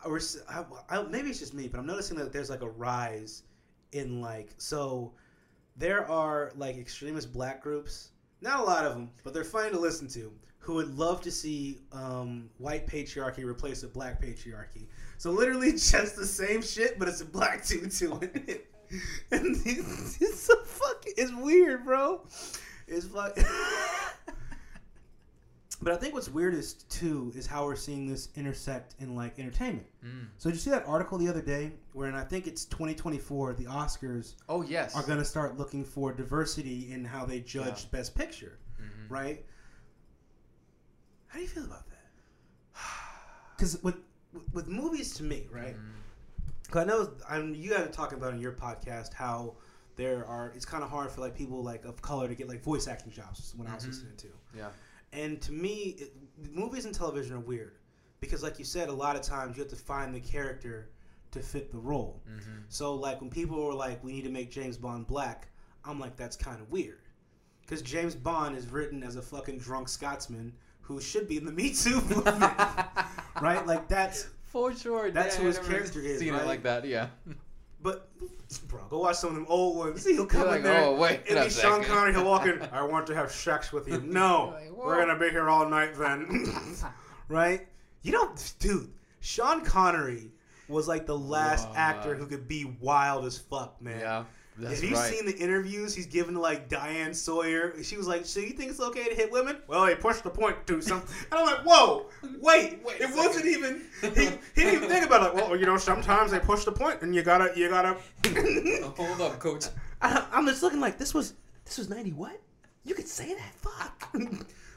[0.05, 3.43] or I, I, maybe it's just me, but I'm noticing that there's like a rise
[3.93, 5.13] in like so
[5.77, 8.11] there are like extremist black groups,
[8.41, 10.33] not a lot of them, but they're funny to listen to.
[10.59, 14.87] Who would love to see um, white patriarchy replace with black patriarchy?
[15.19, 18.71] So literally just the same shit, but it's a black dude doing it.
[19.31, 22.27] And it's, it's so fucking, it's weird, bro.
[22.87, 23.37] It's fuck.
[25.83, 29.87] But I think what's weirdest too is how we're seeing this intersect in like entertainment.
[30.03, 30.29] Mm.
[30.39, 33.65] So did you see that article the other day wherein I think it's 2024 the
[33.67, 34.95] Oscars Oh yes.
[34.97, 37.89] are going to start looking for diversity in how they judge Yeah.
[37.99, 39.11] best picture, Mhm.
[39.11, 39.45] right?
[41.27, 42.79] How do you feel about that?
[43.59, 43.97] Cuz with
[44.53, 45.77] with movies to me, right?
[45.77, 45.91] Mhm.
[46.71, 49.55] Cuz I know I'm you guys are talking about in your podcast how
[49.97, 52.63] there are it's kind of hard for like people like of color to get like
[52.63, 53.89] voice acting jobs when I was Mhm.
[53.89, 54.29] listening to.
[54.57, 54.71] Yeah.
[55.13, 56.17] And to me, it,
[56.53, 57.77] movies and television are weird
[58.19, 60.89] because, like you said, a lot of times you have to find the character
[61.31, 62.21] to fit the role.
[62.29, 62.65] Mhm.
[62.69, 65.49] So, like when people were like, "We need to make James Bond black,"
[65.85, 67.03] I'm like, "That's kind of weird,"
[67.61, 71.53] because James Bond is written as a fucking drunk Scotsman who should be in the
[71.53, 72.27] Me Too movement,
[73.41, 73.65] right?
[73.65, 74.27] Like that's.
[74.55, 75.11] For sure.
[75.11, 76.43] That's yeah, who his character is, Seen right?
[76.43, 77.09] it like that, yeah.
[77.83, 78.09] But,
[78.69, 80.03] bro, go watch some of them old ones.
[80.03, 80.85] See he'll come You're in there.
[80.85, 81.85] oh wait, It'll be Sean second.
[81.93, 82.13] Connery.
[82.13, 82.63] He'll walk in.
[82.73, 84.01] I want to have sex with you.
[84.07, 86.47] No, Like, we're gonna be here all night then.
[87.29, 87.67] right?
[88.03, 88.93] You don't, dude.
[89.19, 90.31] Sean Connery
[90.69, 91.75] was like the last Wow.
[91.77, 93.99] actor who could be wild as fuck, man.
[93.99, 94.25] Yeah.
[94.57, 95.13] That's Have you right.
[95.13, 97.75] seen the interviews he's given to like Diane Sawyer?
[97.83, 100.31] She was like, "So you think it's okay to hit women?" Well, he pushed the
[100.31, 102.07] point to something, and I'm like, "Whoa,
[102.41, 103.51] wait, Wait it wasn't second.
[103.51, 103.83] even."
[104.15, 105.35] He, he didn't even think about it.
[105.35, 107.97] Like, well, you know, sometimes they push the point, and you gotta, you gotta.
[108.97, 109.65] Hold up, coach.
[110.03, 112.41] I, I'm just looking like this was this was ninety what?
[112.85, 113.55] You could say that?
[113.57, 114.09] Fuck.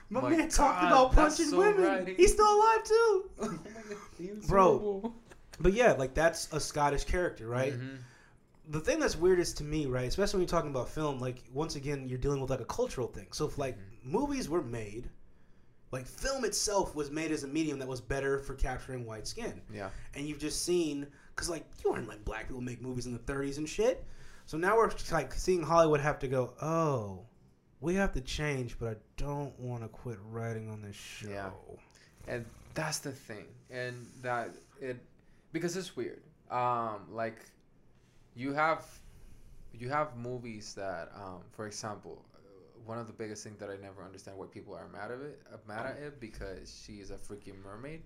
[0.09, 1.83] My, My man talked about punching so women.
[1.83, 2.07] right.
[2.17, 3.29] He's still alive too.
[3.41, 3.59] Oh
[4.47, 5.13] Bro.
[5.59, 7.73] But yeah, like that's a Scottish character, right?
[7.73, 7.97] Mhm.
[8.69, 11.75] The thing that's weirdest to me, right, especially when you're talking about film, like once
[11.75, 13.27] again, you're dealing with like a cultural thing.
[13.31, 14.11] So if like Mm-hmm.
[14.11, 15.09] movies were made,
[15.91, 19.61] like film itself was made as a medium that was better for capturing white skin,
[19.73, 19.89] Yeah.
[20.15, 23.19] and you've just seen because like you weren't letting black people make movies in the
[23.19, 24.03] 30s and shit.
[24.45, 27.25] So now we're like seeing Hollywood have to go, oh,
[27.79, 31.29] we have to change, but I don't want to quit writing on this show.
[31.29, 31.49] Yeah.
[32.27, 34.97] and that's the thing and that it
[35.51, 36.21] because it's weird
[36.51, 37.37] um like
[38.37, 38.85] you have
[39.73, 42.23] you have movies that um for example
[42.85, 45.41] one of the biggest things that i never understand why people are mad of it
[45.53, 48.01] uh, mad at it because she is a freaking mermaid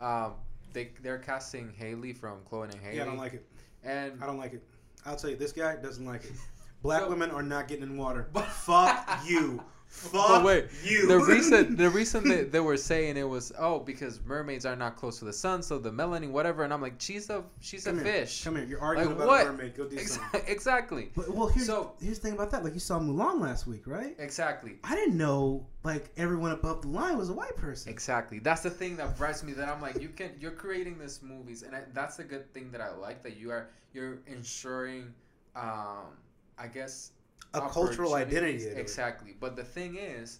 [0.00, 0.34] um
[0.72, 3.44] they they're casting halle from chloe and halle Yeah, I don't like it.
[3.82, 4.62] and I don't like it.
[5.06, 6.32] I'll tell you, this guy doesn't like it.
[6.82, 8.28] Black So- women are not getting in water.
[8.32, 9.60] But- Fuck you.
[9.92, 11.08] Fuck But wait, you.
[11.08, 14.96] the reason the reason they, they were saying it was oh because mermaids are not
[14.96, 17.98] close to the sun so the melanin whatever and I'm like she's a she's Come
[17.98, 18.12] a here.
[18.24, 18.64] fish Come here.
[18.64, 19.46] You're arguing Like, about what?
[19.48, 19.76] a mermaid.
[19.76, 20.42] Go do Ex- something.
[20.46, 22.62] exactly But, well, here's, So- here's the thing about that.
[22.62, 24.14] Like, you saw Mulan last week, right?
[24.20, 27.90] exactly I didn't know, like, everyone above the line was a white person.
[27.92, 31.20] exactly that's the thing that drives me that I'm like you can you're creating this
[31.20, 35.12] movies and I, that's the good thing that I like that you are you're ensuring
[35.56, 36.14] um
[36.56, 37.10] I guess
[37.54, 38.64] A cultural identity.
[38.66, 40.38] exactly but the thing is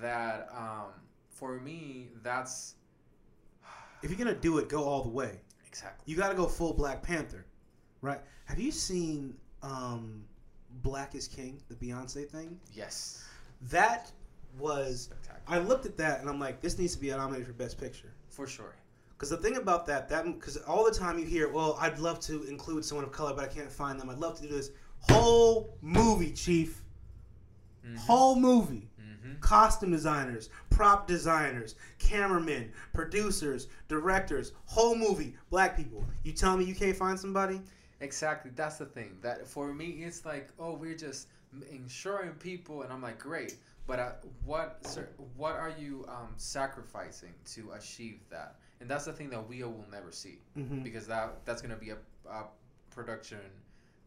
[0.00, 0.92] that um
[1.30, 2.74] for me that's
[4.02, 5.40] If you're going to do it, go all the way.
[5.66, 7.44] exactly You got to go full Black Panther,
[8.00, 8.20] right?
[8.46, 10.24] Have you seen um,
[10.82, 12.58] Black is King, the Beyonce thing?
[12.72, 13.24] yes
[13.70, 14.10] That
[14.58, 15.10] was.
[15.48, 18.12] I looked at that and I'm like, this needs to be nominated for Best Picture.
[18.28, 18.74] for sure
[19.10, 22.20] Because the thing about that, that because all the time you hear, well, I'd love
[22.20, 24.10] to include someone of color, but I can't find them.
[24.10, 24.70] I'd love to do this
[25.10, 26.82] whole movie, Chief.
[27.86, 27.96] Mhm.
[27.98, 28.88] Whole movie.
[29.00, 29.40] Mhm.
[29.40, 36.04] Costume designers, prop designers, cameramen, producers, directors, whole movie, black people.
[36.22, 37.60] You tell me you can't find somebody?
[38.00, 38.50] Exactly.
[38.54, 39.18] That's the thing.
[39.20, 41.28] That for me, it's like, oh, we're just
[41.70, 43.56] ensuring people, and I'm like, great.
[43.86, 44.12] But uh,
[44.44, 48.56] what, sir, what are you um, sacrificing to achieve that?
[48.80, 50.82] And that's the thing that we will never see Mm-hmm.
[50.82, 51.96] because that that's gonna be a,
[52.28, 52.44] a
[52.90, 53.38] production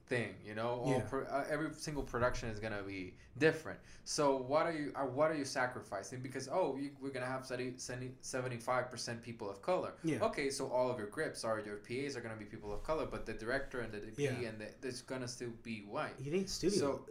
[0.08, 0.84] thing, you know.
[0.88, 1.00] Yeah.
[1.00, 3.80] pro, uh, every single production is gonna be different.
[4.04, 4.92] So what are you?
[4.96, 6.22] Uh, what are you sacrificing?
[6.22, 9.94] Because oh, you, we're gonna have 75 percent people of color.
[10.04, 10.20] Yeah.
[10.22, 13.06] Okay, so all of your grips are your PAs are gonna be people of color,
[13.06, 14.50] but the director and the DP Yeah.
[14.50, 16.14] and the, it's gonna still be white.
[16.20, 16.80] You need studio.
[16.80, 17.06] So-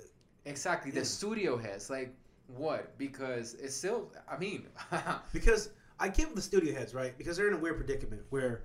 [0.47, 0.91] Exactly.
[0.91, 2.15] The studio heads, like
[2.49, 2.99] what?
[2.99, 4.13] Because it's still.
[4.31, 4.67] I mean,
[5.33, 7.17] because I get the studio heads, right?
[7.17, 8.65] Because they're in a weird predicament where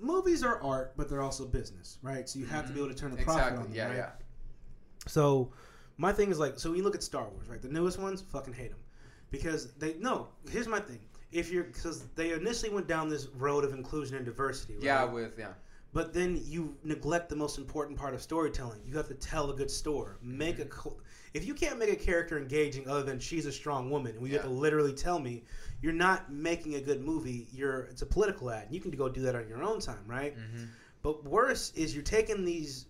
[0.00, 2.28] movies are art, but they're also business, right?
[2.28, 2.86] So you have to be mm-hmm.
[2.86, 3.58] able to turn a profit exactly.
[3.58, 3.96] on them, Yeah, right?
[3.96, 4.10] yeah.
[5.06, 5.52] So
[5.96, 7.60] my thing is like, so when you look at Star Wars, right?
[7.60, 8.80] The newest ones, fucking hate them
[9.30, 10.28] because they no.
[10.50, 11.00] Here's my thing:
[11.32, 14.82] if you're because they initially went down this road of inclusion and diversity, right?
[14.82, 15.52] Yeah, with yeah.
[15.92, 18.80] But then you neglect the most important part of storytelling.
[18.86, 20.14] You have to tell a good story.
[20.22, 20.88] Make mm-hmm.
[20.88, 20.92] a.
[21.34, 24.34] If you can't make a character engaging other than she's a strong woman, and you
[24.34, 25.44] have to literally tell me
[25.82, 27.48] you're not making a good movie.
[27.52, 28.66] You're it's a political ad.
[28.66, 30.36] and You can go do that on your own time, right?
[30.36, 30.64] Mm-hmm.
[31.02, 32.86] But worse is you're taking these.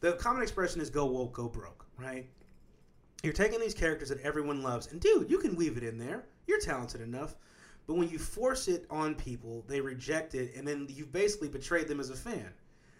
[0.00, 2.26] The common expression is "go woke, go broke," right?
[3.22, 6.24] You're taking these characters that everyone loves, and dude, you can weave it in there.
[6.46, 7.36] You're talented enough.
[7.86, 11.88] But when you force it on people, they reject it, and then you basically betrayed
[11.88, 12.52] them as a fan.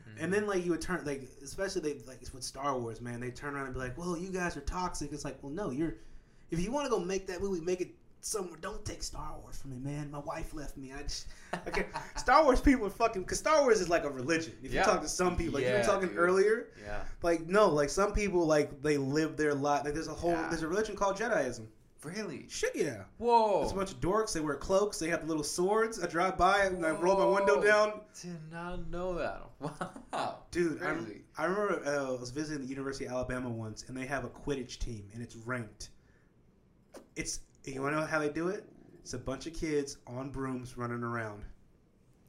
[0.09, 0.25] Mm-hmm.
[0.25, 3.31] And then like you would turn like especially they like with Star Wars, man, they
[3.31, 5.95] turn around and be like, "Well, you guys are toxic." It's like, "Well, no, you're
[6.53, 7.91] if you want to go make that movie, make it
[8.25, 8.59] somewhere.
[8.61, 10.11] Don't take Star Wars from me, man.
[10.11, 10.93] My wife left me.
[10.93, 11.27] I just
[11.69, 11.87] okay.
[12.17, 14.55] Star Wars people are fucking because Star Wars is like a religion.
[14.63, 14.81] If Yeah.
[14.81, 16.19] you talk to some people, like you were talking dude.
[16.19, 17.03] earlier, Yeah.
[17.23, 19.85] like no, like some people like they live their life.
[19.85, 20.49] Like there's a whole Yeah.
[20.49, 21.67] there's a religion called Jediism.
[22.05, 22.47] Really?
[22.49, 23.05] Shit, yeah.
[23.19, 23.63] Whoa.
[23.63, 24.33] It's a bunch of dorks.
[24.33, 24.99] They wear cloaks.
[24.99, 26.03] They have little swords.
[26.03, 28.01] I drive by and I roll my window down.
[28.21, 29.43] Did not know that.
[30.13, 30.39] Wow.
[30.51, 30.97] Dude, I,
[31.39, 34.29] I remember uh, I was visiting the University of Alabama once, and they have a
[34.29, 35.91] Quidditch team, and it's ranked.
[37.17, 37.39] It's
[37.71, 38.65] you want to know how they do it?
[39.01, 41.45] It's a bunch of kids on brooms running around.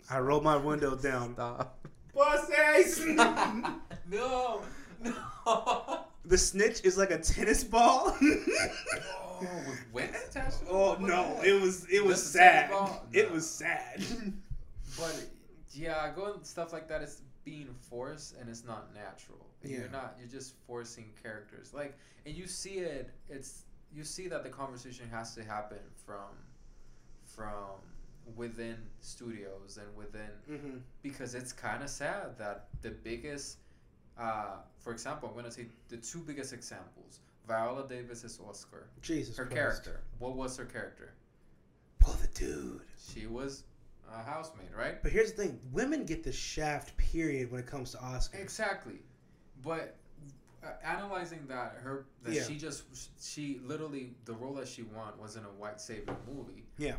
[0.09, 1.33] I roll my window down.
[1.33, 1.87] Stop.
[2.13, 3.03] Pussies!
[4.09, 4.61] no.
[5.01, 6.05] No.
[6.25, 8.15] the snitch is like a tennis ball.
[8.21, 10.69] oh, with wings attached to it?
[10.71, 12.69] oh no, it was it was Just sad.
[12.69, 13.03] ball?
[13.11, 14.03] It was sad.
[14.97, 15.25] But
[15.71, 19.47] yeah, going stuff like that is being forced and it's not natural.
[19.63, 19.79] Yeah.
[19.79, 20.15] You're not.
[20.19, 21.73] You're just forcing characters.
[21.73, 23.09] Like, and you see it.
[23.29, 23.63] It's
[23.95, 26.29] you see that the conversation has to happen from,
[27.25, 27.79] from
[28.35, 30.77] within studios and within Mm-hmm.
[31.01, 33.57] because it's kind of sad that the biggest,
[34.17, 37.19] uh, for example, I'm gonna take the two biggest examples.
[37.47, 38.87] Viola Davis's Oscar.
[39.01, 39.55] Jesus Her Christ.
[39.57, 39.99] character.
[40.19, 41.13] What was her character?
[42.05, 42.81] Well, the dude.
[43.13, 43.63] She was
[44.13, 45.03] a housemaid, right?
[45.03, 46.95] But here's the thing: women get the shaft.
[46.97, 47.51] Period.
[47.51, 48.39] When it comes to Oscars.
[48.41, 48.99] Exactly,
[49.61, 49.95] but
[50.83, 52.43] analyzing that her that Yeah.
[52.43, 52.83] she just
[53.21, 56.65] she literally the role that she won was in a white savior movie.
[56.77, 56.95] Yeah.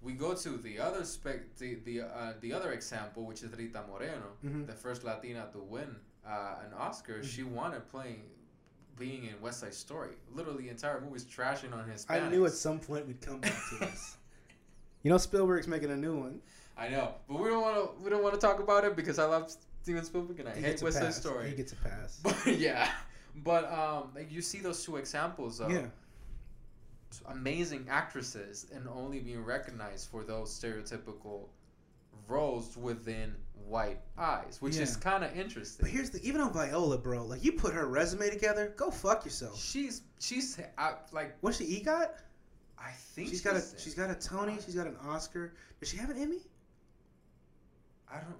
[0.00, 3.82] We go to the other spec the the uh, the other example, which is Rita
[3.90, 4.66] Moreno, Mhm.
[4.66, 7.22] the first Latina to win uh, an Oscar.
[7.24, 8.22] She won it playing
[8.96, 10.14] being in West Side Story.
[10.34, 12.04] Literally, the entire movie's trashing on his.
[12.08, 14.16] I knew at some point we'd come back to this.
[15.02, 16.40] you know, Spielberg's making a new one.
[16.76, 18.04] I know, but we don't want to.
[18.04, 19.52] We don't want to talk about it because I love
[19.82, 21.14] Steven Spielberg and I He hate West Side.
[21.14, 21.50] Story.
[21.50, 22.20] He gets a pass.
[22.22, 22.90] But yeah,
[23.36, 25.86] but um, like you see those two examples of yeah.
[27.26, 31.46] amazing actresses and only being recognized for those stereotypical
[32.28, 33.34] roles within
[33.66, 35.84] white eyes, which is kind of interesting.
[35.84, 37.24] But here's the even on Viola, bro.
[37.24, 39.62] Like you put her resume together, go fuck yourself.
[39.62, 42.10] she's she's uh, like What's she EGOT?
[42.78, 44.56] I think She's got a she's got a Tony.
[44.64, 45.54] She's got an Oscar.
[45.80, 46.38] Does she have an Emmy?
[48.10, 48.36] I don't.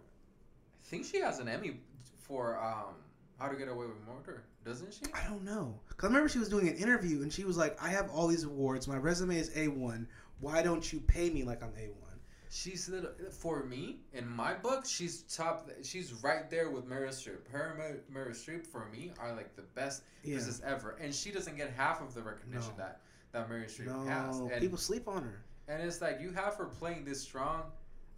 [0.88, 1.80] I think she has an Emmy
[2.18, 2.94] for um
[3.38, 5.02] How to Get Away with Murder, doesn't she?
[5.12, 5.78] I don't know.
[5.98, 8.26] Cause I remember she was doing an interview and she was like, "I have all
[8.26, 8.88] these awards.
[8.88, 10.08] My resume is A one.
[10.40, 11.94] Why don't you pay me like I'm A one?"
[12.50, 14.86] She's little, for me in my book.
[14.86, 15.68] She's top.
[15.82, 17.46] She's right there with Meryl Streep.
[17.50, 20.36] Her and Meryl Streep for me are like the best Yeah.
[20.36, 22.84] actresses ever, and she doesn't get half of the recognition No.
[22.84, 23.00] that
[23.32, 24.38] that Meryl Streep has.
[24.40, 25.42] No, And, people sleep on her.
[25.68, 27.64] and it's like you have her playing this strong,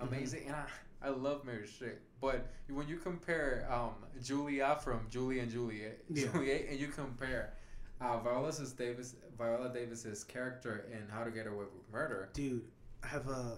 [0.00, 0.14] Mm-hmm.
[0.14, 0.66] amazing, and I
[1.02, 1.96] I love Meryl Streep.
[2.20, 6.26] But when you compare um, Julia from Julie and Juliet, Yeah.
[6.32, 7.54] Juliet, and you compare.
[8.00, 12.30] Uh, Viola Davis, Viola Davis's character in How to Get Away with Murder.
[12.32, 12.62] Dude,
[13.02, 13.56] have uh,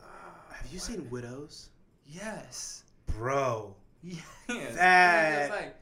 [0.52, 1.69] have you seen Widows?
[2.06, 2.82] Yes.
[3.06, 4.24] Bro, Yes.
[4.74, 5.77] That- like,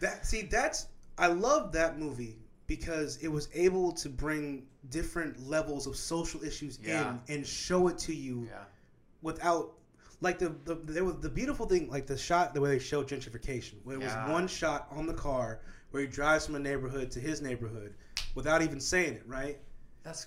[0.00, 2.36] that see that's I love that movie
[2.66, 7.16] because it was able to bring different levels of social issues Yeah.
[7.28, 8.64] in and show it to you yeah.
[9.22, 9.72] without
[10.20, 13.08] like the, the there was the beautiful thing like the shot the way they showed
[13.08, 14.30] gentrification where it was Yeah.
[14.32, 15.60] one shot on the car
[15.90, 17.94] where he drives from a neighborhood to his neighborhood
[18.34, 19.58] without even saying it right
[20.02, 20.26] That's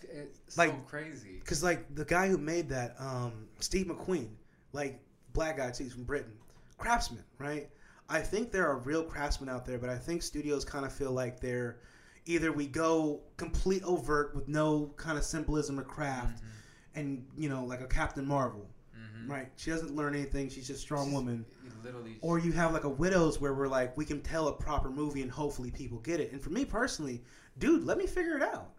[0.57, 1.39] Like- so crazy.
[1.39, 4.29] because like the guy who made that um steve mcqueen
[4.73, 4.99] like
[5.33, 6.33] black guy too he's from britain
[6.77, 7.69] craftsman right
[8.09, 11.11] i think there are real craftsmen out there but i think studios kind of feel
[11.11, 11.77] like they're
[12.25, 16.41] either we go complete overt with no kind of symbolism or craft
[16.95, 18.67] and you know like a captain marvel
[19.21, 19.31] Mm-hmm.
[19.31, 21.45] right she doesn't learn anything she's just a strong woman
[21.83, 22.17] Literally.
[22.21, 25.21] or you have like a widows where we're like we can tell a proper movie
[25.21, 27.21] and hopefully people get it and for me personally
[27.57, 28.69] dude let me figure it out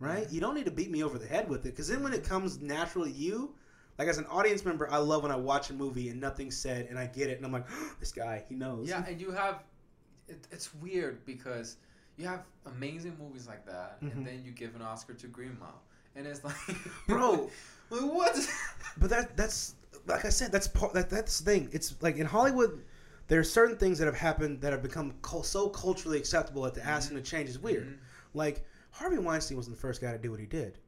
[0.00, 2.12] right you don't need to beat me over the head with it because then when
[2.12, 3.54] it comes natural to you
[3.98, 6.86] like as an audience member i love when i watch a movie and nothing's said
[6.90, 7.66] and i get it and i'm like
[8.00, 9.62] this guy he knows yeah, and you have.
[10.28, 11.76] It, it's weird because
[12.18, 14.12] you have amazing movies like that, Mhm.
[14.12, 15.80] and then you give an Oscar to Green Mile,
[16.14, 16.54] and it's like,
[17.06, 17.48] Bro.
[17.90, 18.48] like, what?
[18.98, 19.74] but that that's
[20.06, 22.82] like i said that's part that, that's the thing it's like in hollywood
[23.28, 25.12] there are certain things that have happened that have become
[25.42, 27.96] so culturally acceptable that to ask them to change is weird Mhm.
[28.34, 30.78] like harvey weinstein wasn't the first guy to do what he did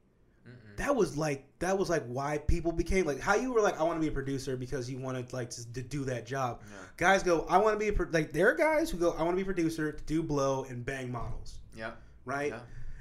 [0.49, 0.77] Mm-mm.
[0.79, 3.83] that was like that was like why people became like how you were like I
[3.83, 6.63] want to be a producer because you wanted like to, to do that job.
[6.63, 6.77] Yeah.
[6.97, 9.23] Guys go I want to be a pro-, like there are guys who go I
[9.23, 11.91] want to be a producer to do blow and bang models, Yeah.
[12.25, 12.53] right?
[12.53, 12.61] Yeah.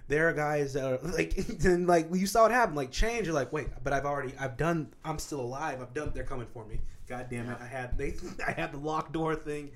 [0.09, 3.33] There are guys that are like then like you saw it happen like change you're
[3.35, 6.65] like wait but I've already I've done I'm still alive I've done they're coming for
[6.65, 6.81] me.
[7.07, 8.15] God damn it I had they
[8.47, 9.71] I had the locked door thing,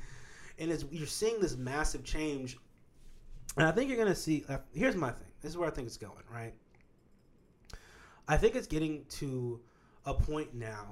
[0.59, 2.57] and it's you're seeing this massive change,
[3.57, 4.43] and I think you're gonna see.
[4.49, 5.27] Uh, here's my thing.
[5.41, 6.23] This is where I think it's going.
[6.31, 6.53] Right.
[8.27, 9.59] I think it's getting to
[10.05, 10.87] a point now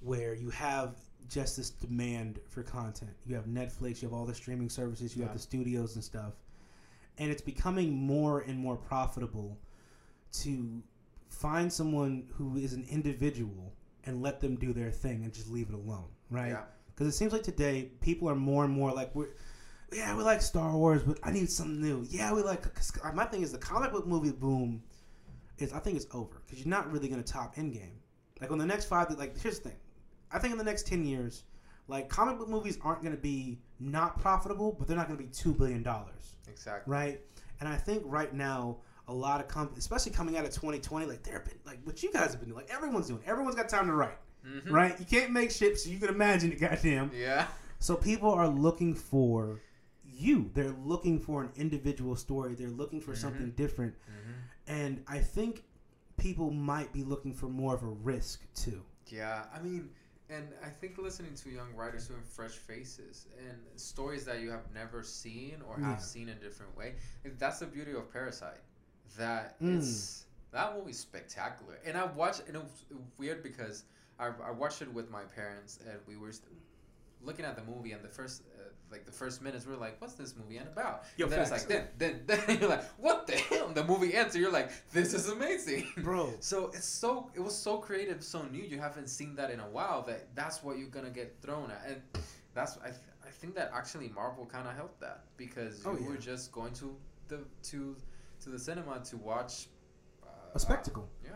[0.00, 0.96] where you have
[1.28, 3.12] just this demand for content.
[3.26, 5.28] You have Netflix, you have all the streaming services, you Yeah.
[5.28, 6.32] have the studios and stuff.
[7.20, 9.56] And it's becoming more and more profitable
[10.32, 10.82] to
[11.28, 13.72] find someone who is an individual
[14.04, 16.48] and let them do their thing and just leave it alone, right?
[16.48, 16.62] Yeah.
[16.88, 19.28] Because it seems like today people are more and more like we're
[19.92, 22.06] yeah, we like Star Wars, but I need something new.
[22.08, 22.62] Yeah, we like.
[22.74, 24.82] Cause my thing is the comic book movie boom
[25.58, 27.96] is I think it's over because you're not really going to top Endgame.
[28.40, 29.78] Like on the next five, like here's the thing,
[30.30, 31.44] I think in the next ten years,
[31.88, 35.24] like comic book movies aren't going to be not profitable, but they're not going to
[35.24, 36.90] be two billion dollars, Exactly.
[36.92, 37.20] right?
[37.60, 38.78] And I think right now
[39.08, 42.12] a lot of companies, especially coming out of 2020, like they've been like what you
[42.12, 44.70] guys have been doing, like everyone's doing, everyone's got time to write, Mhm.
[44.70, 44.98] right?
[45.00, 47.10] You can't make shit, so you can imagine it, goddamn.
[47.14, 47.46] Yeah.
[47.78, 49.60] So people are looking for
[50.04, 50.50] you.
[50.54, 52.54] They're looking for an individual story.
[52.54, 53.94] They're looking for something different.
[54.66, 55.64] And I think
[56.18, 58.82] people might be looking for more of a risk too.
[59.06, 59.90] Yeah, I mean,
[60.30, 64.50] and I think listening to young writers who doing fresh faces and stories that you
[64.50, 65.96] have never seen or have Yeah.
[65.98, 66.94] seen in a different way,
[67.38, 68.60] that's the beauty of Parasite.
[69.16, 69.78] That Mm.
[69.78, 72.84] it's that movie's spectacular, and I watched, and it was
[73.18, 73.84] weird because
[74.18, 76.32] I, I watched it with my parents, and we were
[77.22, 78.42] looking at the movie, and the first.
[78.58, 81.32] Uh, like the first minutes, we are like, "What's this movie and about?" Yo, and
[81.32, 81.62] then facts.
[81.62, 84.50] it's like, then, then, then you're like, "What the hell?" The movie ends, and you're
[84.52, 86.32] like, "This is amazing, Bro.
[86.40, 88.60] so it's so it was so creative, so new.
[88.62, 90.02] You haven't seen that in a while.
[90.02, 92.02] That that's what you're gonna get thrown at, and
[92.52, 95.96] that's I, th- I think that actually Marvel kind of helped that because you Oh,
[96.00, 96.08] yeah.
[96.08, 96.96] were just going to
[97.28, 97.38] the
[97.70, 97.94] to
[98.42, 99.68] to the cinema to watch
[100.24, 100.26] uh,
[100.56, 101.08] A spectacle.
[101.24, 101.30] yeah.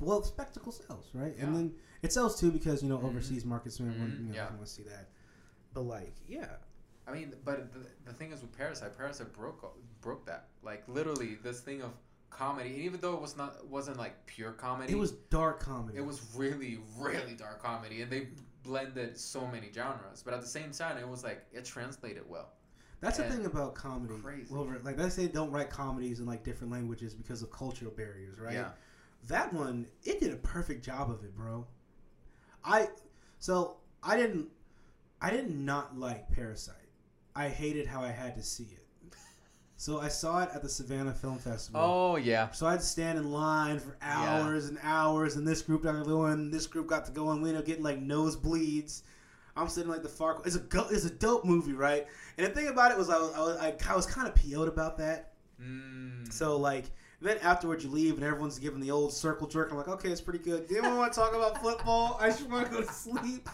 [0.00, 1.34] Well, spectacle sells, right?
[1.36, 1.44] Yeah.
[1.44, 3.04] And then it sells too because you know Mhm.
[3.04, 4.48] overseas markets, man, Mhm, you know, yeah.
[4.50, 5.08] want to see that.
[5.72, 6.56] But like, yeah,
[7.06, 9.64] I mean, but the, the thing is with Parasite, Parasite broke
[10.00, 10.48] broke that.
[10.62, 11.92] Like literally, this thing of
[12.30, 15.98] comedy, and even though it was not wasn't like pure comedy, it was dark comedy.
[15.98, 18.28] it was really really dark comedy, and they
[18.62, 20.22] blended so many genres.
[20.22, 22.50] But at the same time, it was like it translated well.
[23.00, 24.14] That's the thing about comedy.
[24.20, 24.52] crazy.
[24.52, 28.40] Well, like they say, don't write comedies in like different languages because of cultural barriers,
[28.40, 28.54] right?
[28.54, 28.70] Yeah.
[29.28, 31.66] That one, it did a perfect job of it, bro.
[32.64, 32.88] I
[33.38, 34.48] so I didn't
[35.20, 36.74] I did not like Parasite.
[37.34, 38.82] I hated how I had to see it.
[39.78, 41.80] So I saw it at the Savannah Film Festival.
[41.82, 42.50] Oh yeah.
[42.52, 44.42] So I'd stand in line for Yeah.
[44.42, 47.30] hours and hours, and this group got to go in, this group got to go
[47.32, 47.42] in.
[47.42, 49.02] We ended up getting like nosebleeds.
[49.54, 50.40] I'm sitting like the far.
[50.44, 52.06] It's a go, it's a dope movie, right?
[52.38, 54.34] And the thing about it was, I was I was, I, I was kind of
[54.34, 55.32] PO'd about that.
[55.62, 56.32] Mm.
[56.32, 56.84] So like,
[57.20, 59.70] then afterwards you leave and everyone's giving the old circle jerk.
[59.70, 60.68] I'm like, okay, it's pretty good.
[60.68, 62.16] Do anyone want to talk about football?
[62.20, 63.48] I just want to go to sleep,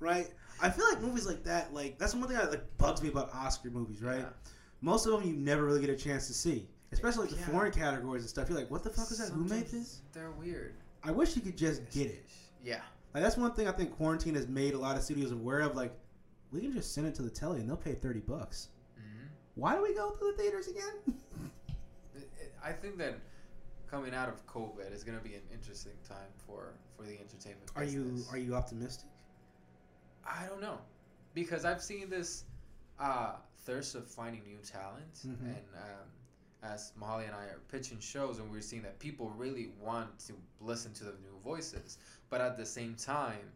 [0.00, 0.28] right?
[0.60, 3.32] I feel like movies like that, like that's one thing that like bugs me about
[3.34, 4.18] Oscar movies, right?
[4.20, 4.28] Yeah.
[4.80, 7.46] Most of them you never really get a chance to see, especially like the Yeah.
[7.48, 8.48] foreign categories and stuff.
[8.48, 9.30] You're like, what the fuck is that?
[9.32, 10.00] Who made this?
[10.12, 10.74] They're weird.
[11.04, 12.24] I wish you could just get it.
[12.64, 12.80] Yeah.
[13.14, 15.76] Like that's one thing I think quarantine has made a lot of studios aware of.
[15.76, 15.92] Like,
[16.52, 18.68] we can just send it to the telly and they'll pay thirty bucks.
[18.96, 20.92] hmm Why do we go to the theaters again?
[22.66, 23.14] I think that
[23.88, 27.70] coming out of COVID is going to be an interesting time for for the entertainment.
[27.76, 29.08] are you are you optimistic?
[30.24, 30.78] I don't know,
[31.34, 32.44] because I've seen this
[32.98, 33.34] uh,
[33.66, 35.40] thirst of finding new talent, Mhm.
[35.54, 36.06] and um,
[36.64, 40.32] as Mahali and I are pitching shows, and we're seeing that people really want to
[40.60, 41.98] listen to the new voices,
[42.30, 43.52] but at the same time,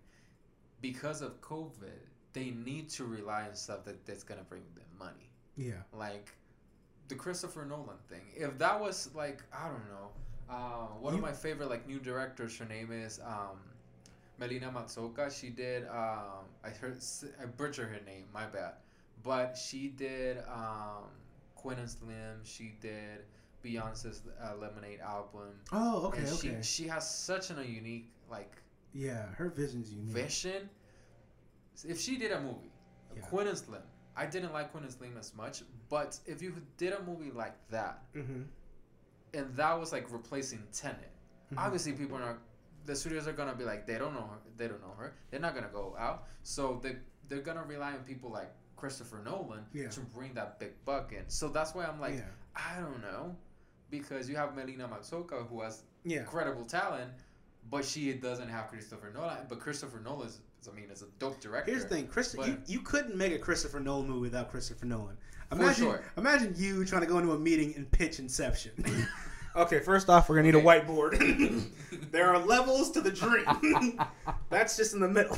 [0.81, 1.99] because of COVID,
[2.35, 5.83] they need to rely on stuff that, that's gonna bring them money, Yeah.
[5.93, 6.29] like
[7.11, 8.23] the Christopher Nolan thing.
[8.35, 10.09] If that was like I don't know,
[10.49, 13.21] uh, one You- of my favorite like new directors, her name is.
[13.25, 13.59] Um,
[14.39, 15.31] Melina Matsuoka.
[15.31, 15.87] She did.
[15.89, 16.99] Um, I heard.
[17.43, 18.25] I butchered her name.
[18.33, 18.73] My bad.
[19.23, 20.39] But she did.
[20.49, 21.05] Um,
[21.57, 22.41] Queen and Slim.
[22.43, 23.21] She did
[23.63, 25.51] Beyonce's uh, Lemonade album.
[25.73, 26.57] Oh, okay, and okay.
[26.63, 28.51] She she has such an, a unique like
[28.95, 30.15] yeah, her vision's unique.
[30.15, 30.71] vision.
[31.87, 32.73] If she did a movie,
[33.15, 33.23] Yeah.
[33.23, 33.83] Queen and Slim.
[34.17, 37.55] I didn't like Queen and Slim as much, but if you did a movie like
[37.71, 38.43] that, Mm-hmm.
[39.35, 41.11] and that was like replacing Tenet,
[41.53, 41.59] Mhm.
[41.59, 42.39] obviously people are
[42.87, 45.39] the studios are gonna be like they don't know her they don't know her they're
[45.41, 46.97] not gonna go out so they
[47.29, 49.89] they're gonna rely on people like christopher nolan Yeah.
[49.91, 52.25] to bring that big buck in so that's why i'm like yeah.
[52.57, 53.37] i don't know
[53.91, 56.21] because you have melina matsuoka who has Yeah.
[56.21, 57.13] incredible talent
[57.71, 61.41] but she doesn't have christopher nolan but christopher nolan is i mean is a dope
[61.41, 62.35] director Here's the thing, Chris.
[62.35, 65.17] But- you, you couldn't make a Christopher Nolan movie without Christopher Nolan.
[65.49, 66.03] For Imagine, sure.
[66.17, 68.73] imagine you trying to go into a meeting and pitch Inception.
[69.57, 71.65] okay, first off, we're gonna need a whiteboard.
[72.13, 73.99] there are levels to the dream.
[74.51, 75.37] That's just in the middle.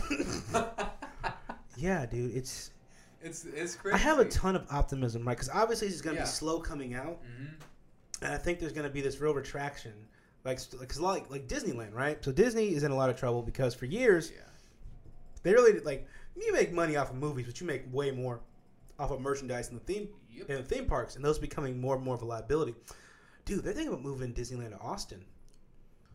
[1.77, 2.71] yeah, dude, it's.
[3.23, 5.35] it's it's crazy I have a ton of optimism, right?
[5.37, 6.23] Because obviously it's gonna Yeah.
[6.23, 7.49] be slow coming out, Mhm.
[8.23, 9.93] and I think there's gonna be this real retraction,
[10.45, 12.23] like because like like Disneyland, right?
[12.23, 14.43] So Disney is in a lot of trouble because for years yeah
[15.43, 16.07] they really like
[16.37, 18.41] you make money off of movies, but you make way more
[18.99, 21.97] off of merchandise in the theme yep in the theme parks, and those becoming more
[21.97, 22.75] and more of a liability.
[23.45, 25.25] Dude, they're thinking about moving Disneyland to Austin.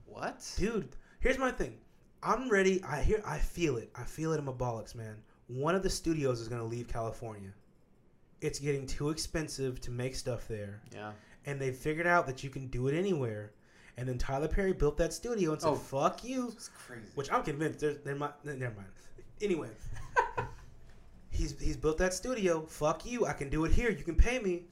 [0.06, 1.78] what Dude, here's my thing.
[2.24, 2.84] I'm ready.
[2.84, 3.22] I hear.
[3.26, 3.90] I feel it.
[3.96, 5.18] I feel it in my bollocks, man.
[5.48, 7.52] One of the studios is gonna leave California.
[8.42, 11.12] It's getting too expensive to make stuff there, yeah
[11.48, 13.54] and they figured out that you can do it anywhere.
[13.96, 15.76] And then Tyler Perry built that studio and said, Oh.
[15.76, 18.90] "Fuck you." it's crazy Which I'm convinced there's there might never mind.
[19.42, 19.70] Anyway,
[21.30, 22.62] he's he's built that studio.
[22.66, 23.26] Fuck you.
[23.26, 23.90] I can do it here.
[23.92, 24.64] You can pay me.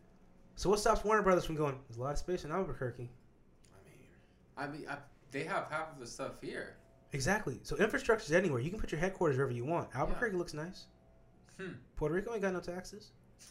[0.55, 1.77] So what stops Warner Brothers from going?
[1.87, 3.09] There's a lot of space in Albuquerque.
[4.57, 4.97] I mean, I mean, I,
[5.31, 6.77] they have half of the stuff here.
[7.11, 7.59] Exactly.
[7.63, 8.59] So infrastructure is anywhere.
[8.61, 9.89] You can put your headquarters wherever you want.
[9.95, 10.85] Albuquerque looks nice.
[11.59, 11.73] Hmm.
[11.95, 13.11] Puerto Rico ain't got no taxes.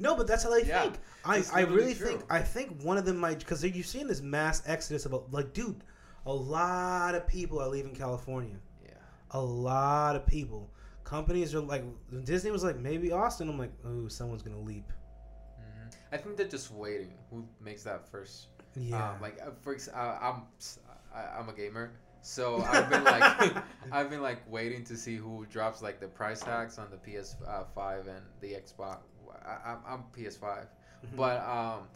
[0.00, 0.94] No, but that's how they Yeah, think.
[1.24, 2.06] I, I really true.
[2.06, 5.52] think I think one of them might because you've seen this mass exodus of like,
[5.52, 5.82] dude,
[6.24, 8.54] a lot of people are leaving California.
[9.32, 10.70] A lot of people.
[11.04, 11.84] Companies are like
[12.24, 13.48] Disney was like maybe Austin.
[13.48, 14.90] I'm like, oh, someone's gonna leap.
[15.58, 17.12] hmm I think they're just waiting.
[17.30, 18.48] Who makes that first?
[18.76, 20.42] Yeah, Um, like uh, for ex- uh, I'm
[21.14, 23.56] I, I'm a gamer, so I've been like
[23.92, 28.00] I've been like waiting to see who drops like the price tags on the PS5
[28.08, 28.98] and the Xbox.
[29.44, 30.66] I, I'm, I'm PS5,
[31.04, 31.16] Mhm.
[31.16, 31.88] but um,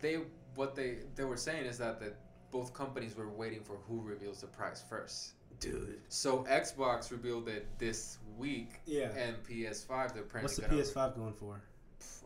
[0.00, 0.20] they
[0.54, 2.12] what they they were saying is that the
[2.50, 5.32] both companies were waiting for who reveals the price first.
[5.60, 6.00] Dude.
[6.08, 9.10] So Xbox revealed it this week, Yeah.
[9.16, 11.60] and PS5 they're apparently What's the gonna, PS5 going for?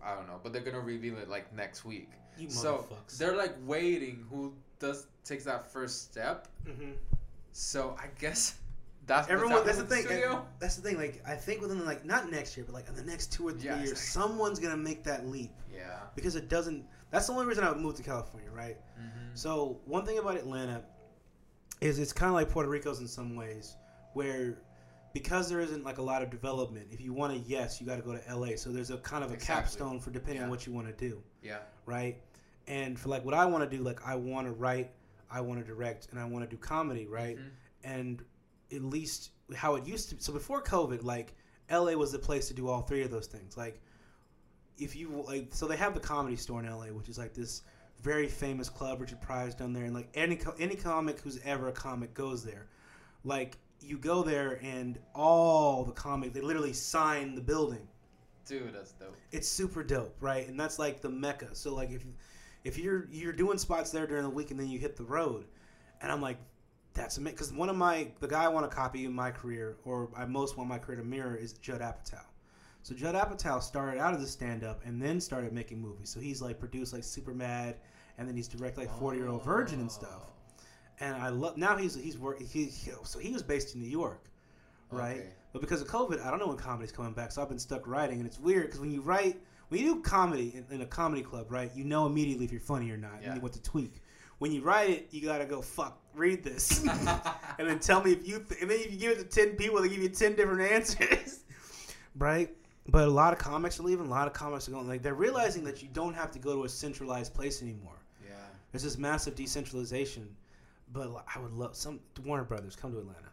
[0.03, 2.11] I don't know, but they're gonna reveal it like next week.
[2.37, 3.19] You So motherfuckers.
[3.19, 6.49] they're like waiting who does takes that first step.
[6.65, 6.95] Mhm.
[7.53, 8.59] So I guess
[9.07, 9.55] that's Everyone.
[9.55, 10.05] what's That's the thing.
[10.05, 10.47] with Studio.
[10.59, 10.97] That's the thing.
[10.97, 13.53] Like I think within like not next year, but like in the next two or
[13.53, 14.23] three Yeah, years, exactly.
[14.23, 16.01] someone's gonna make that leap Yeah.
[16.15, 16.85] because it doesn't.
[17.11, 18.79] That's the only reason I would move to California, right?
[18.99, 19.19] Mm-hmm.
[19.35, 20.83] So one thing about Atlanta
[21.83, 23.77] is it's kind of like Puerto Rico's in some ways,
[24.15, 24.59] where
[25.13, 26.87] because there isn't like a lot of development.
[26.91, 28.57] If you want a yes, you got to go to LA.
[28.57, 29.55] So there's a kind of a Exactly.
[29.63, 31.59] capstone for depending on what you want to do, Yeah.
[31.85, 32.17] right?
[32.67, 34.91] And for like what I want to do, like I want to write,
[35.31, 37.37] I want to direct, and I want to do comedy, right?
[37.37, 37.51] Mhm.
[37.85, 38.25] And
[38.75, 40.17] at least how it used to.
[40.23, 41.35] So before COVID, like
[41.69, 43.57] LA was the place to do all three of those things.
[43.57, 43.83] Like
[44.79, 47.63] if you like, so they have the comedy store in LA, which is like this
[48.03, 49.01] very famous club.
[49.01, 52.67] Richard Pryor's done there, and like any any comic who's ever a comic goes there.
[53.25, 57.87] Like you go there, and all the comic they literally sign the building.
[58.47, 59.17] Dude, that's dope.
[59.31, 60.49] It's super dope, right?
[60.49, 61.55] And that's like the mecca.
[61.55, 62.05] So like if
[62.65, 65.45] if you're you're doing spots there during the week, and then you hit the road,
[66.01, 66.39] and I'm like.
[66.95, 69.79] That's amazing because one of my the guy I want to copy in my career,
[69.87, 72.21] or I most want my career to mirror, is Judd Apatow.
[72.83, 76.11] So Judd Apatow started out as a stand-up and then started making movies.
[76.11, 77.77] So he's like produced like Superbad,
[78.19, 80.31] and then he's directed like Forty Year Old Virgin and stuff.
[81.01, 83.89] And I love now he's he's work he, he so he was based in New
[83.89, 84.25] York,
[84.91, 85.19] right?
[85.19, 85.29] Okay.
[85.53, 87.87] But because of COVID, I don't know when comedy's coming back, so I've been stuck
[87.87, 89.37] writing, and it's weird because when you write
[89.69, 91.71] when you do comedy in, in a comedy club, right?
[91.75, 93.29] You know immediately if you're funny or not, Yeah.
[93.29, 94.03] and you what to tweak.
[94.39, 96.85] When you write it, you gotta go fuck read this,
[97.59, 99.57] and then tell me if you th- and then if you give it to ten
[99.57, 101.41] people, they give you ten different answers,
[102.17, 102.51] right?
[102.89, 104.07] But a lot of comics are leaving.
[104.07, 106.55] A lot of comics are going like they're realizing that you don't have to go
[106.55, 108.02] to a centralized place anymore.
[108.73, 110.35] There's this massive decentralization,
[110.93, 113.29] but I would love some Warner Brothers come to Atlanta.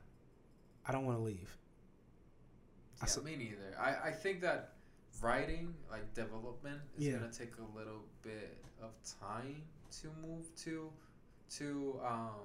[0.86, 1.57] I don't want to leave.
[3.02, 3.78] I Yeah, saw- me neither.
[3.80, 4.74] I, I think that
[5.22, 7.14] writing, like development, is Yeah.
[7.14, 9.64] gonna take a little bit of time
[10.02, 10.91] to move to
[11.57, 12.41] to um,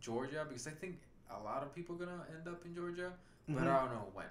[0.00, 0.98] Georgia because I think
[1.30, 3.12] a lot of people are gonna end up in Georgia,
[3.48, 3.68] but Mhm.
[3.68, 4.26] I don't know when.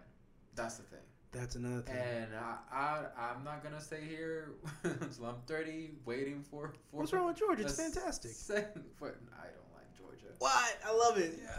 [0.56, 1.00] That's the thing.
[1.36, 1.96] That's another thing.
[1.98, 4.54] And I, I I'm not gonna stay here
[4.84, 6.98] until I'm 30, waiting for for.
[7.02, 7.64] What's wrong with Georgia?
[7.64, 8.32] It's fantastic.
[8.32, 10.34] second- but I don't like Georgia.
[10.40, 10.78] What?
[10.86, 11.40] I love it.
[11.44, 11.50] Yeah,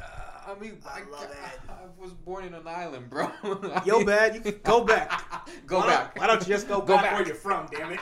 [0.53, 1.37] I mean, I I, love it.
[1.69, 3.31] I was born in an island, bro.
[3.85, 4.35] Yo, bad.
[4.35, 5.23] You can go back.
[5.67, 6.15] go why back.
[6.15, 7.13] Don't, why don't you just go, Go back, back.
[7.19, 7.67] where you're from?
[7.71, 8.01] Damn it.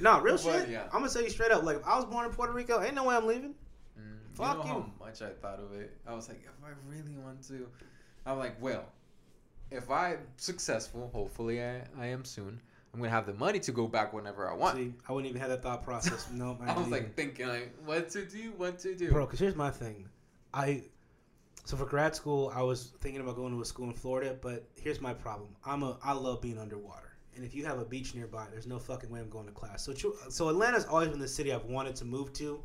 [0.00, 0.68] no, real But, shit.
[0.68, 0.84] yeah.
[0.92, 1.62] I'm gonna tell you straight up.
[1.64, 3.54] Like, if I was born in Puerto Rico, ain't no way I'm leaving.
[3.98, 4.80] Mm, Fuck you know you.
[4.98, 5.96] how much I thought of it.
[6.06, 7.66] I was like, if I really want to,
[8.26, 8.84] I'm like, well,
[9.70, 12.60] if I'm successful, hopefully I, I am soon.
[12.92, 14.76] I'm gonna have the money to go back whenever I want.
[14.76, 16.28] See, I wouldn't even have that thought process.
[16.32, 19.10] No, I was like thinking, like, what to do, what to do.
[19.10, 19.26] bro.
[19.26, 20.08] Because here's my thing.
[20.52, 20.82] I
[21.64, 24.68] so for grad school, I was thinking about going to a school in Florida, but
[24.80, 25.48] here's my problem.
[25.64, 28.78] I'm a I love being underwater, and if you have a beach nearby, there's no
[28.78, 29.84] fucking way I'm going to class.
[29.84, 29.92] So
[30.28, 32.62] so Atlanta's always been the city I've wanted to move to.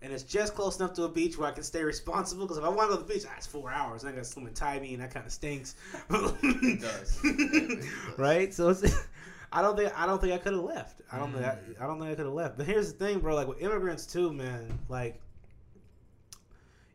[0.00, 2.46] And it's just close enough to a beach where I can stay responsible.
[2.46, 4.04] Because if I want to go to the beach, ah, four hours.
[4.04, 5.74] And I got to swim in Tybee, and that kind of stinks.
[6.10, 7.18] It does.
[7.24, 7.88] It does.
[8.18, 8.54] right?
[8.54, 8.84] So it's,
[9.52, 11.00] I don't think I don't think I could have left.
[11.10, 11.80] I don't think Mm.
[11.80, 12.56] I, I don't think I could have left.
[12.58, 13.34] But here's the thing, bro.
[13.34, 14.78] Like with immigrants too, man.
[14.88, 15.20] Like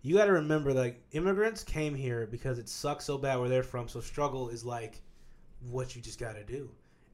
[0.02, 3.64] you got to remember, like immigrants came here because it sucks so bad where they're
[3.64, 3.88] from.
[3.88, 5.02] So struggle is like
[5.70, 6.70] what you just got to do.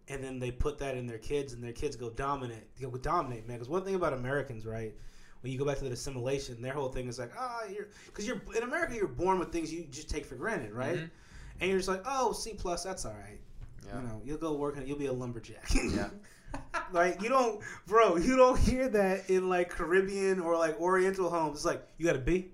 [0.08, 2.68] And then they put that in their kids, and their kids go dominate.
[2.82, 3.58] Go dominate, man.
[3.58, 4.94] Because one thing about Americans, right?
[5.42, 8.28] When you go back to the assimilation, their whole thing is like, ah, you're because
[8.28, 10.98] you're in America, you're born with things you just take for granted, right?
[10.98, 11.10] Mhm.
[11.62, 13.40] And you're just like, oh, C plus, that's all right.
[13.88, 14.02] Yeah.
[14.02, 15.70] You know, you'll go work and you'll be a lumberjack.
[15.74, 16.10] Yeah.
[16.92, 21.58] like you don't, bro, you don't hear that in like Caribbean or like Oriental homes.
[21.58, 22.18] It's like you got.
[22.18, 22.48] Why don't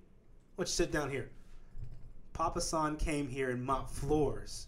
[0.59, 1.29] you sit down here?
[2.33, 4.67] Papa San came here and mopped floors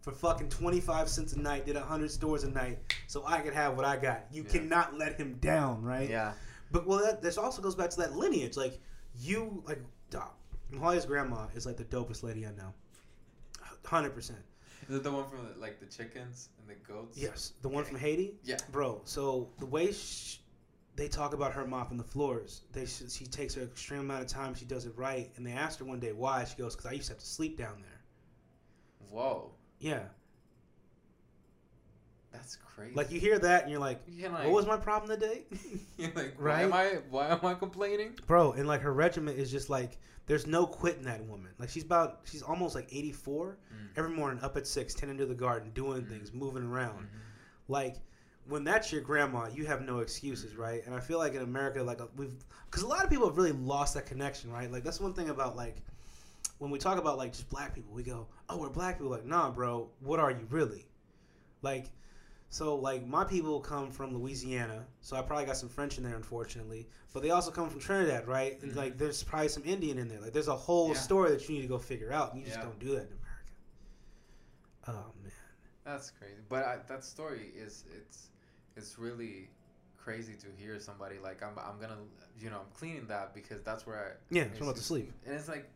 [0.00, 1.66] for fucking twenty five cents a night.
[1.66, 4.24] Did hundred stores a night so I could have what I got.
[4.32, 4.50] You Yeah.
[4.50, 6.08] cannot let him down, right?
[6.08, 6.32] Yeah.
[6.72, 8.56] But well, that this also goes back to that lineage.
[8.56, 8.80] Like
[9.20, 9.80] you, like,
[10.10, 10.30] dog.
[10.78, 12.72] Holly's grandma is like the dopest lady I know.
[13.84, 14.38] Hundred percent.
[14.88, 17.18] Is it the one from the, like the chickens and the goats?
[17.18, 18.34] Yes, the one from Haiti.
[18.42, 18.56] Yeah.
[18.70, 19.00] bro.
[19.04, 20.38] So the way sh-
[20.96, 24.28] they talk about her mopping the floors, they sh- she takes her extreme amount of
[24.28, 24.54] time.
[24.54, 26.44] She does it right, and they asked her one day why.
[26.44, 28.00] She goes, "Because I used to have to sleep down there."
[29.10, 30.04] Whoa, Yeah,
[32.32, 32.94] that's crazy.
[32.94, 35.44] like you hear that, and you're like, you're like, "What was my problem today?"
[35.98, 36.68] you're like, Right?
[36.70, 36.98] Why am I?
[37.10, 38.14] Why am I complaining?
[38.26, 41.82] bro and like her regiment is just like there's no quitting that woman like she's
[41.84, 43.88] about she's almost like 84 Mm.
[43.98, 46.08] every morning up at six tending to the garden doing Mm.
[46.08, 47.08] things moving around Mhm.
[47.68, 47.96] like
[48.46, 51.82] when that's your grandma you have no excuses right and i feel like in america
[51.82, 52.34] like uh, we've
[52.70, 55.28] because a lot of people have really lost that connection right like that's one thing
[55.30, 55.76] about like
[56.58, 59.24] when we talk about like just black people we go oh we're black people like
[59.26, 60.86] nah bro what are you really
[61.62, 61.90] like
[62.52, 66.16] so like my people come from louisiana so i probably got some french in there
[66.16, 68.76] unfortunately but they also come from trinidad right and Mhm.
[68.76, 70.94] like there's probably some indian in there like there's a whole Yeah.
[70.94, 73.16] story that you need to go figure out and you just don't do that in
[73.22, 73.52] america
[74.88, 75.32] oh man
[75.84, 76.34] That's crazy.
[76.48, 78.28] But I, that story is it's
[78.76, 79.48] it's really
[79.96, 81.98] crazy to hear somebody like I'm I'm gonna
[82.38, 85.34] you know I'm cleaning that because that's where I yeah i'm about to sleep and
[85.34, 85.70] it's like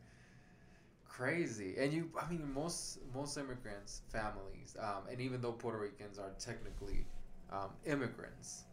[1.16, 1.74] crazy.
[1.78, 6.30] And you i mean most most immigrants families um, and even though puerto ricans are
[6.38, 7.06] technically
[7.50, 8.64] um, immigrants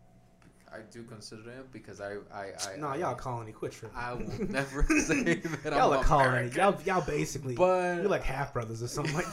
[0.72, 3.52] i do consider them because i i, I no I, y'all colony.
[3.52, 3.98] Quit tripping.
[3.98, 6.52] I will never say that y'all I'm a colony.
[6.56, 9.26] Y'all, y'all basically but you're like half brothers or something like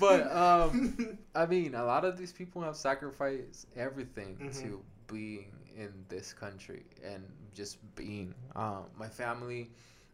[0.00, 4.62] but um I mean, a lot of these people have sacrificed everything Mhm.
[4.62, 7.24] to being in this country and
[7.54, 8.34] just being.
[8.54, 9.70] Um, my family,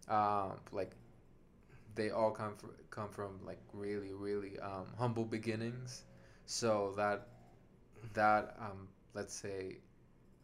[0.09, 0.93] um, like,
[1.95, 6.05] they all come from come from like really really um, humble beginnings.
[6.47, 7.29] So that
[8.15, 9.79] that um, let's say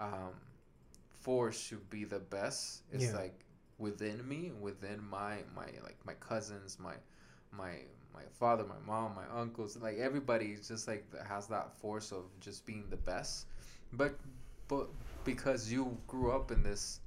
[0.01, 0.32] um,
[1.10, 3.14] force to be the best is Yeah.
[3.14, 3.44] like
[3.78, 6.94] within me, within my my like my cousins, my
[7.52, 7.81] my
[8.14, 12.66] my father, my mom, my uncles, like everybody just like has that force of just
[12.66, 13.47] being the best.
[13.92, 14.18] But
[14.68, 14.88] but
[15.24, 17.00] because you grew up in this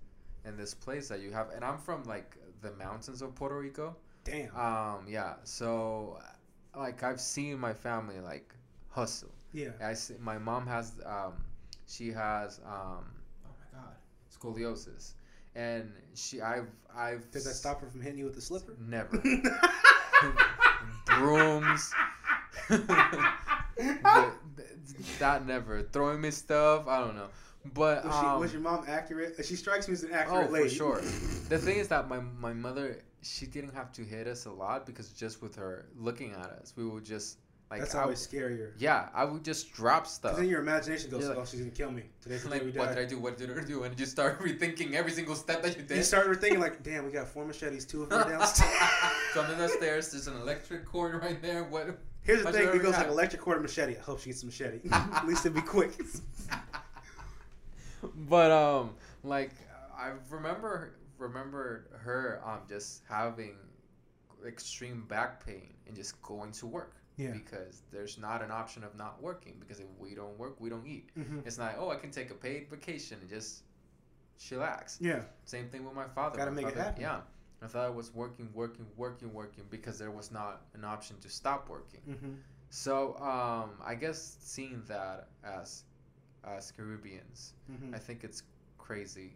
[0.46, 3.96] in this place that you have and I'm from like the mountains of Puerto Rico.
[4.24, 6.20] damn Um yeah, so
[6.76, 8.54] like I've seen my family like
[8.90, 9.32] hustle.
[9.54, 11.34] yeah I see, my mom has um
[11.88, 13.06] she has um
[13.46, 13.96] oh my god,
[14.34, 15.14] scoliosis.
[15.56, 19.18] And she I've I've did that stop her from hitting you with the slipper Never.
[21.06, 21.92] brooms.
[24.04, 24.34] But th-
[25.20, 26.88] that never throwing me stuff.
[26.88, 27.28] I don't know,
[27.74, 29.36] but was, she, um, was your mom accurate?
[29.46, 30.70] She strikes me as an oh accurate lady.
[30.70, 31.02] for sure.
[31.50, 34.86] The thing is that my my mother she didn't have to hit us a lot
[34.86, 37.40] because just with her looking at us, we would just
[37.72, 38.72] like That's always would- scarier.
[38.80, 40.38] yeah, I would just drop stuff.
[40.38, 42.72] then your imagination goes, like- "Oh, she's gonna kill me today's the day Like, we
[42.72, 43.20] what did I do?
[43.20, 43.84] What did I do?
[43.84, 45.98] And you start rethinking every single step that you did.
[45.98, 48.72] You start rethinking like, "Damn, we got four machetes, two of them downstairs."
[49.34, 50.10] so I'm the stairs.
[50.12, 51.64] There's an electric cord right there.
[51.64, 52.00] What?
[52.24, 53.98] Here's the thing: it goes like electric cord machete.
[53.98, 54.80] I hope she gets a machete.
[54.92, 55.92] At least it'd be quick.
[58.30, 59.52] but um, like
[59.98, 63.56] I remember remember her um just having
[64.48, 66.96] extreme back pain and just going to work.
[67.18, 67.32] Yeah.
[67.32, 70.88] Because there's not an option of not working because if we don't work, we don't
[70.88, 71.10] eat.
[71.18, 71.46] Mhm.
[71.46, 73.64] It's not oh I can take a paid vacation and just
[74.40, 74.98] chillax.
[75.02, 75.24] Yeah.
[75.46, 76.38] Same thing with my father.
[76.38, 77.02] Gotta My make it happen.
[77.02, 77.22] Yeah.
[77.62, 81.70] My father was working, working, working, working because there was not an option to stop
[81.70, 82.02] working.
[82.10, 82.34] Mm-hmm.
[82.70, 85.84] So um, I guess seeing that as
[86.46, 87.94] as Caribbeans, Mm-hmm.
[87.94, 88.44] I think it's
[88.78, 89.34] crazy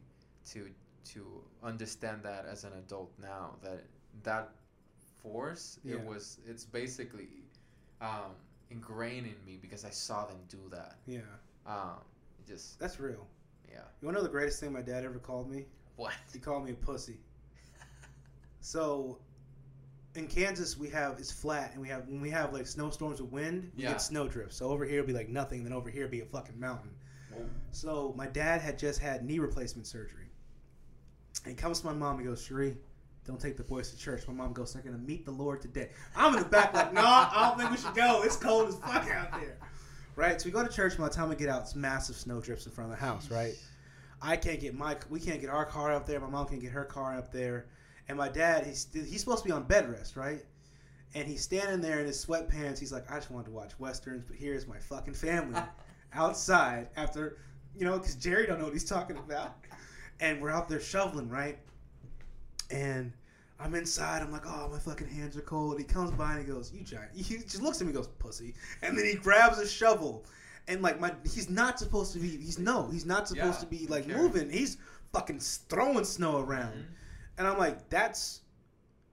[0.51, 0.69] to
[1.13, 3.83] to understand that as an adult now that
[4.23, 4.49] that
[5.21, 5.95] force Yeah.
[5.95, 7.27] it was it's basically
[8.01, 8.31] um,
[8.69, 10.95] ingrained in me because I saw them do that.
[11.05, 11.19] Yeah.
[11.65, 11.99] Um,
[12.47, 13.27] just That's real.
[13.69, 13.79] yeah.
[14.01, 15.65] You wanna know the greatest thing my dad ever called me?
[15.95, 16.13] What?
[16.31, 17.17] He called me a pussy.
[18.63, 19.19] So,
[20.15, 23.29] in Kansas, we have it's flat, and we have when we have like snowstorms with
[23.31, 23.91] wind, we Yeah.
[23.91, 24.53] get snowdrift.
[24.53, 26.59] So over here it'd be like nothing, and then over here it'd be a fucking
[26.59, 26.91] mountain.
[27.71, 30.29] So my dad had just had knee replacement surgery.
[31.43, 32.77] And he comes to my mom and goes, Cherie,
[33.25, 34.27] don't take the boys to church.
[34.27, 35.89] My mom goes, they're gonna meet the Lord today.
[36.15, 38.21] I'm in the back like, no, I don't think we should go.
[38.23, 39.57] It's cold as fuck out there.
[40.15, 40.39] Right?
[40.39, 40.95] So we go to church.
[40.97, 43.29] By the time we get out, it's massive snow drifts in front of the house.
[43.31, 43.55] Right?
[44.21, 46.19] I can't get my we can't get our car up there.
[46.19, 47.65] My mom can't get her car up there.
[48.07, 50.43] And my dad, he's he's supposed to be on bed rest, right?
[51.15, 52.79] And he's standing there in his sweatpants.
[52.79, 55.61] He's like, I just wanted to watch westerns, but here's my fucking family
[56.13, 57.37] outside after,
[57.75, 59.55] you know, because Jerry don't know what he's talking about.
[60.19, 61.59] And we're out there shoveling, right?
[62.71, 63.13] And
[63.59, 64.21] I'm inside.
[64.21, 65.77] I'm like, oh, my fucking hands are cold.
[65.77, 67.11] He comes by and he goes, you giant.
[67.15, 68.53] He just looks at me and goes, pussy.
[68.81, 70.25] And then he grabs a shovel.
[70.67, 72.29] And like my, he's not supposed to be.
[72.29, 72.87] He's no.
[72.89, 74.49] He's not supposed Yeah, to be like moving.
[74.49, 74.77] He's
[75.11, 76.73] fucking throwing snow around.
[76.73, 76.85] Mhm.
[77.37, 78.41] And I'm like, that's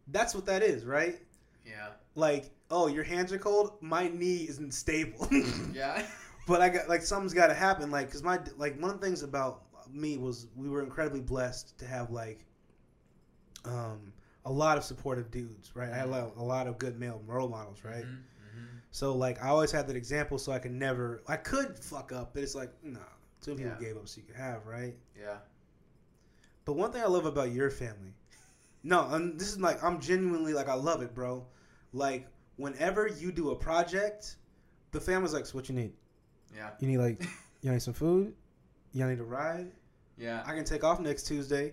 [0.08, 1.18] That's what that is, right?
[1.64, 1.88] Yeah.
[2.14, 3.78] Like, oh, your hands are cold.
[3.80, 5.28] My knee isn't stable.
[5.72, 6.02] Yeah.
[6.46, 7.90] but I got like something's got to happen.
[7.90, 11.78] Like, cause my like one of the things about me was we were incredibly blessed
[11.78, 12.44] to have like
[13.64, 14.12] um
[14.46, 15.90] a lot of supportive dudes, right?
[15.92, 18.04] I had a lot, a lot of good male role models, right?
[18.04, 18.22] Mhm,
[18.56, 18.66] mhm.
[18.90, 22.32] So like I always had that example, so I could never I could fuck up,
[22.34, 23.00] but it's like nah,
[23.42, 23.86] two people Yeah.
[23.88, 24.96] gave up, so you could have, right?
[25.18, 25.36] Yeah.
[26.70, 28.14] But one thing I love about your family,
[28.84, 31.44] no, and this is like I'm genuinely like I love it, bro.
[31.92, 32.28] Like
[32.58, 34.36] whenever you do a project,
[34.92, 35.94] the family's like, so what you need?
[36.54, 36.70] Yeah.
[36.78, 37.26] You need like,
[37.62, 38.34] you need some food?
[38.92, 39.72] You need a ride?
[40.16, 40.44] Yeah.
[40.46, 41.72] I can take off next Tuesday.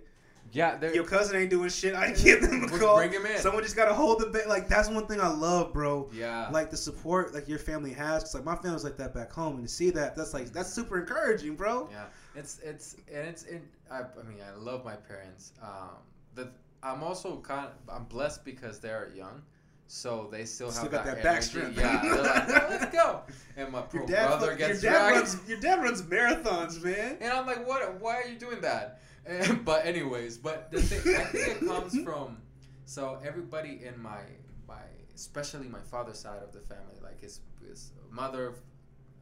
[0.52, 0.84] Yeah.
[0.92, 1.94] Your cousin ain't doing shit.
[1.94, 2.98] I give them a call.
[2.98, 3.38] bring him in.
[3.38, 4.48] Someone just gotta hold the bait.
[4.48, 6.10] Like that's one thing I love, bro.
[6.12, 6.50] yeah.
[6.52, 8.24] Like the support like your family has.
[8.24, 10.74] Cause like my family's like that back home, and to see that, that's like that's
[10.74, 11.88] super encouraging, bro.
[11.92, 12.06] Yeah,
[12.38, 13.62] it's it's and it's in.
[13.90, 15.54] I, I mean, I love my parents.
[15.62, 15.98] Um,
[16.36, 16.50] the
[16.84, 17.68] I'm also kind.
[17.68, 19.42] Of, I'm blessed because they're young,
[19.88, 21.78] so they still have got that, that back strength.
[21.78, 23.22] Yeah, they're like, "Oh, let's go.
[23.56, 25.38] And my Your dad, brother gets your dad runs.
[25.48, 27.18] Your dad runs marathons, man.
[27.20, 28.00] And I'm like, what?
[28.00, 29.02] Why are you doing that?
[29.26, 32.38] And, but anyways, but the thing, I think it comes from.
[32.86, 34.20] So everybody in my
[34.68, 34.82] my,
[35.16, 38.56] especially my father's side of the family, like his his mother,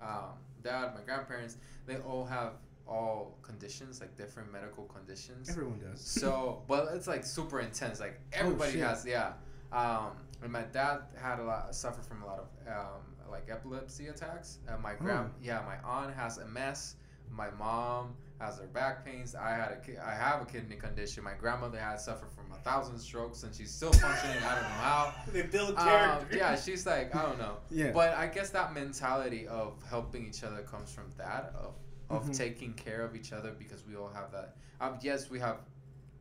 [0.02, 0.34] um,
[0.64, 2.54] dad, my grandparents, they all have
[2.88, 5.50] all conditions, like different medical conditions.
[5.50, 6.02] Everyone does.
[6.02, 8.00] So, but it's like super intense.
[8.00, 8.82] Like everybody shit.
[8.84, 9.34] has, yeah.
[9.72, 10.12] Um,
[10.44, 13.02] and my dad had a lot, suffered from a lot of um,
[13.32, 14.60] like epilepsy attacks.
[14.68, 16.96] And my grand, yeah, my aunt has MS.
[17.32, 19.34] My mom has her back pains.
[19.34, 21.24] I had a, ki- I have a kidney condition.
[21.24, 24.38] My grandmother had suffered from a thousand strokes, and she's still functioning.
[24.38, 25.14] I don't know how.
[25.34, 26.38] They build Um, character.
[26.38, 27.58] yeah, she's like, I don't know.
[27.72, 27.92] Yeah.
[27.92, 31.74] But I guess that mentality of helping each other comes from that of
[32.10, 32.38] of Mhm.
[32.38, 34.56] taking care of each other because we all have that.
[34.80, 35.58] Um, yes, we have.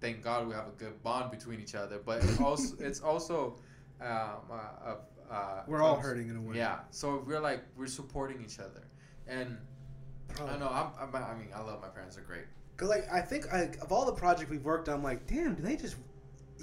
[0.00, 3.56] Thank God we have a good bond between each other, but it also it's also
[4.00, 4.96] um, uh, uh,
[5.30, 6.56] uh, We're all hurting in a way.
[6.56, 8.82] Yeah, so we're like we're supporting each other,
[9.26, 9.58] and.
[10.36, 10.68] I don't know.
[10.68, 12.16] I'm, I'm, I mean, I love my parents.
[12.16, 12.44] They're great.
[12.76, 15.54] Cause like I think like of all the projects we've worked on, I'm like, damn,
[15.54, 15.94] do they just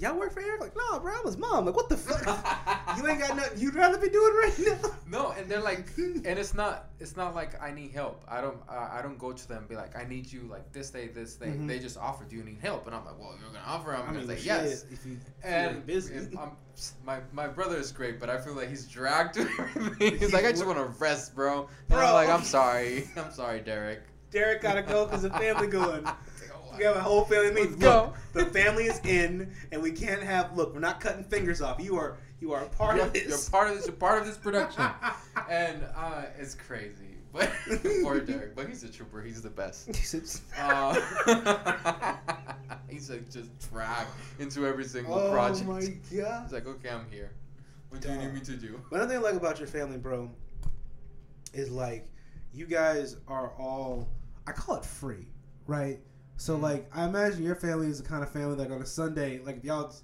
[0.02, 0.60] y'all work for Erik?
[0.60, 1.64] Like, no, bro, I'm his mom.
[1.64, 2.22] Like, what the fuck?
[2.98, 4.90] you ain't got nothing you'd rather be doing right now.
[5.08, 8.22] No, and they're like, and it's not, it's not like I need help.
[8.28, 10.72] I don't, uh, I don't go to them and be like, I need you like
[10.72, 11.46] this day, this day.
[11.46, 11.68] Mhm.
[11.68, 12.86] They just offer, do you need help?
[12.86, 13.94] And I'm like, well, you're gonna offer.
[13.94, 14.84] I'm I gonna mean, say yes.
[14.90, 16.28] If you And, and busy.
[17.04, 19.42] my my brother is great, but I feel like he's dragged to
[19.76, 20.18] everything.
[20.18, 21.60] He's like, I just want to rest, bro.
[21.60, 22.06] And Bro.
[22.06, 24.00] I'm like, I'm sorry, I'm sorry, Derek.
[24.30, 26.04] Derek gotta go because the family going.
[26.72, 27.78] It's like, We have a whole family meeting.
[27.78, 28.14] Let's go.
[28.34, 30.56] Look, the family is in, and we can't have.
[30.56, 31.80] Look, we're not cutting fingers off.
[31.80, 33.28] You are you are a part you're, of this.
[33.28, 33.86] you're part of this.
[33.86, 34.84] You're part of this production,
[35.50, 37.12] and uh, it's crazy.
[37.32, 37.50] But
[38.02, 39.22] poor Derek, but he's a trooper.
[39.22, 39.86] He's the best.
[39.86, 40.94] He says, Uh,
[42.90, 45.64] he's like just dragged into every single oh project.
[45.66, 46.42] Oh my god.
[46.42, 47.32] He's like, okay, I'm here.
[47.88, 48.80] What do you need me to do?
[48.90, 50.30] But another thing I like about your family, bro,
[51.54, 52.06] is like
[52.52, 54.08] you guys are all
[54.46, 55.26] I call it free,
[55.66, 56.00] right?
[56.36, 56.62] So Mhm.
[56.62, 59.58] like I imagine your family is the kind of family that on a Sunday, like
[59.58, 59.94] if y'all,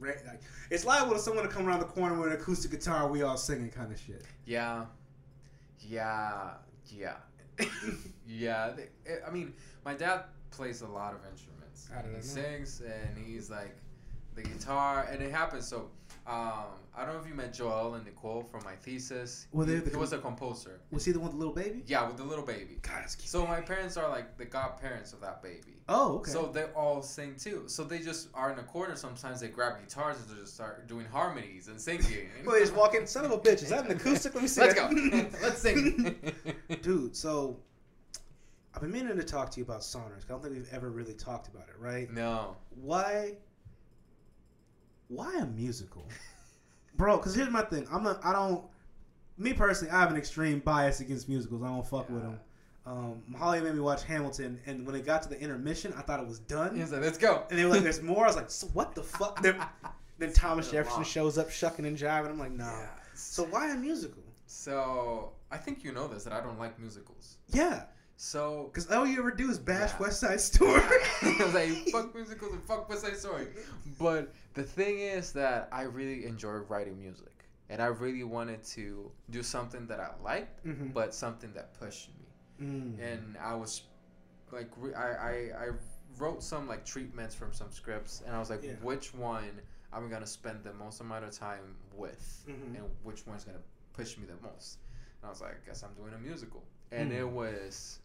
[0.00, 3.22] like, it's liable to someone to come around the corner with an acoustic guitar, we
[3.22, 4.24] all singing kind of shit.
[4.44, 4.84] Yeah,
[5.80, 6.54] yeah,
[6.86, 7.16] yeah,
[8.26, 8.74] yeah.
[9.26, 11.88] I mean, my dad plays a lot of instruments.
[12.04, 12.20] He know?
[12.20, 13.76] sings and he's like
[14.34, 15.66] the guitar, and it happens.
[15.66, 15.90] So,
[16.28, 16.64] um,
[16.96, 19.46] I don't know if you met Joel and Nicole from my thesis.
[19.54, 20.80] They he, the he was a composer.
[20.90, 21.82] Was he the one with the little baby?
[21.86, 22.78] Yeah, with the little baby.
[22.82, 23.28] God, that's cute.
[23.28, 25.76] So my parents are like the godparents of that baby.
[25.88, 26.32] oh, okay.
[26.32, 27.62] So they all sing too.
[27.66, 28.94] So they just are in a corner.
[28.96, 32.28] Sometimes they grab guitars and they just start doing harmonies and singing.
[32.44, 33.06] well, they just walk in.
[33.06, 34.34] Son of a bitch, is that an acoustic?
[34.34, 34.60] Let me see.
[34.60, 34.90] Let's go.
[35.42, 36.16] Let's sing.
[36.82, 37.16] dude.
[37.16, 37.58] So
[38.74, 39.76] I've been meaning to talk to you about.
[39.78, 42.10] 'cause I don't think we've ever really talked about it, right?
[42.12, 42.56] no.
[42.80, 43.36] Why?
[45.08, 46.06] Why a musical,
[46.96, 47.16] bro?
[47.16, 47.86] Because here's my thing.
[47.90, 48.24] I'm not.
[48.24, 48.64] I don't.
[49.36, 51.62] Me personally, I have an extreme bias against musicals.
[51.62, 52.40] I don't fuck with them.
[52.84, 56.20] Um, Holly made me watch Hamilton, and when it got to the intermission, I thought
[56.20, 56.74] it was done.
[56.76, 57.44] He's like, let's go.
[57.50, 59.56] And they were like, "There's more." I was like, so "What the fuck?" Then,
[60.18, 62.30] then Thomas It's been a Jefferson shows up, shucking and jiving.
[62.30, 62.88] I'm like, "Nah." Yeah.
[63.14, 64.22] So why a musical?
[64.46, 67.36] So I think you know this that I don't like musicals.
[67.48, 67.84] Yeah,
[68.20, 69.98] So because all you ever do is bash Yeah.
[70.00, 70.82] West Side Story.
[71.22, 73.46] I was like, fuck musicals and fuck West Side Story.
[73.98, 79.08] But the thing is that I really enjoy writing music, and I really wanted to
[79.30, 80.92] do something that I liked, Mhm.
[80.92, 82.24] but something that pushed me.
[82.66, 82.98] Mm.
[83.00, 83.82] and I was
[84.50, 85.32] like re- I, I
[85.66, 85.68] I
[86.18, 88.72] wrote some like treatments from some scripts and I was like Yeah.
[88.82, 89.60] which one
[89.92, 92.74] I'm gonna spend the most amount of time with Mhm.
[92.78, 93.62] and which one's gonna
[93.92, 94.78] push me the most
[95.22, 97.18] and I was like I guess I'm doing a musical and Mm.
[97.20, 98.00] it was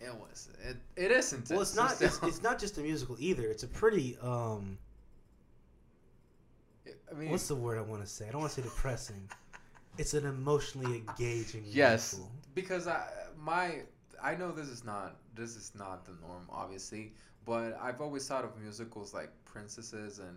[0.00, 2.00] it was it, it is intense Well, it's not.
[2.00, 3.48] It's, it's not just a musical either.
[3.50, 4.16] It's a pretty.
[4.22, 4.78] um
[7.10, 8.28] I mean, What's the word I want to say?
[8.28, 9.28] I don't want to say depressing.
[9.98, 11.64] it's an emotionally engaging.
[11.66, 12.32] yes, musical.
[12.54, 13.06] because I
[13.38, 13.80] my
[14.22, 17.12] I know this is not this is not the norm, obviously,
[17.44, 20.36] but I've always thought of musicals like princesses and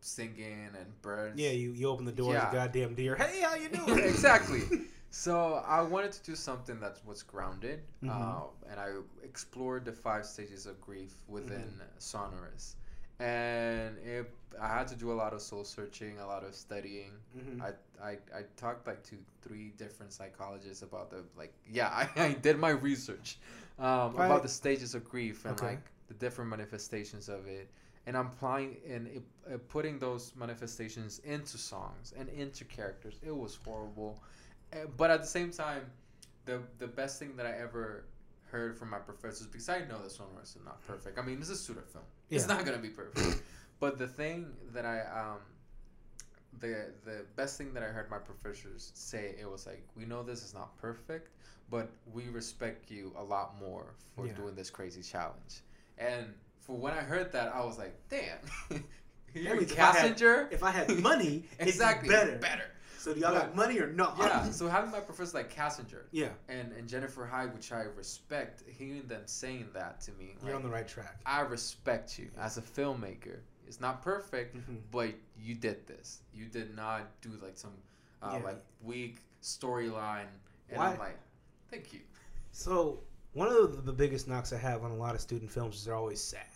[0.00, 1.38] singing and birds.
[1.40, 2.50] Yeah, you, you open the door as Yeah.
[2.50, 3.16] a goddamn deer.
[3.16, 3.98] Hey, how you doing?
[4.04, 4.62] exactly.
[5.10, 8.08] So I wanted to do something that was grounded, Mhm.
[8.08, 8.90] uh, and I
[9.22, 11.98] explored the five stages of grief within Mm-hmm.
[11.98, 12.76] Sonorous,
[13.18, 14.30] and it,
[14.60, 17.12] I had to do a lot of soul searching, a lot of studying.
[17.34, 17.60] Mhm.
[17.60, 17.70] I,
[18.02, 22.58] I I talked like to three different psychologists about the like yeah I, I did
[22.58, 23.38] my research
[23.78, 24.16] um, Right.
[24.16, 25.60] about the stages of grief and Okay.
[25.60, 27.70] like the different manifestations of it
[28.06, 29.22] and I'm applying and it,
[29.52, 33.18] uh, putting those manifestations into songs and into characters.
[33.22, 34.22] It was horrible,
[34.96, 35.82] but at the same time,
[36.44, 38.04] the the best thing that I ever
[38.50, 41.18] heard from my professors because I know that is not perfect.
[41.18, 42.04] I mean, this is a student film.
[42.30, 43.42] It's not gonna be perfect.
[43.80, 45.38] but the thing that I um
[46.60, 50.22] the the best thing that I heard my professors say it was like we know
[50.22, 51.30] this is not perfect,
[51.70, 54.32] but we respect you a lot more for Yeah.
[54.34, 55.62] doing this crazy challenge.
[55.98, 58.38] And for when I heard that, I was like, damn,
[59.34, 60.48] means a if I had- passenger.
[60.50, 62.36] If I had money, exactly better.
[62.38, 62.64] better.
[62.98, 64.16] So do y'all But- got money or not?
[64.18, 64.50] Yeah.
[64.50, 69.06] So having my professor like Cassinger yeah, and and Jennifer Hyde, which I respect, hearing
[69.06, 71.20] them saying that to me, you're like, on the right track.
[71.24, 73.38] I respect you as a filmmaker.
[73.68, 74.78] It's not perfect, Mhm.
[74.90, 76.20] but you did this.
[76.32, 77.72] You did not do like some
[78.22, 78.44] uh, Yeah.
[78.44, 80.26] like weak storyline,
[80.68, 81.18] and Why- I'm like,
[81.70, 82.00] thank you.
[82.52, 83.00] So
[83.34, 85.84] one of the, the biggest knocks I have on a lot of student films is
[85.84, 86.46] they're always sad.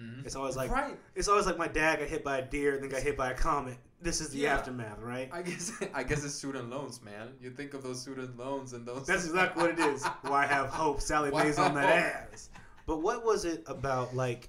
[0.00, 0.24] Mhm.
[0.24, 0.98] It's always like right.
[1.14, 3.30] it's always like my dad got hit by a deer and then got hit by
[3.30, 3.76] a comet.
[4.00, 4.54] This is the Yeah.
[4.54, 5.28] aftermath, right?
[5.32, 7.32] I guess I guess it's student loans, man.
[7.40, 9.06] You think of those student loans and those.
[9.06, 10.04] That's exactly what it is.
[10.22, 11.00] Why have hope?
[11.00, 11.88] Sallie Why Mae's on that
[12.32, 12.50] ass.
[12.86, 14.48] But what was it about, like,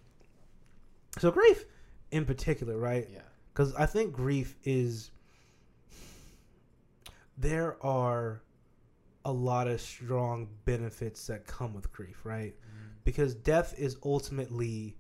[1.18, 1.66] so grief
[2.12, 3.08] in particular, right?
[3.12, 3.20] Yeah.
[3.54, 5.12] Because I think grief is.
[7.38, 8.42] There are
[9.26, 12.54] a lot of strong benefits that come with grief, right?
[12.54, 12.88] Mm-hmm.
[13.04, 14.98] Because death is ultimately,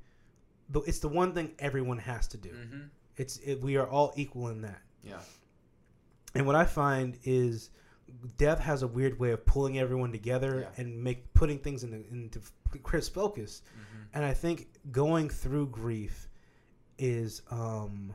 [0.70, 2.50] the it's the one thing everyone has to do.
[2.50, 2.80] Mm-hmm.
[3.18, 4.82] It's it, we are all equal in that.
[5.04, 5.20] Yeah.
[6.36, 7.72] And what I find is
[8.38, 10.82] death has a weird way of pulling everyone together Yeah.
[10.84, 12.40] and make putting things into, into
[12.84, 13.62] crisp focus.
[13.72, 14.04] Mm-hmm.
[14.14, 16.28] And I think going through grief
[16.98, 18.14] is um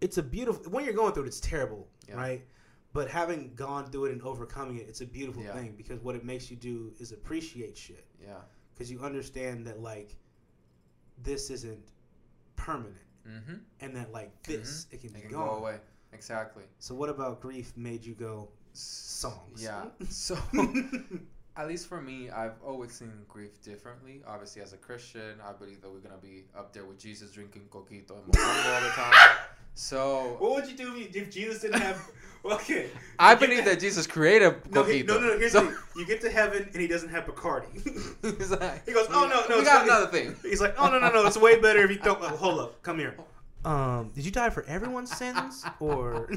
[0.00, 2.14] it's a beautiful when you're going through it it's terrible, Yeah.
[2.16, 2.44] right?
[2.92, 5.52] But having gone through it and overcoming it, it's a beautiful Yeah.
[5.52, 8.40] thing because what it makes you do is appreciate shit Yeah.
[8.74, 10.16] because you understand that like
[11.22, 11.92] this isn't
[12.56, 12.96] permanent
[13.28, 13.54] Mm-hmm.
[13.80, 15.46] and that like this it can It be can gone.
[15.46, 15.76] go away.
[16.14, 16.64] Exactly.
[16.78, 19.62] So what about grief made you go songs?
[19.62, 19.84] Yeah.
[20.08, 20.38] So
[21.56, 24.22] at least for me, I've always seen grief differently.
[24.26, 27.68] Obviously, as a Christian, I believe that we're gonna be up there with Jesus drinking
[27.70, 29.36] coquito and mofongo all the time.
[29.74, 32.00] So what would you do if, if Jesus didn't have?
[32.42, 32.88] Okay,
[33.18, 34.92] I believe to- that Jesus created No, coquito.
[34.94, 35.38] he, no, no, no.
[35.38, 35.76] Here's So- the.
[36.00, 37.68] You get to heaven and he doesn't have Bacardi.
[38.38, 40.34] He's like, He goes, "Oh, no, no, we it's got not- another thing.
[40.42, 41.26] He's like, oh no, no, no.
[41.26, 42.18] It's way better if you don't.
[42.22, 43.14] Oh, hold up, come here.
[43.66, 46.30] Um, did you die for everyone's sins or?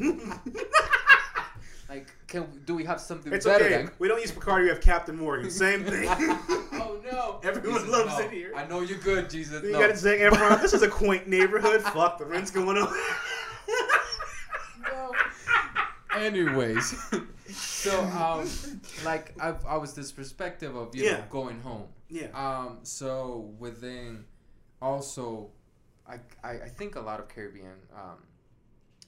[1.87, 3.35] Like, can do we have something better?
[3.37, 3.83] it's better okay.
[3.83, 3.91] than?
[3.99, 4.63] We don't use Bacardi.
[4.63, 5.49] We have Captain Morgan.
[5.51, 6.07] Same thing.
[6.09, 7.39] oh no!
[7.47, 8.25] Everyone Jesus, loves no.
[8.25, 8.53] it here.
[8.55, 9.63] I know you're good, Jesus.
[9.63, 9.79] You no.
[9.79, 11.81] got to say, Efron, this is a quaint neighborhood.
[11.81, 12.91] Fuck, the rent's going up.
[14.81, 15.11] No.
[16.15, 16.95] Anyways,
[17.51, 18.47] so um,
[19.05, 21.17] like I, I was this perspective of you Yeah.
[21.17, 21.87] know going home.
[22.09, 22.27] yeah.
[22.33, 24.25] Um, so within
[24.81, 25.49] also,
[26.07, 28.19] I, I I think a lot of Caribbean um,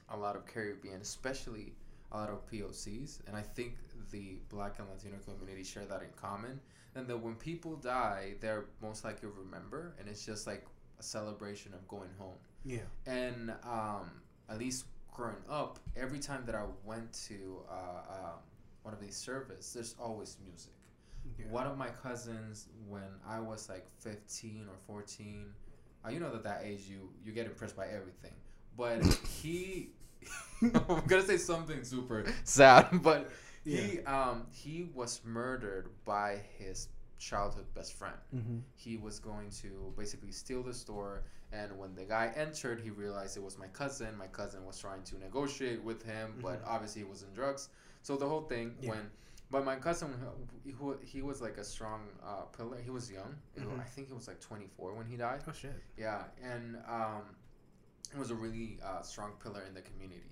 [0.09, 1.73] a lot of Caribbean, especially
[2.11, 3.77] a lot of POCs, and I think
[4.11, 6.59] the Black and Latino community share that in common.
[6.95, 10.65] And that when people die, they're most likely remember, and it's just like
[10.97, 12.37] a celebration of going home.
[12.63, 12.79] Yeah.
[13.05, 14.11] And um,
[14.49, 18.31] at least growing up, every time that I went to uh, uh,
[18.83, 20.71] one of these services, there's always music.
[21.37, 21.47] Yeah.
[21.49, 25.45] One of my cousins, when I was like 15 or 14,
[26.05, 28.33] uh, you know that that age you you get impressed by everything.
[28.77, 29.03] But
[29.41, 29.89] he,
[30.61, 33.31] I'm gonna say something super sad, but
[33.63, 38.57] he um he was murdered by his childhood best friend Mm-hmm.
[38.75, 41.23] he was going to basically steal the store
[41.53, 45.01] and when the guy entered he realized it was my cousin my cousin was trying
[45.03, 46.67] to negotiate with him but Mhm.
[46.73, 47.69] obviously he was in drugs
[48.01, 48.89] so the whole thing Yeah.
[48.91, 49.09] when
[49.49, 50.13] but my cousin
[50.65, 53.79] he, wa- he was like a strong uh, pillar he was young Mhm.
[53.79, 55.81] i think he was like 24 when he died Oh shit.
[55.97, 57.23] yeah, and um,
[58.17, 60.29] was a really uh, strong pillar in the community,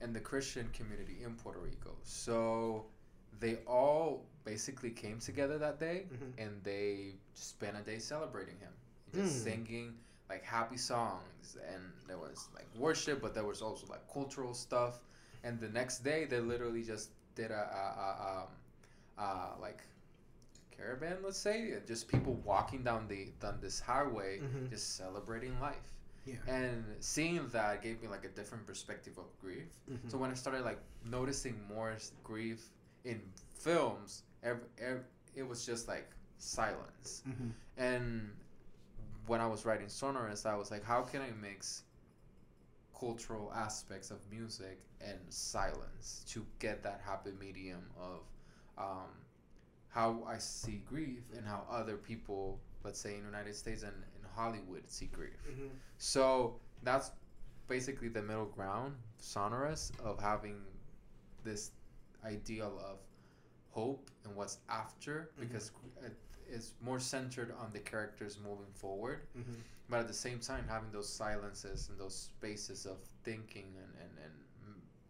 [0.00, 1.96] in the Christian community in Puerto Rico.
[2.02, 2.86] So
[3.40, 6.32] they all basically came together that day, Mhm.
[6.38, 8.72] and they spent a day celebrating him,
[9.14, 9.42] just Mm.
[9.44, 9.98] singing
[10.28, 15.00] like happy songs and there was like worship, but there was also like cultural stuff.
[15.42, 18.48] And the next day, they literally just did a, a, a um,
[19.18, 19.82] uh, like
[20.70, 24.70] caravan, let's say, just people walking down the down this highway, Mhm.
[24.70, 25.92] just celebrating life.
[26.24, 26.36] Yeah.
[26.46, 29.68] And seeing that gave me like a different perspective of grief.
[29.90, 30.10] Mhm.
[30.10, 32.68] So when I started like noticing more grief
[33.04, 33.20] in
[33.54, 37.22] films, ev ev it was just like silence.
[37.26, 37.52] Mhm.
[37.76, 38.36] And
[39.26, 41.84] when I was writing Sonorous, I was like, how can I mix
[42.98, 48.20] cultural aspects of music and silence to get that happy medium of
[48.76, 49.08] um,
[49.88, 53.94] how I see grief and how other people, let's say in the United States and
[54.34, 55.36] Hollywood, grief.
[55.48, 55.70] Mhm.
[55.98, 57.12] So that's
[57.68, 60.64] basically the middle ground, sonorous, of having
[61.44, 61.72] this
[62.24, 62.98] ideal of
[63.70, 65.40] hope and what's after, Mhm.
[65.40, 66.16] because it
[66.48, 69.62] is more centered on the characters moving forward, Mhm.
[69.88, 74.18] but at the same time having those silences and those spaces of thinking and, and,
[74.18, 74.34] and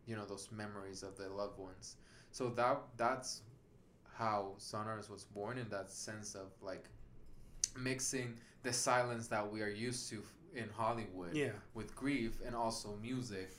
[0.06, 1.97] you know those memories of the loved ones.
[2.32, 3.42] So that that's
[4.05, 6.88] how sonorous was born in that sense of like
[7.76, 10.22] mixing the silence that we are used to
[10.55, 11.52] in Hollywood Yeah.
[11.74, 13.51] with grief and also music,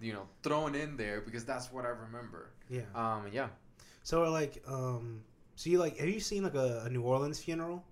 [0.00, 2.50] you know, thrown in there because that's what I remember.
[2.68, 2.82] Yeah.
[2.94, 3.48] Um, yeah.
[4.02, 5.22] So like, um,
[5.56, 7.84] so you like, have you seen like a, a New Orleans funeral?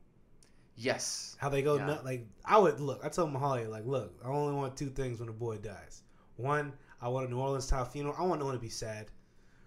[0.77, 1.37] Yes.
[1.39, 1.87] How they go Yeah.
[1.87, 3.01] nut like I would look.
[3.05, 6.03] I told Mahalia like, look, I only want two things when a boy dies.
[6.37, 8.15] One, I want a New Orleans style funeral.
[8.19, 9.07] I want no one to be sad.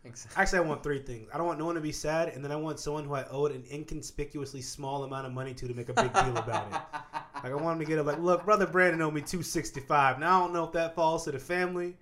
[0.06, 0.42] Exactly.
[0.42, 1.30] Actually, I want three things.
[1.34, 3.26] I don't want no one to be sad, and then I want someone who I
[3.30, 6.80] owed an inconspicuously small amount of money to to make a big deal about it.
[7.42, 9.80] Like I want him to get up like, look, brother Brandon owed me two sixty
[9.80, 10.20] five.
[10.20, 11.96] Now I don't know if that falls to the family,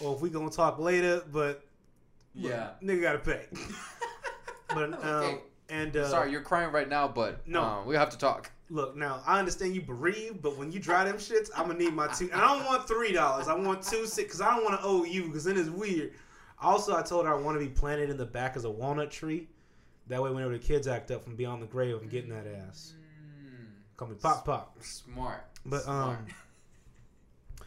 [0.00, 1.22] or if we gonna talk later.
[1.30, 1.62] But
[2.34, 2.70] look, Yeah.
[2.82, 3.46] nigga gotta pay.
[4.68, 5.38] But um, Okay.
[5.70, 7.62] and uh, Sorry, you're crying right now, but No.
[7.62, 8.50] um, we have to talk.
[8.70, 11.92] Look, now I understand you bereaved, but when you dry them shits, I'm gonna need
[11.94, 12.30] my two.
[12.32, 13.48] And I don't want three dollars.
[13.48, 16.12] I want two six because I don't want to owe you because then it's weird.
[16.60, 19.10] Also, I told her I want to be planted in the back as a walnut
[19.10, 19.48] tree.
[20.08, 22.94] That way, whenever the kids act up from beyond the grave, I'm getting that ass.
[23.44, 23.66] Mm,
[23.96, 24.76] Call me Pop Pop.
[24.82, 25.44] smart.
[25.66, 26.18] But, Smart.
[26.18, 26.26] um,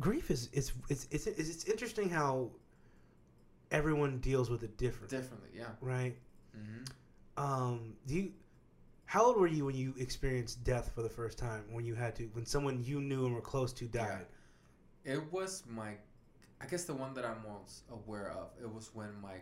[0.00, 2.50] Grief is it's it's it's it's, interesting how
[3.70, 5.66] everyone deals with it differently, differently, yeah.
[5.80, 6.16] right?
[6.52, 6.82] hmm
[7.36, 8.32] Um, do you?
[9.06, 11.64] How old were you when you experienced death for the first time?
[11.70, 14.26] When you had to, when someone you knew and were close to died?
[15.04, 15.92] It was my,
[16.60, 18.48] I guess the one that I'm most aware of.
[18.62, 19.36] It was when my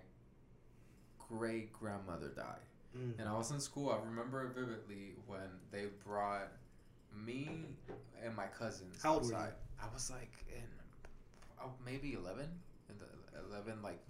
[1.28, 2.66] great grandmother died.
[2.97, 3.18] Mm.
[3.18, 3.90] And I was in school.
[3.90, 6.48] I remember it vividly when they brought
[7.24, 7.48] me
[8.24, 9.36] and my cousins How old were you?
[9.36, 9.52] outside.
[9.82, 10.62] I was like in
[11.62, 12.47] oh, maybe 11.
[12.89, 14.01] In the 11, like.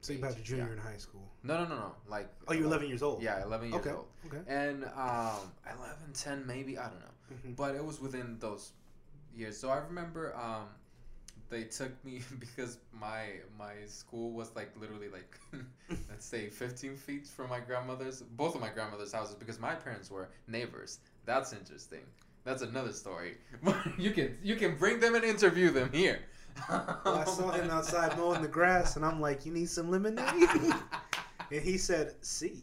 [0.00, 0.72] So you about to junior yeah.
[0.72, 1.30] in high school?
[1.44, 1.92] No, no, no, no.
[2.08, 2.28] Like.
[2.48, 3.22] Oh, you're 11 years old.
[3.22, 3.90] Yeah, 11 years Okay.
[3.90, 4.06] old.
[4.26, 4.38] Okay.
[4.48, 6.76] And um, 11, 10, maybe.
[6.76, 7.36] I don't know.
[7.46, 7.56] Mhm.
[7.56, 8.72] But it was within those
[9.34, 9.56] years.
[9.58, 10.66] So I remember um,
[11.52, 13.26] they took me because my
[13.56, 15.38] my school was like literally like
[16.08, 20.10] let's say 15 feet from my grandmother's both of my grandmother's houses because my parents
[20.10, 20.98] were neighbors.
[21.26, 22.00] That's interesting.
[22.44, 23.36] That's another story.
[23.98, 26.20] you can you can bring them and interview them here.
[26.68, 30.50] Well, I saw him outside mowing the grass, and I'm like, "You need some lemonade?"
[31.50, 32.62] and he said, "See."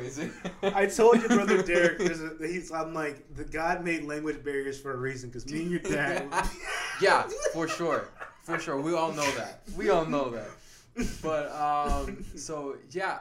[0.00, 0.32] Amazing.
[0.62, 2.72] I told your brother Derek, a, he's.
[2.72, 6.26] I'm like, the God made language barriers for a reason, because me and your dad.
[7.02, 8.08] yeah, for sure,
[8.42, 8.80] for sure.
[8.80, 9.62] We all know that.
[9.76, 10.48] We all know that.
[11.22, 13.20] But um, so yeah,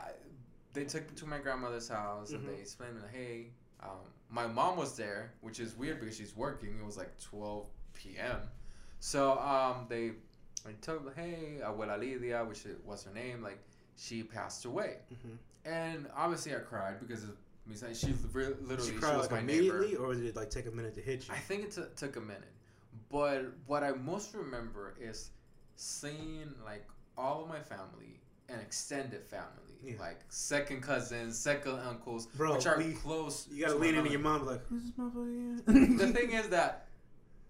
[0.73, 2.47] they took me to my grandmother's house and Mhm.
[2.55, 3.45] they explained, me, hey,
[3.81, 3.99] um,
[4.29, 6.77] my mom was there, which is weird because she's working.
[6.79, 8.37] It was like 12 p.m.
[8.99, 10.11] So um, they,
[10.67, 13.59] I told hey, abuela Lidia, which was her name, like
[13.97, 15.37] she passed away, Mhm.
[15.69, 17.31] And obviously I cried because of,
[17.93, 19.77] she re- literally She she, cried was like my neighbor.
[19.77, 21.33] immediately, or did it like take a minute to hit you?
[21.33, 22.51] I think it t- took a minute,
[23.11, 25.29] but what I most remember is
[25.75, 26.87] seeing like
[27.17, 28.19] all of my family
[28.49, 29.93] and extended family, Yeah.
[29.99, 33.47] like second cousins, second uncles, Bro, which are we- close.
[33.51, 36.87] You gotta to lean into your mom, like, "Who's this motherfucker?" the thing is that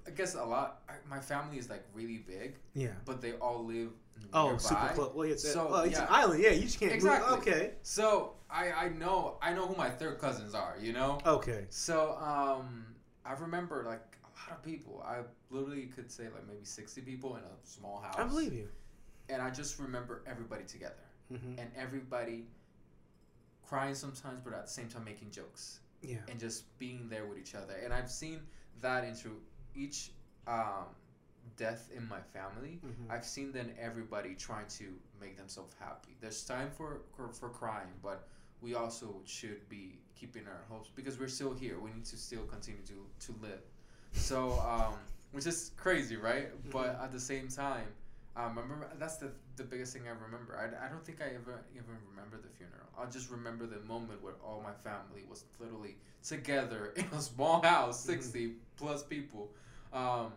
[0.07, 0.81] I guess a lot.
[0.89, 2.89] I, my family is like really big, yeah.
[3.05, 3.89] but they all live
[4.34, 4.57] Oh, nearby.
[4.59, 5.11] super close.
[5.15, 6.43] Well, it's, So, well, it's an island.
[6.43, 6.91] Yeah, you just can't.
[6.91, 7.30] Exactly.
[7.30, 7.39] Move.
[7.39, 7.71] Okay.
[7.84, 10.76] So I I know I know who my third cousins are.
[10.81, 11.19] You know.
[11.26, 11.65] Okay.
[11.69, 12.85] So um,
[13.26, 15.03] I remember like a lot of people.
[15.07, 15.19] I
[15.49, 18.15] literally could say like maybe sixty people in a small house.
[18.17, 18.67] I believe you.
[19.30, 20.95] And I just remember everybody together
[21.30, 22.47] hmm and everybody
[23.67, 26.17] crying sometimes, but at the same time making jokes Yeah.
[26.27, 27.76] and just being there with each other.
[27.84, 28.39] And I've seen
[28.81, 29.39] that into
[29.75, 30.11] each
[30.47, 30.85] um,
[31.57, 33.09] death in my family, Mhm.
[33.09, 36.15] I've seen then everybody trying to make themselves happy.
[36.21, 38.27] There's time for, for for crying, but
[38.61, 41.79] we also should be keeping our hopes because we're still here.
[41.79, 43.61] We need to still continue to to live.
[44.13, 44.95] So, um,
[45.31, 46.49] which is crazy, right?
[46.71, 47.03] But Mhm.
[47.03, 47.87] at the same time,
[48.35, 50.57] um, I remember that's the the biggest thing I remember.
[50.57, 52.88] I, I don't think I ever even remember the funeral.
[52.97, 57.61] I just remember the moment where all my family was literally together in a small
[57.61, 58.06] house, Mhm.
[58.07, 59.51] 60 plus people,
[59.93, 60.31] um,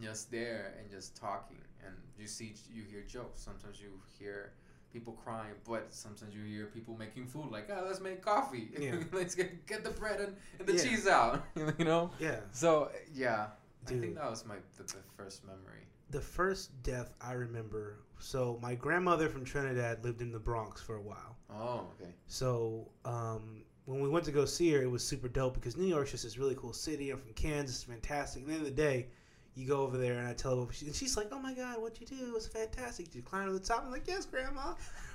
[0.00, 1.58] just there and just talking.
[1.84, 3.40] And you see, you hear jokes.
[3.42, 4.52] Sometimes you hear
[4.92, 7.50] people crying, but sometimes you hear people making food.
[7.50, 8.68] Like, oh, let's make coffee.
[8.78, 8.94] Yeah.
[9.12, 10.82] let's get get the bread and, and the Yeah.
[10.82, 11.44] cheese out.
[11.78, 12.10] you know.
[12.18, 12.40] Yeah.
[12.52, 13.46] So yeah,
[13.86, 15.86] I think that was my the, the first memory.
[16.12, 17.96] The first death I remember.
[18.18, 21.36] So my grandmother from Trinidad lived in the Bronx for a while.
[21.50, 22.12] Oh, okay.
[22.26, 25.86] So um, when we went to go see her, it was super dope because New
[25.86, 27.10] York's just this really cool city.
[27.10, 28.42] I'm from Kansas, it's fantastic.
[28.42, 29.08] At the end of the day,
[29.54, 31.52] you go over there and I tell her, what she, and she's like, "Oh my
[31.52, 32.26] god, what'd you do?
[32.26, 33.06] It was fantastic.
[33.06, 34.74] Did you climb to the top?" I'm like, "Yes, grandma."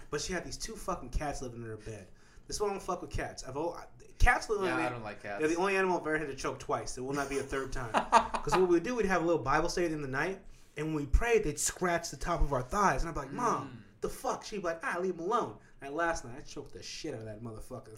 [0.09, 2.07] But she had these two fucking cats living in her bed.
[2.47, 3.43] This one don't fuck with cats.
[3.47, 3.79] I've al-
[4.19, 5.39] cats live in Yeah, I don't like cats.
[5.39, 6.93] They're the only animal I've ever had to choke twice.
[6.95, 7.91] There will not be a third time.
[8.31, 10.39] Because what we do, we'd have a little Bible study in the night,
[10.77, 13.01] and when we prayed, they'd scratch the top of our thighs.
[13.01, 14.01] And I'd be like, Mom, Mm.
[14.01, 14.43] the fuck?
[14.45, 15.55] She'd be like, ah, leave him alone.
[15.81, 17.97] And last night, I choked the shit out of that motherfucker.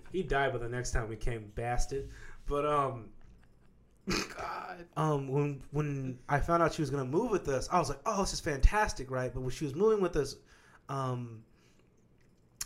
[0.12, 2.08] he died by the next time we came, bastard.
[2.46, 3.10] But, um,
[4.36, 4.86] God.
[4.96, 8.00] um, when when I found out she was gonna move with us, I was like,
[8.06, 10.36] "Oh, this is fantastic, right?" But when she was moving with us,
[10.88, 11.42] um,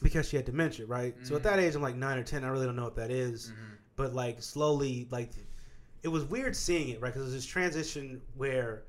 [0.03, 1.15] because she had dementia, right?
[1.23, 1.45] So at Mm.
[1.45, 2.45] that age, I'm like nine or ten.
[2.45, 3.55] I really don't know what that is Mhm.
[3.97, 5.31] but like slowly like
[6.03, 8.83] it was weird seeing it right because it was this transition where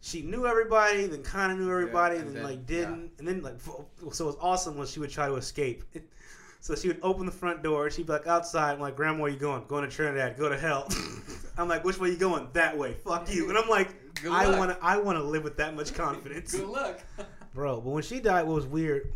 [0.00, 3.26] she knew everybody then kind of knew everybody and and then, then- like didn't and
[3.28, 5.82] then like so it was awesome when she would try to escape
[6.60, 9.30] so she would open the front door she'd be like outside i'm like grandma where
[9.30, 10.88] you going going to trinidad go to hell
[11.58, 14.58] i'm like which way you going that way fuck you and i'm like Good i
[14.58, 17.00] want to i want to live with that much confidence Good luck.
[17.54, 17.80] bro.
[17.80, 19.12] But when she died, what was weird?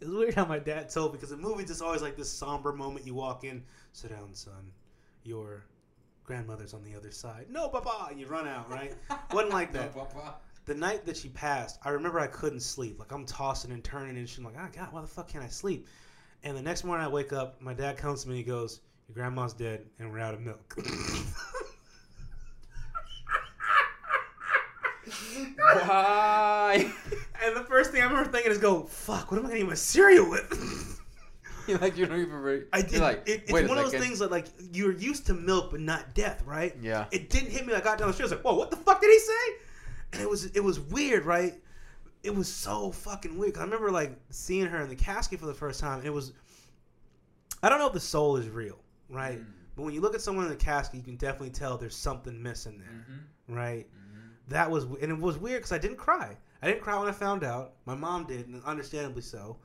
[0.00, 2.72] It was weird how my dad told because the movie's just always like this somber
[2.72, 3.06] moment.
[3.06, 3.62] You walk in,
[3.92, 4.70] sit down, son.
[5.26, 5.64] Your
[6.24, 7.46] grandmother's on the other side.
[7.50, 8.08] No, papa.
[8.10, 8.94] And you run out, right?
[9.32, 9.94] Wasn't like No, that.
[9.94, 10.36] Papa.
[10.66, 12.98] The night that she passed, I remember I couldn't sleep.
[12.98, 15.48] Like I'm tossing and turning, and she's like, "Oh God, why the fuck can't I
[15.48, 15.86] sleep?"
[16.42, 18.80] And the next morning I wake up, my dad comes to me and he goes,
[19.08, 20.76] "Your grandma's dead, and we're out of milk."
[25.56, 26.92] Why?
[27.44, 29.30] and the first thing I remember thinking is, "Go fuck!
[29.30, 30.95] What am I gonna eat my cereal with?"
[31.80, 32.34] Like you don't even.
[32.34, 33.00] Re- I did.
[33.00, 34.06] like, it, it's one of those second.
[34.06, 36.74] things that like you're used to milk, but not death, right?
[36.80, 37.06] Yeah.
[37.10, 37.74] It didn't hit me.
[37.74, 39.32] I got down the stairs like, whoa, what the fuck did he say?
[40.12, 41.54] And it was it was weird, right?
[42.22, 43.56] It was so fucking weird.
[43.56, 46.02] I remember like seeing her in the casket for the first time.
[46.04, 46.32] It was,
[47.62, 48.78] I don't know if the soul is real,
[49.08, 49.38] right?
[49.38, 49.46] Mm.
[49.76, 52.42] But when you look at someone in the casket, you can definitely tell there's something
[52.42, 53.56] missing there, Mhm.
[53.56, 53.86] right?
[53.92, 54.30] Mhm.
[54.48, 56.36] That was and it was weird because I didn't cry.
[56.62, 57.74] I didn't cry when I found out.
[57.84, 59.58] My mom did, and understandably so.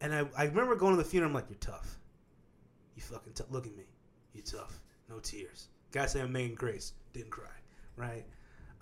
[0.00, 1.30] And I, I remember going to the funeral.
[1.30, 1.98] I'm like, "You're tough.
[2.94, 3.50] You fucking tough.
[3.50, 3.84] Look at me.
[4.34, 4.80] You tough.
[5.08, 6.92] No tears." Guy say I'm making grace.
[7.12, 7.44] Didn't cry.
[7.96, 8.24] Right.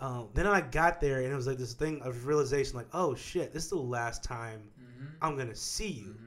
[0.01, 3.15] Um, then I got there and it was like this thing of realization, like, "Oh
[3.15, 5.07] shit, this is the last time Mhm.
[5.23, 6.27] I'm gonna see you." Mhm.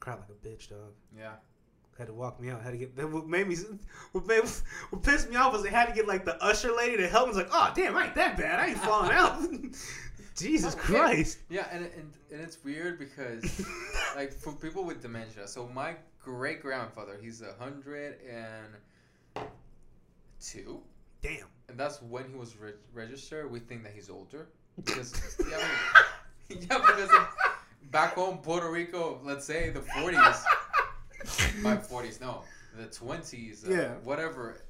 [0.00, 0.92] Cried like a bitch, dog.
[1.16, 1.36] Yeah.
[1.96, 2.60] Had to walk me out.
[2.60, 2.94] Had to get.
[2.96, 3.56] That what made me.
[4.12, 4.42] What made.
[4.90, 7.26] What pissed me off was they had to get like the usher lady to help
[7.26, 7.30] me.
[7.30, 8.60] It's like, "Oh damn, I ain't that bad.
[8.60, 9.40] I ain't falling out."
[10.36, 10.82] Jesus Okay.
[10.82, 11.38] Christ.
[11.48, 13.44] Yeah, and, and and it's weird because
[14.16, 15.46] like for people with dementia.
[15.46, 19.46] So my great grandfather, he's a hundred and
[20.40, 20.80] two,
[21.22, 21.46] Damn.
[21.68, 23.50] and that's when he was re- registered.
[23.50, 24.48] We think that he's older
[24.84, 27.10] because yeah, I mean- yeah, because
[27.90, 30.18] back home Puerto Rico, let's say the forties,
[31.62, 32.42] my forties, no,
[32.76, 33.88] the twenties, uh, Yeah.
[34.04, 34.60] whatever.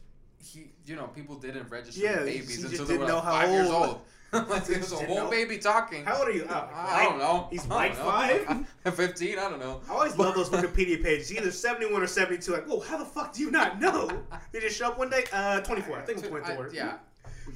[0.43, 4.03] He, you know, people didn't register Yeah, babies until they were like five years old.
[4.49, 5.31] like there's a whole know.
[5.31, 6.05] baby talking.
[6.05, 6.47] How old are you?
[6.49, 7.49] Oh, I don't know.
[7.51, 8.67] He's I like five?
[8.95, 9.39] Fifteen.
[9.39, 9.81] I don't know.
[9.89, 11.33] I always love those Wikipedia pages.
[11.33, 12.53] Either 71 or 72.
[12.53, 14.11] Like, whoa, how the fuck do you not know?
[14.53, 15.25] They just show up one day?
[15.33, 15.99] Uh, 24.
[15.99, 16.71] I think it's I- 24.
[16.73, 16.99] yeah.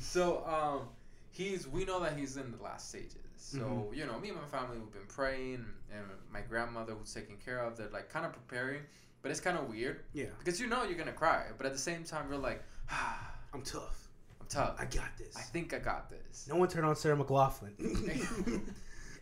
[0.01, 0.89] So um,
[1.31, 3.17] he's we know that he's in the last stages.
[3.37, 3.97] So Mhm.
[3.97, 7.61] you know, me and my family we've been praying, and my grandmother was taking care
[7.61, 7.77] of.
[7.77, 8.81] They're like kind of preparing,
[9.23, 10.27] but it's kind of weird Yeah.
[10.39, 13.63] because you know you're gonna cry, but at the same time you're like, ah, I'm
[13.63, 14.08] tough.
[14.49, 14.77] Tough.
[14.79, 15.37] I got this.
[15.37, 16.47] I think I got this.
[16.49, 17.75] No one turned on Sarah McLachlan.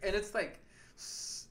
[0.03, 0.59] and it's like,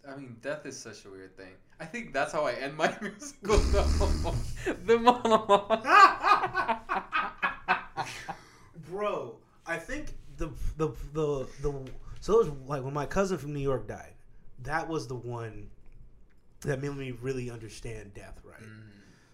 [0.07, 1.53] I mean, death is such a weird thing.
[1.80, 3.57] I think that's how I end my musical
[4.85, 5.85] the monologue.
[8.89, 9.35] Bro,
[9.65, 11.73] I think the, the, the, the,
[12.22, 14.14] so it was like when my cousin from New York died,
[14.64, 15.69] that was the one
[16.61, 18.61] that made me really understand death, right?
[18.61, 18.81] Mm.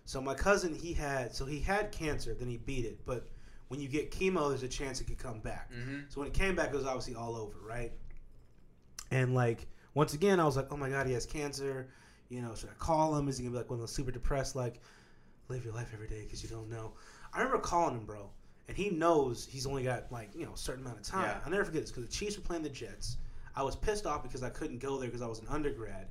[0.05, 2.99] So my cousin, he had so he had cancer, then he beat it.
[3.05, 3.27] But
[3.72, 5.72] when you get chemo, there's a chance it could come back.
[5.72, 5.99] Mm-hmm.
[6.10, 7.93] So when it came back, it was obviously all over, right?
[9.11, 11.88] And like once again, I was like, oh my god, he has cancer.
[12.27, 13.30] You know, should I call him?
[13.30, 14.81] Is he gonna be like one of those super depressed, like
[15.48, 16.91] live your life every day because you don't know?
[17.34, 18.30] I remember calling him, bro,
[18.68, 21.23] and he knows he's only got like you know a certain amount of time.
[21.23, 21.39] Yeah.
[21.45, 23.15] I'll never forget this because the Chiefs were playing the Jets.
[23.56, 26.07] I was pissed off because I couldn't go there because I was an undergrad.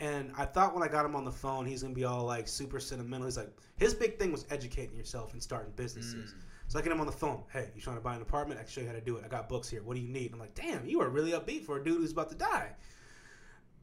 [0.00, 2.48] And I thought when I got him on the phone, he's gonna be all like
[2.48, 3.26] super sentimental.
[3.26, 6.32] He's like, his big thing was educating yourself and starting businesses.
[6.32, 6.42] Mm.
[6.68, 7.42] So I get him on the phone.
[7.50, 8.60] Hey, you trying to buy an apartment?
[8.60, 9.24] I can show you how to do it.
[9.24, 9.82] I got books here.
[9.82, 10.32] What do you need?
[10.32, 12.72] I'm like, damn, you are really upbeat for a dude who's about to die.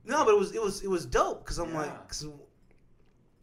[0.04, 1.80] No, but it was it was it was dope because I'm Yeah.
[1.82, 2.28] like, 'cause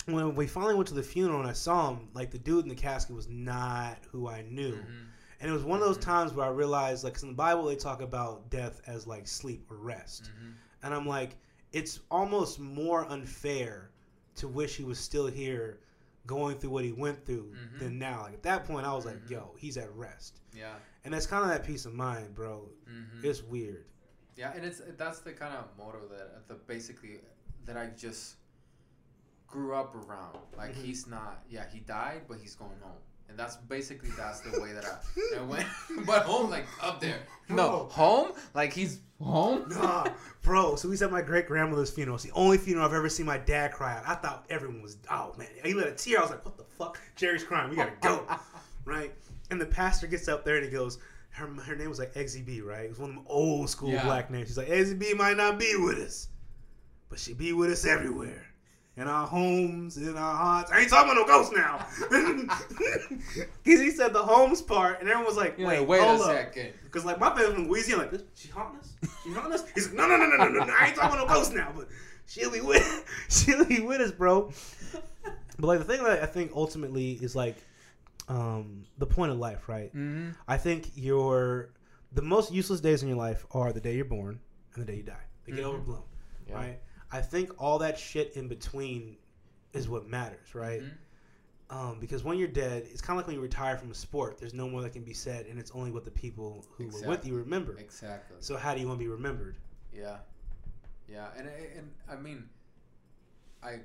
[0.06, 2.69] when we finally went to the funeral and I saw him, like the dude in
[2.69, 4.74] the casket was not who I knew.
[4.77, 5.05] Mm-hmm.
[5.40, 6.02] And it was one of those Mhm.
[6.02, 9.27] times where I realized, like, 'cause in the Bible they talk about death as like
[9.27, 10.51] sleep or rest, Mm-hmm.
[10.85, 11.36] and I'm like,
[11.73, 13.90] it's almost more unfair
[14.36, 15.81] to wish he was still here,
[16.26, 17.78] going through what he went through, Mhm.
[17.80, 18.22] than now.
[18.22, 19.30] Like at that point, I was like, Mhm.
[19.30, 20.78] yo, he's at rest, Yeah.
[21.04, 22.68] and that's kind of that peace of mind, bro.
[22.88, 23.24] Mm-hmm.
[23.24, 23.86] It's weird.
[24.36, 27.20] Yeah, and it's that's the kind of motto that the basically
[27.64, 28.36] that I just
[29.46, 30.38] grew up around.
[30.56, 30.82] Like Mhm.
[30.84, 33.02] he's not, yeah, he died, but he's going home,
[33.32, 35.66] and that's basically that's the way that I, I went.
[36.06, 39.70] but home, like up there, no home, like he's home.
[39.70, 40.06] Nah,
[40.42, 40.76] bro.
[40.76, 42.16] So we was at my great grandmother's funeral.
[42.16, 44.06] It's the only funeral I've ever seen my dad cry at.
[44.06, 45.48] I thought everyone was, oh man.
[45.64, 46.18] He let a tear.
[46.18, 47.00] I was like, what the fuck?
[47.16, 47.70] Jerry's crying.
[47.70, 48.26] We gotta go.
[48.84, 49.14] right?
[49.50, 50.98] And the pastor gets up there and he goes,
[51.30, 52.84] her, her name was like Eggsy B, right?
[52.84, 54.04] It was one of them old school Yeah.
[54.04, 54.48] black names.
[54.48, 56.28] She's like, Eggsy B might not be with us,
[57.09, 58.44] but she be with us everywhere.
[58.97, 60.70] In our homes, in our hearts.
[60.70, 61.86] I ain't talking about no ghosts now.
[63.64, 66.73] Because he said the homes part, and everyone was like, Yeah, wait, wait a second.
[66.85, 68.93] Because like my family from Louisiana, like this, she haunting us?
[69.24, 69.64] She haunting us?
[69.74, 70.74] He's like, no, no, no, no, no, no.
[70.78, 71.89] I ain't talking about no ghosts now, but
[72.27, 74.51] she'll be with, she'll be with us, bro.
[75.59, 77.56] But like the thing that I think ultimately is like,
[78.28, 79.89] um, the point of life, right?
[79.94, 80.31] Mm-hmm.
[80.48, 81.70] I think your
[82.12, 84.39] the most useless days in your life are the day you're born
[84.74, 85.14] and the day you die.
[85.47, 85.69] They get Mhm.
[85.69, 86.02] overblown,
[86.48, 86.55] Yeah.
[86.55, 86.78] right?
[87.12, 89.16] I think all that shit in between
[89.72, 90.80] is what matters, right?
[90.82, 90.97] Mhm.
[91.70, 94.39] Um, because when you're dead, it's kind of like when you retire from a sport.
[94.39, 97.09] There's no more that can be said, and it's only what the people who were
[97.09, 97.78] with you remember.
[97.78, 98.36] Exactly.
[98.40, 99.56] So how do you want to be remembered?
[99.93, 100.18] Yeah,
[101.09, 102.48] yeah, and and I mean,
[103.62, 103.80] I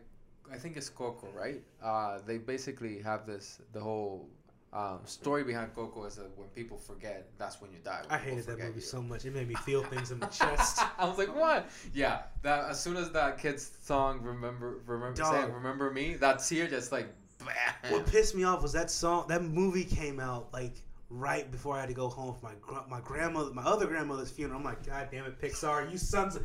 [0.51, 1.61] I think it's Coco, right?
[1.81, 4.29] Uh, they basically have this the whole
[4.73, 8.01] um, story behind Coco is that when people forget, that's when you die.
[8.07, 8.81] when I hated that movie you.
[8.81, 9.25] so much.
[9.25, 10.81] It made me feel things in my chest.
[10.97, 11.69] I was like, what?
[11.93, 15.53] Yeah, that as soon as that kid's song "Remember Remember" say, Dog.
[15.53, 17.07] "Remember Me," that tear just like,
[17.39, 17.91] bam.
[17.93, 19.25] What pissed me off was that song.
[19.29, 20.73] That movie came out like
[21.09, 24.29] right before I had to go home for my gr- my grandmother, my other grandmother's
[24.31, 24.59] funeral.
[24.59, 26.43] I'm like, God damn it, Pixar, you sons of,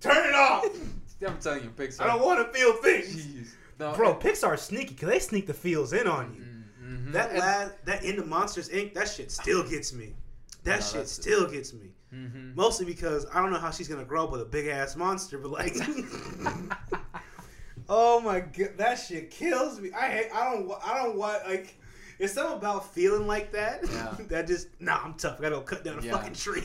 [0.00, 0.66] turn it off.
[1.26, 2.00] I'm telling you, Pixar.
[2.02, 3.48] I don't want to feel things, Jeez.
[3.78, 4.12] No, bro.
[4.12, 6.44] and- Pixar's sneaky because they sneak the feels in on you.
[6.84, 7.12] Mhm.
[7.12, 8.92] That lad, that end of Monsters Inc.
[8.94, 10.14] That shit still gets me.
[10.64, 11.92] That No, shit still gets me.
[12.12, 12.54] Mhm.
[12.54, 15.38] Mostly because I don't know how she's gonna grow up with a big ass monster,
[15.38, 15.74] but like,
[17.88, 19.90] oh my god, that shit kills me.
[19.92, 20.30] I hate.
[20.34, 20.70] I don't.
[20.84, 21.76] I don't want like.
[22.18, 23.80] It's something about feeling like that.
[23.90, 24.14] Yeah.
[24.28, 25.00] that just nah.
[25.04, 25.38] I'm tough.
[25.38, 26.12] I gotta go cut down a Yeah.
[26.12, 26.60] fucking tree.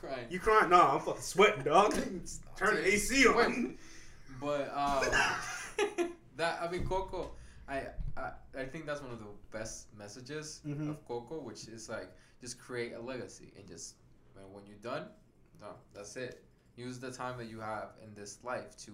[0.00, 0.26] Crying.
[0.30, 0.68] you crying?
[0.70, 1.92] No, I'm fucking sweating, dog.
[2.56, 3.78] Turn the AC on.
[4.40, 5.04] But um,
[6.36, 7.30] that I mean, Coco,
[7.68, 7.82] I,
[8.16, 10.90] I I think that's one of the best messages Mhm.
[10.90, 12.10] of Coco, which is like
[12.40, 13.94] just create a legacy and just
[14.34, 15.06] when, when you're done,
[15.60, 16.44] no, that's it.
[16.76, 18.92] Use the time that you have in this life to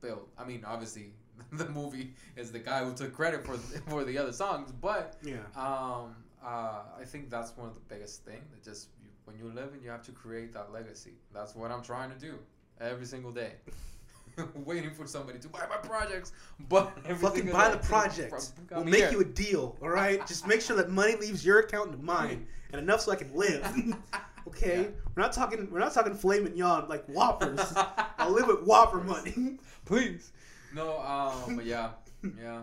[0.00, 0.28] build.
[0.38, 1.14] I mean, obviously,
[1.52, 3.56] the movie is the guy who took credit for
[3.90, 5.38] for the other songs, but Yeah.
[5.56, 6.14] um,
[6.44, 9.82] uh, I think that's one of the biggest thing that just you, when you're living,
[9.82, 11.14] you have to create that legacy.
[11.34, 12.38] That's what I'm trying to do
[12.80, 13.54] every single day.
[14.64, 16.32] Waiting for somebody to buy my projects,
[16.68, 18.30] but Fucking buy the project.
[18.30, 19.12] from- We'll make here.
[19.12, 20.24] you a deal, all right?
[20.26, 23.32] Just make sure that money leaves your account to mine, and enough so I can
[23.34, 23.64] live.
[24.48, 24.88] okay, Yeah.
[25.14, 25.70] we're not talking.
[25.70, 27.60] We're not talking filet mignon like Whoppers.
[27.76, 29.58] I live with Whopper money.
[29.84, 30.32] please.
[30.74, 31.90] No, um, but yeah,
[32.38, 32.62] yeah.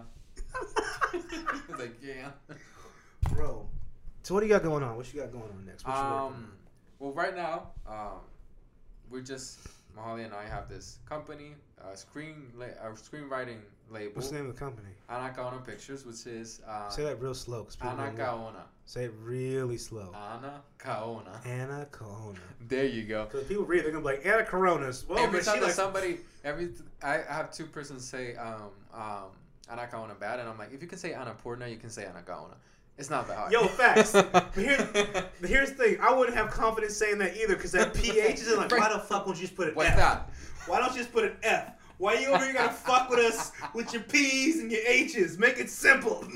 [1.80, 2.30] Like yeah.
[3.32, 3.68] Bro,
[4.22, 4.96] so what do you got going on?
[4.96, 5.88] What you got going on next?
[5.88, 6.52] What Um,
[7.00, 8.20] well, right now, um,
[9.10, 9.60] we're just
[9.96, 13.60] Molly and I have this company, uh, screen la- uh, screenwriting
[13.90, 14.90] label, What's the name of the company?
[15.10, 18.16] Anacaona Pictures, which is uh, Say that real slow, cause people don't.
[18.16, 18.64] Anacaona.
[18.86, 20.14] Say it really slow.
[20.14, 21.46] Anacaona.
[21.46, 22.40] Anna Corona.
[22.68, 23.26] There you go.
[23.26, 25.06] Because people read, they're gonna be like Anna Coronas.
[25.08, 26.70] Well, every time that like, somebody, every
[27.02, 29.30] I have two persons say um um
[29.72, 32.56] Anacaona bad, and I'm like, if you can say Annapurna, you can say Anacaona.
[32.98, 33.52] It's not that hard.
[33.52, 34.12] Yo, facts.
[34.32, 34.88] But here-
[35.44, 38.72] here's the thing, I wouldn't have confidence saying that either, because that PH is like,
[38.72, 39.96] why the fuck won't you just put an What's F?
[39.98, 40.30] that?
[40.68, 41.74] Why don't you just put an F?
[41.98, 45.38] Why you over here gotta fuck with us with your P's and your H's?
[45.38, 46.28] Make it simple.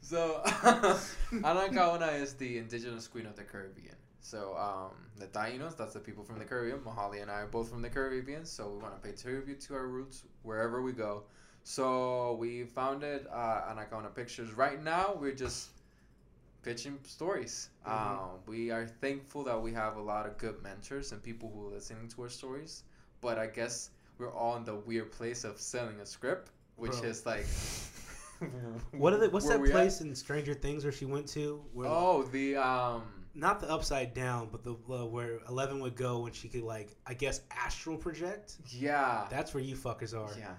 [0.00, 0.40] So,
[1.32, 3.94] Anacaona is the indigenous queen of the Caribbean.
[4.20, 6.80] So, um, the Tainos, that's the people from the Caribbean.
[6.80, 9.74] Mahali and I are both from the Caribbean, so we want to pay tribute to
[9.74, 11.24] our roots wherever we go.
[11.62, 14.52] So, we founded uh, Anacaona Pictures.
[14.52, 15.68] Right now, we're just
[16.62, 17.70] pitching stories.
[17.86, 17.90] Mhm.
[17.92, 21.66] Um, we are thankful that we have a lot of good mentors and people who
[21.68, 22.84] are listening to our stories.
[23.20, 27.02] But I guess we're all in the weird place of selling a script, which Bro.
[27.10, 27.46] is like.
[28.92, 29.72] What are the, what's that we at.
[29.72, 31.60] place in Stranger Things where she went to?
[31.72, 33.02] Where, Oh, the um.
[33.34, 36.94] not the upside down, but the uh, where Eleven would go when she could like
[37.04, 38.56] I guess astral project.
[38.68, 39.26] Yeah.
[39.28, 40.30] That's where you fuckers are.
[40.38, 40.54] yeah.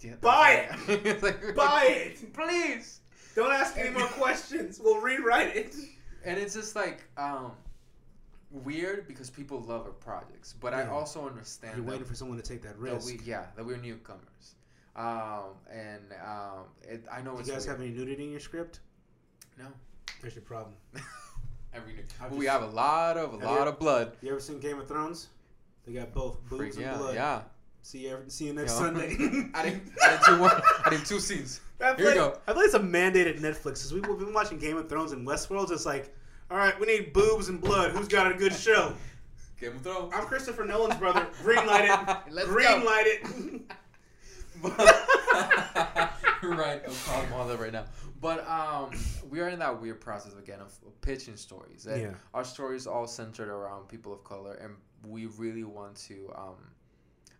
[0.00, 1.22] yeah Buy it.
[1.22, 2.32] Like- Buy it!
[2.32, 3.00] please.
[3.34, 4.80] Don't ask any more questions.
[4.82, 5.74] We'll rewrite it.
[6.24, 7.52] And it's just like um,
[8.50, 12.42] weird because people love our projects, but I also understand You're waiting for someone to
[12.42, 13.06] take that that risk.
[13.06, 14.54] we yeah that we're newcomers.
[14.96, 17.78] Um, and um, it, I know Do it's you guys weird.
[17.78, 18.80] have any nudity in your script?
[19.58, 19.66] no.
[20.20, 20.74] There's your problem.
[21.74, 22.02] Every new.
[22.20, 24.16] But we just- have a lot of a lot you- of blood.
[24.22, 25.28] You ever seen Game of Thrones?
[25.86, 27.14] They got both boobs Freak, and yeah, blood.
[27.14, 27.42] yeah.
[27.88, 28.10] See you.
[28.10, 28.78] Every, see you next Yeah.
[28.80, 29.06] Sunday.
[29.54, 29.92] I didn't.
[30.04, 30.44] I did two.
[30.44, 31.62] I did two scenes.
[31.80, 32.38] I Here you go.
[32.46, 35.70] I play some mandated Netflix because we've been watching Game of Thrones and Westworld.
[35.72, 36.14] It's like,
[36.50, 37.92] all right, we need boobs and blood.
[37.92, 38.92] Who's got a good show?
[39.58, 40.12] Game of Thrones.
[40.14, 41.26] I'm Christopher Nolan's brother.
[41.42, 42.32] Green light it.
[42.34, 42.84] Let's Green go.
[42.84, 43.62] light it.
[46.42, 47.84] right, I'm calling all that right now.
[48.20, 48.90] But um,
[49.30, 51.86] we are in that weird process again of, of pitching stories.
[51.86, 52.10] And Yeah.
[52.34, 54.74] Our stories all centered around people of color, and
[55.06, 56.56] we really want to um,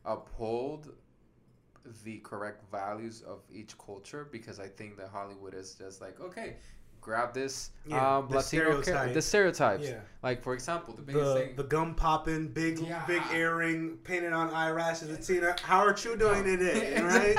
[0.09, 0.93] uphold
[2.05, 6.57] the correct values of each culture because I think that Hollywood is just like okay.
[7.01, 9.15] Grab this Yeah, um, the Latino stereotype.
[9.15, 9.89] the stereotypes.
[9.89, 10.01] Yeah.
[10.23, 11.57] Like for example, the biggest The thing.
[11.57, 13.07] the gum popping, big Yeah.
[13.07, 15.09] big earring, painted on eyelashes.
[15.09, 17.01] Latina, how are you doing today?
[17.15, 17.39] Right?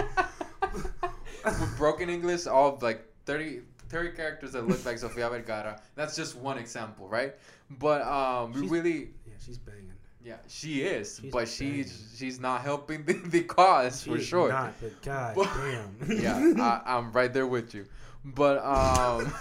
[1.43, 5.79] With broken English, all like 30, 30 characters that look like Sofia Vergara.
[5.95, 7.35] That's just one example, right?
[7.69, 9.91] But um, we really, Yeah, she's banging.
[10.23, 12.07] Yeah, she is, She's but she's banging.
[12.17, 14.49] she's not helping the, the cause She for sure.
[14.49, 16.19] Not, but god But- damn.
[16.57, 17.85] yeah, I, I'm right there with you.
[18.25, 19.33] But um,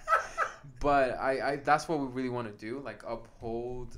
[0.80, 3.96] but I, I that's what we really want to do, like uphold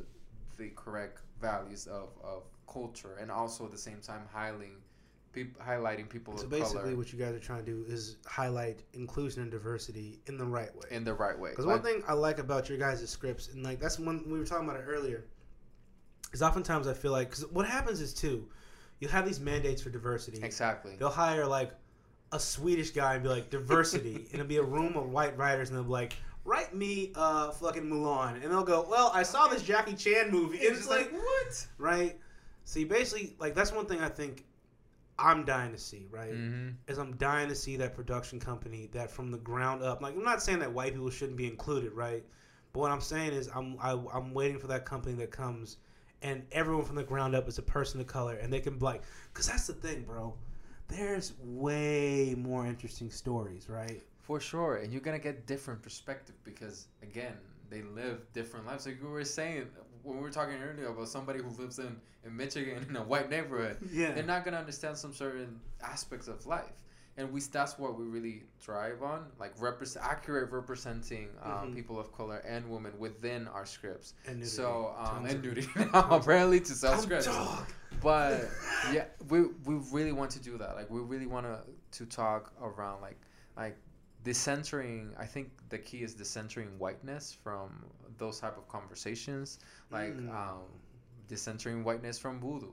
[0.58, 4.76] the correct values of, of culture, and also at the same time highlighting
[5.32, 8.16] peop, highlighting people So of basically, color what you guys are trying to do is
[8.26, 10.86] highlight inclusion and diversity in the right way.
[10.90, 11.50] in the right way.
[11.50, 14.38] Because Like- one thing I like about your guys' scripts, and like that's one we
[14.38, 15.24] were talking about it earlier,
[16.32, 18.48] is oftentimes I feel like because what happens is too,
[19.00, 20.40] you have these mandates for diversity.
[20.42, 20.96] exactly.
[20.98, 21.72] They'll hire like
[22.32, 25.68] a Swedish guy and be like diversity, and it'll be a room of white writers,
[25.70, 26.14] and they'll be like.
[26.44, 28.84] Write me uh fucking Mulan, and they'll go.
[28.90, 31.66] Well, I saw this Jackie Chan movie, and it's like, what?
[31.78, 32.18] right?
[32.64, 34.44] See, basically, like that's one thing I think
[35.18, 36.32] I'm dying to see, right?
[36.32, 36.70] Mm-hmm.
[36.88, 40.02] is I'm dying to see that production company that from the ground up.
[40.02, 42.24] Like I'm not saying that white people shouldn't be included, right?
[42.72, 45.76] But what I'm saying is I'm I, I'm waiting for that company that comes
[46.22, 48.84] and everyone from the ground up is a person of color and they can be
[48.84, 50.34] like, because that's the thing, bro.
[50.88, 54.02] There's way more interesting stories, right?
[54.20, 57.34] For sure, and you're gonna get different perspective because again,
[57.70, 58.86] they live different lives.
[58.86, 59.66] Like you were saying
[60.02, 63.30] when we were talking earlier about somebody who lives in in Michigan in a white
[63.30, 64.12] neighborhood, Yeah.
[64.12, 66.70] they're not gonna understand some certain aspects of life.
[67.18, 71.74] And we that's what we really thrive on, like represent accurate representing um, Mhm.
[71.74, 74.14] people of color and women within our scripts.
[74.26, 74.50] And nudity.
[74.56, 77.28] So um, and nudity apparently to sell scripts.
[78.02, 78.48] But
[78.92, 80.74] yeah, we we really want to do that.
[80.74, 81.60] Like we really want to
[81.98, 83.20] to talk around like
[83.58, 83.76] like
[84.24, 85.10] decentering.
[85.18, 87.84] I think the key is decentering whiteness from
[88.16, 89.58] those type of conversations.
[89.90, 90.30] Like Mm.
[90.34, 90.62] um,
[91.28, 92.72] decentering whiteness from voodoo,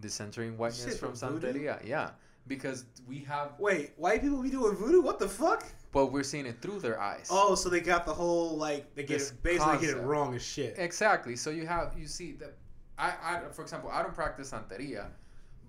[0.00, 1.84] decentering whiteness Shit, from from santeria.
[1.86, 2.10] Yeah,
[2.46, 5.00] because we have, Wait, white people be doing voodoo?
[5.00, 5.64] What the fuck?
[5.92, 7.28] but we're seeing it through their eyes.
[7.30, 10.34] Oh, so they got the whole like they get This it, basically get it wrong
[10.34, 10.76] as shit.
[10.78, 11.36] Exactly.
[11.36, 12.54] So you have you see that
[12.98, 15.06] I, I for example I don't practice santeria,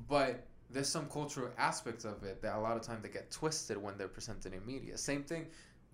[0.08, 3.78] but there's some cultural aspects of it that a lot of times they get twisted
[3.78, 4.98] when they're presented in media.
[4.98, 5.48] Same thing.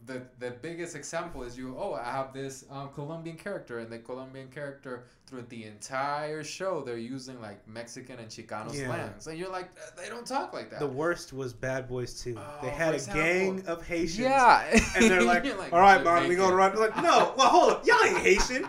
[0.06, 1.76] The the biggest example is you.
[1.78, 6.82] Oh, I have this um, Colombian character, and the Colombian character through the entire show
[6.82, 8.86] they're using like Mexican and Chicano Yeah.
[8.86, 10.80] slangs, and you're like, they don't talk like that.
[10.80, 12.36] The worst was Bad Boys 2.
[12.38, 13.22] Oh, they had a example.
[13.24, 14.20] gang of Haitians.
[14.20, 14.64] yeah,
[14.96, 16.90] And they're like, You're all right, "They're man, we gonna naked." run.
[16.92, 17.86] Like, no, well, hold up.
[17.88, 18.64] Y'all ain't Haitian.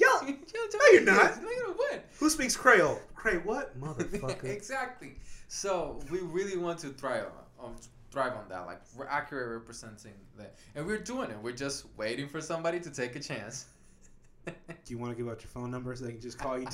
[0.00, 1.42] Y'all, no, you're not.
[1.42, 2.04] No, you're what?
[2.20, 3.00] who speaks Creole?
[3.16, 3.78] Cray what?
[3.78, 4.44] Motherfucker.
[4.44, 5.16] exactly.
[5.48, 7.26] So we really want to thrive
[7.58, 7.74] on,
[8.10, 11.36] thrive on that, like we're accurate representing that, and we're doing it.
[11.42, 13.66] We're just waiting for somebody to take a chance.
[14.46, 14.52] Do
[14.86, 16.66] you want to give out your phone number so they can just call you?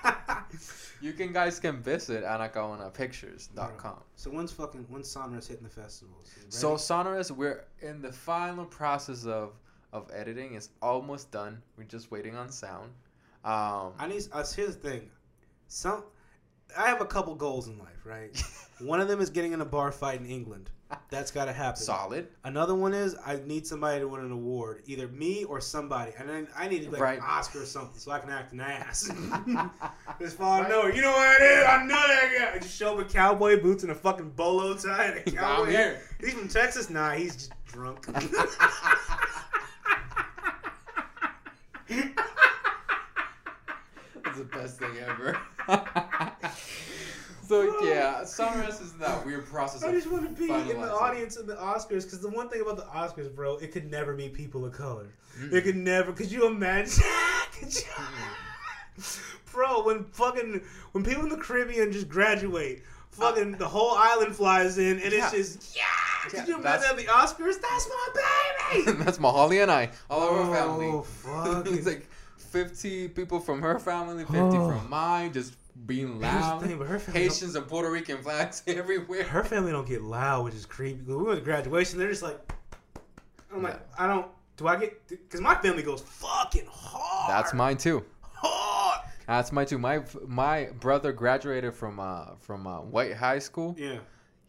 [1.02, 4.00] you can guys can visit anacaonapictures.com.
[4.16, 6.32] So when's fucking when's Sonorous hitting the festivals?
[6.50, 6.78] So?
[6.78, 9.54] Sonorous, we're in the final process of
[9.94, 10.56] of editing.
[10.56, 11.62] It's almost done.
[11.78, 12.92] We're just waiting on sound.
[13.44, 14.24] Um, I need.
[14.32, 15.10] Uh, here's the thing.
[15.68, 16.04] Some.
[16.78, 18.36] I have a couple goals in life, right?
[18.80, 20.70] one of them is getting in a bar fight in England.
[21.10, 21.82] That's got to happen.
[21.82, 22.28] solid.
[22.44, 26.28] Another one is I need somebody to win an award, either me or somebody, and
[26.28, 27.18] then I need to like Right.
[27.18, 29.10] an Oscar or something so I can act an ass.
[30.20, 30.94] Just fall nowhere.
[30.94, 31.66] You know what it is?
[31.66, 32.56] I know that guy.
[32.56, 35.36] I Just show up with cowboy boots and a fucking bolo tie and a I'm
[35.38, 35.70] cowboy.
[35.72, 36.02] here.
[36.20, 36.90] He's from Texas.
[36.90, 38.06] Nah, he's just drunk.
[44.42, 45.38] The best thing ever.
[47.48, 49.84] so yeah, Sonorous is that weird process.
[49.84, 52.60] I just want to be in the audience of the Oscars because the one thing
[52.62, 55.10] about the Oscars, bro, it could never be people of color.
[55.40, 55.54] Mm-mm.
[55.54, 56.12] It could never.
[56.22, 57.04] Could you imagine?
[57.54, 57.82] could you,
[59.52, 60.62] bro, when fucking
[60.94, 65.14] when people in the Caribbean just graduate, uh, fucking the whole island flies in, and
[65.14, 65.30] Yeah.
[65.32, 65.84] it's just yeah.
[66.24, 67.62] Could Yeah, you imagine the Oscars?
[67.62, 68.08] That's my
[68.74, 68.92] baby.
[69.04, 70.88] That's Mahali and I, all of our oh, family.
[70.88, 71.68] Oh fuck!
[71.68, 72.08] it's like
[72.52, 74.70] 50 people from her family, 50 Oh.
[74.70, 75.56] from mine, just
[75.88, 76.62] being Here's the loud.
[76.62, 79.24] thing, her family, Haitians and Puerto Rican flags everywhere.
[79.24, 81.02] her family don't get loud, which is creepy.
[81.04, 82.40] When we went to graduation, they're just like,
[83.54, 84.28] I'm like, I don't.
[84.58, 85.08] Do I get?
[85.08, 87.30] Because my family goes fucking hard.
[87.32, 88.04] That's mine too.
[88.34, 89.02] hard.
[89.28, 89.78] That's mine too.
[89.80, 93.76] My my brother graduated from uh from uh, White High School.
[93.78, 93.98] Yeah.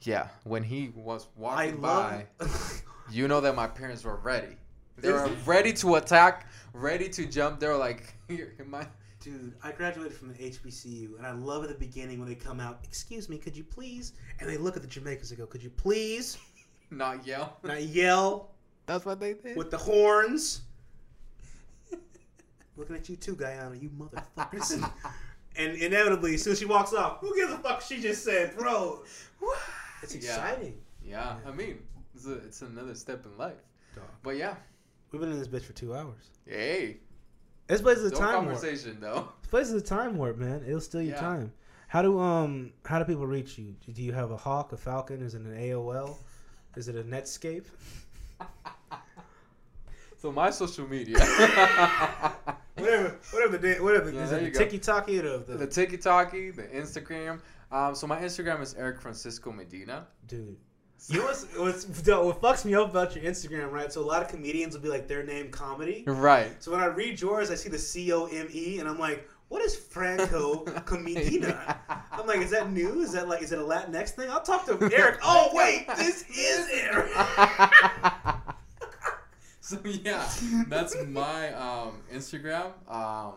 [0.02, 2.22] Yeah, when he was I walking love.
[2.38, 2.46] by,
[3.10, 4.56] you know that my parents were ready.
[4.98, 7.60] They were ready to attack, ready to jump.
[7.60, 8.86] They were like, "Here, my
[9.20, 12.58] Dude, I graduated from the HBCU, and I love at the beginning when they come
[12.58, 12.80] out.
[12.82, 14.14] Excuse me, could you please?
[14.40, 16.38] And they look at the Jamaicans and go, "Could you please
[16.90, 18.50] not yell." not yell
[18.86, 19.56] That's what they did.
[19.56, 20.62] with the horns?"
[22.76, 24.90] Looking at you too, Guyana, you motherfuckers.
[25.56, 27.82] and inevitably, as soon as she walks off, who gives a fuck?
[27.82, 29.02] She just said, "Bro,
[30.02, 30.20] it's Yeah.
[30.20, 31.80] exciting." Yeah, I mean,
[32.14, 33.58] it's, a, it's another step in life.
[33.94, 34.04] Dog.
[34.22, 34.54] But yeah,
[35.12, 36.30] We've been in this bitch for two hours.
[36.46, 36.96] hey,
[37.68, 38.56] This place is a no time warp.
[38.56, 39.28] conversation though.
[39.42, 40.64] This place is a time warp, man.
[40.66, 41.20] It'll steal your Yeah.
[41.20, 41.52] time.
[41.88, 43.74] How do um how do people reach you?
[43.92, 45.20] Do you have a hawk, a falcon?
[45.22, 46.16] Is it an AOL?
[46.76, 47.66] Is it a Netscape?
[50.18, 51.18] So my social media,
[52.76, 54.10] whatever, whatever the whatever.
[54.12, 57.40] Yeah, is it the Taki or the, the the TikTok, the Instagram.
[57.72, 60.06] Um, so my Instagram is Erik Francisco Medina.
[60.28, 60.56] dude?
[61.08, 63.92] You know what's, what's what fucks me up about your Instagram, right?
[63.92, 66.04] So a lot of comedians will be like their name comedy.
[66.06, 66.62] Right.
[66.62, 69.28] So when I read yours, I see the C O M E, and I'm like,
[69.48, 71.76] what is Franco Comedina?
[72.12, 73.00] I'm like, is that new?
[73.00, 74.30] Is that like, is it a Latinx thing?
[74.30, 75.18] I'll talk to Erik.
[75.24, 77.10] Oh wait, this is Erik.
[79.60, 80.28] so yeah,
[80.68, 83.34] that's my um, Instagram, um,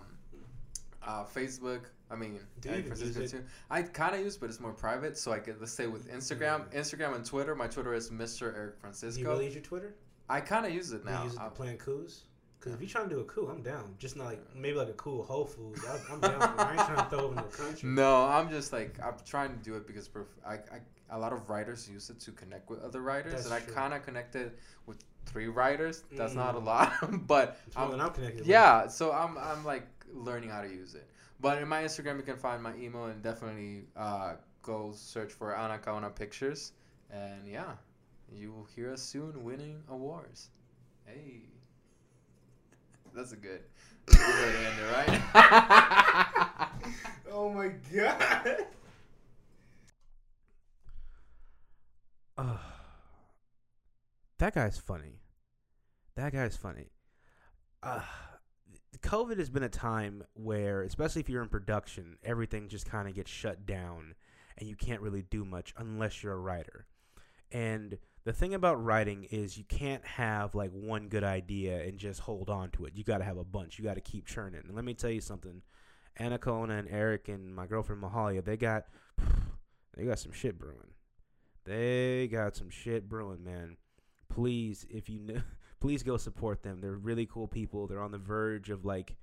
[1.04, 1.82] uh, Facebook.
[2.12, 3.44] I mean, Do you Erik Francisco too.
[3.70, 5.18] I kind of use, but it's more private.
[5.18, 7.56] So I get let's stay with Instagram, Instagram and Twitter.
[7.56, 8.56] My Twitter is Mr.
[8.56, 9.22] Erik Francisco.
[9.22, 9.96] you really use your Twitter?
[10.30, 11.24] I kind of use it Do you now.
[11.24, 12.22] use it to plan coups?
[12.60, 13.94] Because if you're trying to do a coup, I'm down.
[14.00, 15.82] Just not like maybe like a cool Whole Foods.
[15.86, 16.42] I, I'm down.
[16.58, 17.90] I ain't trying to throw over the country.
[17.90, 20.10] No, I'm just like I'm trying to do it because
[20.46, 20.60] I, I
[21.12, 23.94] a lot of writers use it to connect with other writers, That's and I kind
[23.94, 24.54] of connected
[24.88, 26.04] with three writers.
[26.12, 26.66] That's not a Mm.
[26.66, 26.94] lot,
[27.28, 28.40] but I'm, I'm connected.
[28.42, 28.48] with.
[28.48, 28.88] yeah.
[28.88, 31.08] So I'm I'm like learning how to use it.
[31.40, 35.54] But in my Instagram, you can find my email and definitely uh, go search for
[35.54, 36.72] Anacaona Pictures,
[37.12, 37.74] and yeah,
[38.32, 40.50] you will hear us soon winning awards.
[41.06, 41.42] Hey,
[43.14, 43.62] that's a good.
[44.08, 46.70] That's a good way to end it, right?
[47.38, 48.66] Oh my god.
[52.38, 52.58] Uh,
[54.40, 55.20] that guy's funny.
[56.16, 56.92] That guy's funny.
[57.84, 58.02] Uh,
[59.06, 63.14] COVID has been a time where, especially if you're in production, everything just kind of
[63.14, 64.16] gets shut down
[64.58, 66.88] and you can't really do much unless you're a writer.
[67.52, 72.22] And the thing about writing is you can't have like one good idea and just
[72.22, 72.94] hold on to it.
[72.96, 73.78] You got to have a bunch.
[73.78, 74.62] You got to keep churning.
[74.66, 75.62] And let me tell you something.
[76.20, 78.86] Anacaona and Erik and my girlfriend Mahalia, they got
[79.96, 80.94] they got some shit brewing.
[81.64, 83.78] They got some shit brewing, man.
[84.30, 85.42] Please, if you know,
[85.80, 86.82] please go support them.
[86.82, 87.88] They're really cool people.
[87.88, 89.16] They're on the verge of like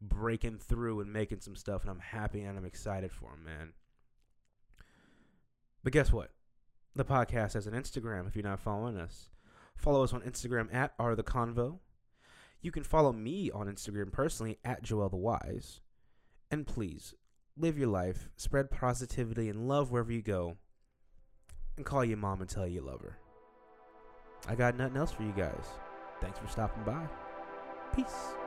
[0.00, 3.72] breaking through and making some stuff, and I'm happy and I'm excited for them, man.
[5.82, 6.30] But guess what?
[6.94, 8.26] The podcast has an Instagram.
[8.26, 9.30] If you're not following us,
[9.76, 11.78] follow us on Instagram at are the convo.
[12.60, 15.80] You can follow me on Instagram personally at Joel the Wise.
[16.50, 17.14] And please,
[17.56, 20.56] live your life, spread positivity and love wherever you go,
[21.76, 23.16] and call your mom and tell you you love her.
[24.48, 25.66] I got nothing else for you guys.
[26.20, 27.06] Thanks for stopping by.
[27.94, 28.39] Peace.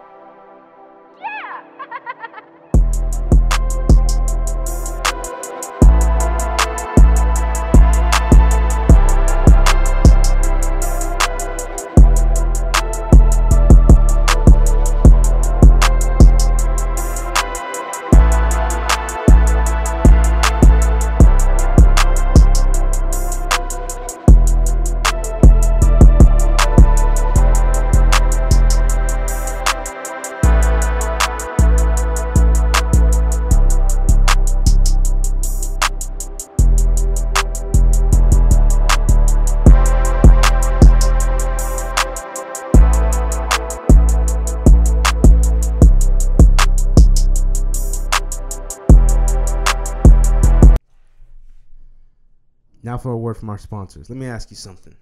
[53.53, 54.09] Our sponsors.
[54.09, 54.95] Let me ask you something.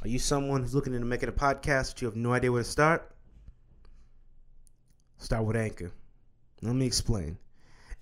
[0.00, 2.62] Are you someone who's looking into making a podcast but you have no idea where
[2.62, 3.14] to start?
[5.18, 5.92] Start with Anchor.
[6.62, 7.36] Let me explain.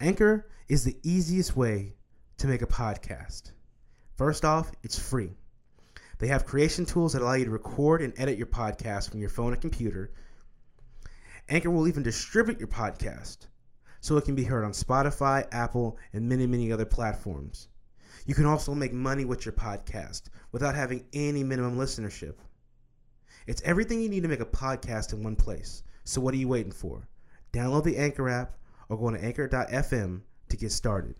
[0.00, 1.94] Anchor is the easiest way
[2.38, 3.50] to make a podcast.
[4.16, 5.30] First off, it's free.
[6.20, 9.28] They have creation tools that allow you to record and edit your podcast from your
[9.28, 10.12] phone and computer.
[11.48, 13.38] Anchor will even distribute your podcast
[14.00, 17.66] so it can be heard on Spotify, Apple, and many, many other platforms.
[18.30, 22.34] You can also make money with your podcast without having any minimum listenership.
[23.48, 25.82] It's everything you need to make a podcast in one place.
[26.04, 27.08] So what are you waiting for?
[27.52, 28.56] Download the Anchor app
[28.88, 31.16] or go to anchor.fm to get started.